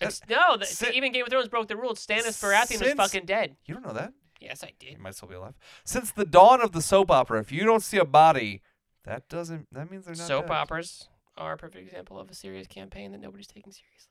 That- 0.00 0.06
Ex- 0.06 0.20
no, 0.28 0.56
that, 0.58 0.68
si- 0.68 0.90
even 0.94 1.12
Game 1.12 1.22
of 1.24 1.30
Thrones 1.30 1.48
broke 1.48 1.68
the 1.68 1.76
rules. 1.76 2.04
Stannis 2.04 2.38
Baratheon 2.42 2.78
Since- 2.78 2.94
fucking 2.94 3.24
dead. 3.26 3.56
You 3.64 3.74
don't 3.74 3.86
know 3.86 3.92
that? 3.94 4.12
Yes, 4.40 4.62
I 4.62 4.72
did. 4.78 4.88
He 4.88 4.94
did. 4.96 5.00
might 5.00 5.14
still 5.14 5.28
be 5.28 5.34
alive. 5.34 5.54
Since 5.84 6.10
the 6.12 6.26
dawn 6.26 6.60
of 6.60 6.72
the 6.72 6.82
soap 6.82 7.10
opera, 7.10 7.40
if 7.40 7.50
you 7.50 7.64
don't 7.64 7.82
see 7.82 7.96
a 7.96 8.04
body, 8.04 8.60
that 9.04 9.28
doesn't 9.28 9.68
that 9.72 9.90
means 9.90 10.04
they're 10.04 10.14
not 10.14 10.26
Soap 10.26 10.48
dead. 10.48 10.52
operas 10.56 11.08
are 11.38 11.54
a 11.54 11.56
perfect 11.56 11.82
example 11.86 12.18
of 12.18 12.30
a 12.30 12.34
serious 12.34 12.66
campaign 12.66 13.12
that 13.12 13.20
nobody's 13.20 13.46
taking 13.46 13.72
seriously. 13.72 14.10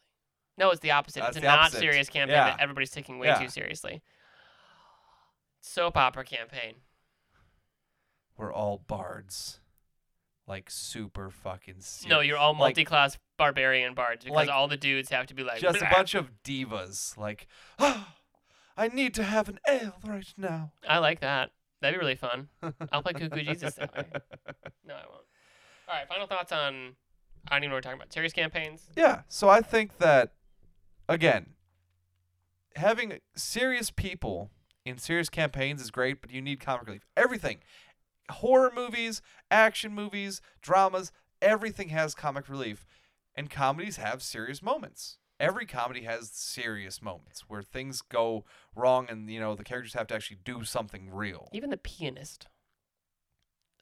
No, 0.57 0.71
it's 0.71 0.79
the 0.81 0.91
opposite. 0.91 1.19
That's 1.19 1.37
it's 1.37 1.43
a 1.43 1.47
not 1.47 1.59
opposite. 1.59 1.79
serious 1.79 2.09
campaign 2.09 2.35
Yeah. 2.37 2.51
that 2.51 2.59
everybody's 2.61 2.91
taking 2.91 3.19
way 3.19 3.27
Yeah. 3.27 3.39
too 3.39 3.49
seriously. 3.49 4.01
Soap 5.61 5.97
opera 5.97 6.23
campaign. 6.23 6.75
We're 8.37 8.53
all 8.53 8.77
bards. 8.77 9.59
Like 10.47 10.69
super 10.69 11.29
fucking 11.31 11.75
serious. 11.79 12.09
No, 12.09 12.19
you're 12.19 12.37
all 12.37 12.51
Like- 12.53 12.59
multi-class 12.59 13.17
barbarian 13.37 13.93
bards 13.95 14.23
because 14.23 14.35
like- 14.35 14.49
all 14.49 14.67
the 14.67 14.77
dudes 14.77 15.09
have 15.09 15.25
to 15.27 15.33
be 15.33 15.43
like 15.43 15.59
just 15.59 15.81
a 15.81 15.89
bunch 15.91 16.13
of 16.15 16.31
divas. 16.43 17.17
Like, 17.17 17.47
ah, 17.79 18.15
I 18.77 18.87
need 18.89 19.13
to 19.15 19.23
have 19.23 19.49
an 19.49 19.59
ale 19.67 19.95
right 20.05 20.31
now. 20.37 20.71
I 20.87 20.99
like 20.99 21.21
that. 21.21 21.51
That'd 21.81 21.99
be 21.99 21.99
really 21.99 22.15
fun. 22.15 22.49
I'll 22.91 23.01
play 23.01 23.13
Cuckoo 23.13 23.43
Jesus 23.43 23.73
that 23.75 23.93
way. 23.95 24.05
No, 24.87 24.93
I 24.93 25.03
won't. 25.09 25.25
All 25.87 25.95
right, 25.95 26.07
final 26.07 26.27
thoughts 26.27 26.51
on. 26.51 26.95
I 27.47 27.55
don't 27.55 27.63
even 27.63 27.69
know 27.69 27.75
what 27.75 27.77
we're 27.77 27.81
talking 27.81 27.99
about. 27.99 28.13
Serious 28.13 28.33
campaigns. 28.33 28.87
Yeah, 28.95 29.21
so 29.27 29.49
I 29.49 29.61
think 29.61 29.97
that 29.97 30.33
again, 31.09 31.53
having 32.75 33.19
serious 33.35 33.91
people 33.91 34.51
in 34.85 34.97
serious 34.97 35.29
campaigns 35.29 35.81
is 35.81 35.91
great, 35.91 36.21
but 36.21 36.31
you 36.31 36.41
need 36.41 36.59
comic 36.59 36.85
relief. 36.87 37.05
Everything. 37.17 37.59
Horror 38.29 38.71
movies, 38.75 39.21
action 39.51 39.93
movies, 39.93 40.41
dramas, 40.61 41.11
everything 41.41 41.89
has 41.89 42.15
comic 42.15 42.49
relief. 42.49 42.85
And 43.35 43.49
comedies 43.49 43.97
have 43.97 44.21
serious 44.21 44.61
moments. 44.61 45.17
Every 45.39 45.65
comedy 45.65 46.03
has 46.03 46.29
serious 46.31 47.01
moments 47.01 47.41
where 47.49 47.61
things 47.61 48.01
go 48.01 48.45
wrong 48.73 49.07
and 49.09 49.29
you 49.29 49.39
know 49.39 49.53
the 49.53 49.65
characters 49.65 49.93
have 49.93 50.07
to 50.07 50.15
actually 50.15 50.37
do 50.45 50.63
something 50.63 51.09
real. 51.11 51.49
Even 51.51 51.69
The 51.69 51.77
Pianist, 51.77 52.47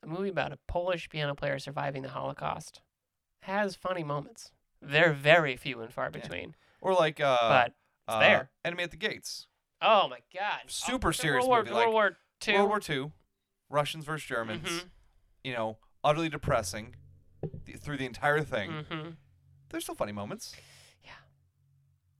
a 0.01 0.07
movie 0.07 0.30
about 0.30 0.51
a 0.51 0.57
Polish 0.67 1.09
piano 1.09 1.36
player 1.36 1.59
surviving 1.59 2.01
the 2.01 2.09
Holocaust, 2.09 2.82
has 3.41 3.76
funny 3.76 4.03
moments. 4.03 4.51
They're 4.82 5.13
very 5.13 5.55
few 5.55 5.80
and 5.82 5.93
far 5.93 6.05
Yeah. 6.05 6.22
between, 6.22 6.55
Or 6.82 6.93
like 6.93 7.20
uh, 7.20 7.38
but 7.47 7.67
it's 7.67 8.15
uh, 8.15 8.20
there. 8.20 8.49
Enemy 8.65 8.84
at 8.84 8.91
the 8.91 8.97
Gates. 8.97 9.47
Oh 9.80 10.07
my 10.07 10.20
God! 10.34 10.61
Super 10.67 11.09
oh, 11.09 11.11
serious 11.11 11.45
World 11.45 11.49
War, 11.49 11.59
movie, 11.59 11.70
like 11.72 11.84
World 11.86 11.93
War 11.93 12.17
Two. 12.39 12.53
World 12.53 12.70
War 12.70 12.82
II, 12.89 13.11
Russians 13.70 14.05
versus 14.05 14.28
Germans. 14.28 14.68
Mhm. 14.68 14.89
you 15.43 15.51
know, 15.53 15.78
utterly 16.03 16.30
depressing 16.30 16.95
th- 17.66 17.78
through 17.80 17.97
the 17.97 18.05
entire 18.05 18.41
thing. 18.41 18.72
Mm-hmm. 18.72 19.09
There's 19.70 19.84
still 19.84 19.95
funny 19.95 20.11
moments. 20.14 20.55
Yeah. 21.03 21.11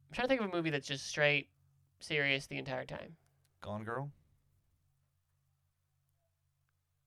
I'm 0.10 0.14
trying 0.14 0.26
to 0.26 0.30
think 0.30 0.42
of 0.42 0.50
a 0.50 0.56
movie 0.56 0.70
that's 0.72 0.88
just 0.88 1.08
straight 1.08 1.50
serious 2.02 2.48
the 2.48 2.58
entire 2.58 2.86
time. 2.86 3.16
Gone 3.62 3.84
Girl. 3.86 4.12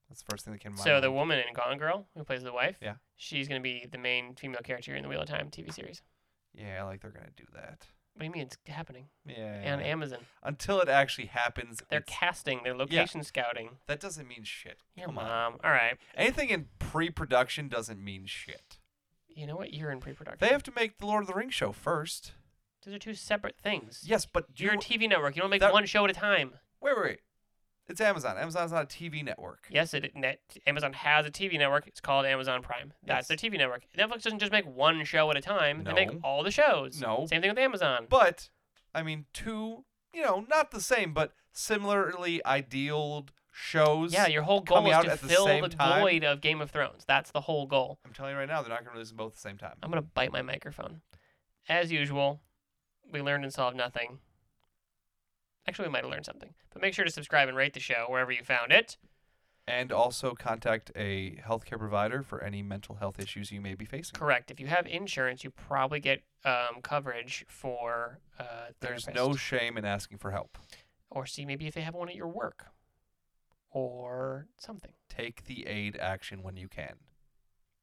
That's 0.09 0.21
the 0.23 0.31
first 0.31 0.45
thing 0.45 0.53
that 0.53 0.59
came 0.59 0.71
to 0.71 0.77
mind. 0.77 0.85
So 0.85 1.01
the 1.01 1.11
woman 1.11 1.37
in 1.39 1.53
Gone 1.53 1.77
Girl, 1.77 2.07
who 2.15 2.23
plays 2.23 2.41
the 2.43 2.53
wife, 2.53 2.77
Yeah. 2.81 2.95
she's 3.17 3.47
gonna 3.47 3.59
be 3.59 3.85
the 3.85 3.97
main 3.97 4.35
female 4.35 4.61
character 4.63 4.95
in 4.95 5.03
the 5.03 5.09
Wheel 5.09 5.21
of 5.21 5.27
Time 5.27 5.51
TV 5.51 5.71
series. 5.71 6.01
yeah, 6.53 6.79
I 6.81 6.83
like 6.85 7.01
they're 7.01 7.11
gonna 7.11 7.29
do 7.35 7.45
that. 7.53 7.85
What 8.17 8.21
do 8.21 8.25
you 8.25 8.31
mean 8.31 8.41
it's 8.47 8.57
happening? 8.65 9.09
Yeah. 9.27 9.73
On 9.75 9.79
Amazon. 9.79 10.17
Until 10.41 10.81
it 10.81 10.89
actually 10.89 11.27
happens, 11.27 11.83
They're 11.87 11.99
it's- 11.99 12.17
casting, 12.17 12.61
they're 12.63 12.75
location 12.75 13.21
scouting. 13.23 13.77
that 13.85 13.99
doesn't 13.99 14.27
mean 14.27 14.43
shit. 14.43 14.79
Your 14.95 15.05
Come 15.05 15.19
on. 15.19 15.25
mom. 15.27 15.57
All 15.63 15.69
right. 15.69 15.97
Anything 16.15 16.49
in 16.49 16.65
pre-production 16.79 17.67
doesn't 17.69 18.03
mean 18.03 18.25
shit. 18.25 18.79
You 19.27 19.45
know 19.45 19.55
what? 19.55 19.71
You're 19.71 19.91
in 19.91 19.99
pre-production. 19.99 20.39
They 20.41 20.51
have 20.51 20.63
to 20.63 20.71
make 20.75 20.97
the 20.97 21.05
Lord 21.05 21.21
of 21.21 21.27
the 21.27 21.35
Rings 21.35 21.53
show 21.53 21.71
first. 21.71 22.33
Those 22.83 22.95
are 22.95 22.99
two 22.99 23.13
separate 23.13 23.55
things. 23.61 24.01
Yes, 24.03 24.25
but 24.25 24.45
You're 24.55 24.73
you 24.73 24.79
a 24.79 24.81
TV 24.81 25.07
network. 25.07 25.35
You 25.35 25.41
don't 25.43 25.51
make 25.51 25.59
that- 25.61 25.73
one 25.73 25.85
show 25.85 26.03
at 26.05 26.09
a 26.09 26.13
time. 26.13 26.55
wait, 26.81 26.95
wait, 26.97 27.05
wait. 27.05 27.19
It's 27.89 28.01
Amazon. 28.01 28.37
Amazon's 28.37 28.71
not 28.73 28.83
a 28.83 28.85
TV 28.85 29.23
network. 29.23 29.67
Yes, 29.69 29.93
it 29.93 30.13
net, 30.13 30.39
Amazon 30.65 30.91
has 30.93 31.25
a 31.25 31.31
TV 31.31 31.57
network. 31.57 31.87
It's 31.87 32.01
called 32.01 32.25
Amazon 32.25 32.61
Prime. 32.61 32.91
That's 33.05 33.27
their 33.29 33.37
TV 33.37 33.57
network. 33.57 33.83
Netflix 33.97 34.23
doesn't 34.23 34.39
just 34.39 34.51
make 34.51 34.65
one 34.65 35.03
show 35.05 35.29
at 35.31 35.37
a 35.37 35.41
time. 35.41 35.83
They 35.85 35.93
make 35.93 36.09
all 36.23 36.43
the 36.43 36.51
shows. 36.51 36.99
No. 36.99 37.25
Same 37.29 37.41
thing 37.41 37.49
with 37.51 37.57
Amazon. 37.59 38.07
But 38.09 38.49
I 38.93 39.03
mean, 39.03 39.25
two, 39.33 39.85
you 40.13 40.21
know, 40.21 40.45
not 40.49 40.71
the 40.71 40.81
same, 40.81 41.13
but 41.13 41.31
similarly 41.53 42.45
idealed 42.45 43.31
shows. 43.53 44.13
yeah, 44.13 44.27
your 44.27 44.43
whole 44.43 44.61
goal 44.61 44.85
is 44.85 45.03
to 45.03 45.09
the 45.11 45.17
fill 45.17 45.45
same 45.45 45.63
the 45.63 45.69
time. 45.69 46.01
void 46.01 46.23
of 46.25 46.41
Game 46.41 46.61
of 46.61 46.69
Thrones. 46.69 47.05
That's 47.07 47.31
the 47.31 47.41
whole 47.41 47.65
goal. 47.65 47.99
I'm 48.05 48.13
telling 48.13 48.33
you 48.33 48.37
right 48.37 48.47
now, 48.47 48.61
they're 48.61 48.69
not 48.69 48.79
going 48.79 48.91
to 48.91 48.97
release 48.97 49.09
them 49.09 49.17
both 49.17 49.31
at 49.31 49.35
the 49.35 49.41
same 49.41 49.57
time. 49.57 49.75
I'm 49.81 49.89
gonna 49.89 50.01
bite 50.01 50.31
my 50.31 50.41
microphone. 50.41 51.01
As 51.69 51.91
usual, 51.91 52.41
we 53.11 53.21
learned 53.21 53.45
and 53.45 53.53
solved 53.53 53.75
nothing. 53.77 54.19
Actually, 55.67 55.87
we 55.87 55.91
might 55.91 56.03
have 56.03 56.11
learned 56.11 56.25
something. 56.25 56.53
But 56.71 56.81
make 56.81 56.93
sure 56.93 57.05
to 57.05 57.11
subscribe 57.11 57.47
and 57.49 57.57
rate 57.57 57.73
the 57.73 57.79
show 57.79 58.05
wherever 58.07 58.31
you 58.31 58.43
found 58.43 58.71
it. 58.71 58.97
And 59.67 59.91
also 59.91 60.33
contact 60.33 60.91
a 60.95 61.41
healthcare 61.45 61.77
provider 61.77 62.23
for 62.23 62.41
any 62.41 62.61
mental 62.61 62.95
health 62.95 63.19
issues 63.19 63.51
you 63.51 63.59
may 63.59 63.75
be 63.75 63.83
facing. 63.83 64.17
Correct. 64.17 64.49
If 64.49 64.61
you 64.61 64.67
have 64.67 64.87
insurance, 64.87 65.43
you 65.43 65.49
probably 65.49 65.99
get 65.99 66.21
um, 66.45 66.81
coverage 66.81 67.43
for 67.49 68.19
uh, 68.39 68.43
There's 68.79 69.03
therapist. 69.05 69.15
no 69.15 69.35
shame 69.35 69.77
in 69.77 69.83
asking 69.83 70.19
for 70.19 70.31
help. 70.31 70.57
or 71.11 71.25
see 71.25 71.43
maybe 71.45 71.67
if 71.67 71.73
they 71.73 71.81
have 71.81 71.95
one 71.95 72.07
at 72.07 72.15
your 72.15 72.29
work 72.29 72.67
or 73.71 74.47
something. 74.57 74.91
Take 75.09 75.45
the 75.45 75.67
aid 75.67 75.97
action 75.97 76.43
when 76.43 76.55
you 76.55 76.69
can. 76.69 76.93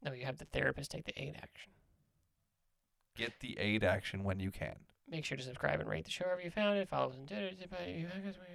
No, 0.03 0.13
you 0.13 0.25
have 0.25 0.39
the 0.39 0.45
therapist 0.47 0.91
take 0.91 1.05
the 1.05 1.13
aid 1.23 1.35
action. 1.37 1.71
Get 3.17 3.41
the 3.41 3.59
aid 3.59 3.85
action 3.85 4.25
when 4.25 4.41
you 4.41 4.51
can. 4.51 4.77
Make 5.09 5.25
sure 5.25 5.37
to 5.37 5.45
subscribe 5.45 5.81
and 5.81 5.89
rate 5.89 6.05
the 6.07 6.11
show 6.11 6.25
wherever 6.25 6.41
you 6.41 6.51
found 6.51 6.79
it. 6.79 6.89
Follow 6.89 7.11
us 7.11 7.17
on 7.19 7.27
Twitter. 7.27 7.51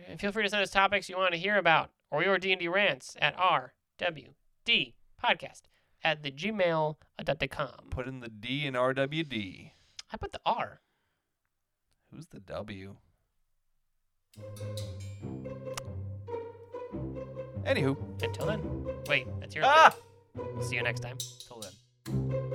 And 0.07 0.19
feel 0.19 0.31
free 0.31 0.43
to 0.43 0.49
send 0.49 0.63
us 0.63 0.71
topics 0.71 1.07
you 1.07 1.17
want 1.17 1.33
to 1.33 1.39
hear 1.39 1.57
about 1.57 1.91
or 2.09 2.23
your 2.23 2.37
D&D 2.39 2.67
rants 2.67 3.15
at 3.21 3.37
RWD 3.37 4.93
podcast 5.23 5.61
at 6.03 6.23
the 6.23 6.31
gmail.com. 6.31 7.71
Put 7.91 8.07
in 8.07 8.19
the 8.21 8.29
D 8.29 8.65
in 8.65 8.73
RWD. 8.73 9.71
I 10.11 10.17
put 10.17 10.31
the 10.31 10.41
R. 10.45 10.81
Who's 12.11 12.27
the 12.27 12.39
W? 12.39 12.95
Anywho. 17.65 18.23
Until 18.23 18.45
then. 18.47 18.85
Wait, 19.07 19.27
that's 19.39 19.53
your 19.53 19.65
Ah! 19.65 19.93
See 20.61 20.75
you 20.75 20.83
next 20.83 21.01
time. 21.01 21.17
Till 21.47 21.61
then. 21.61 22.48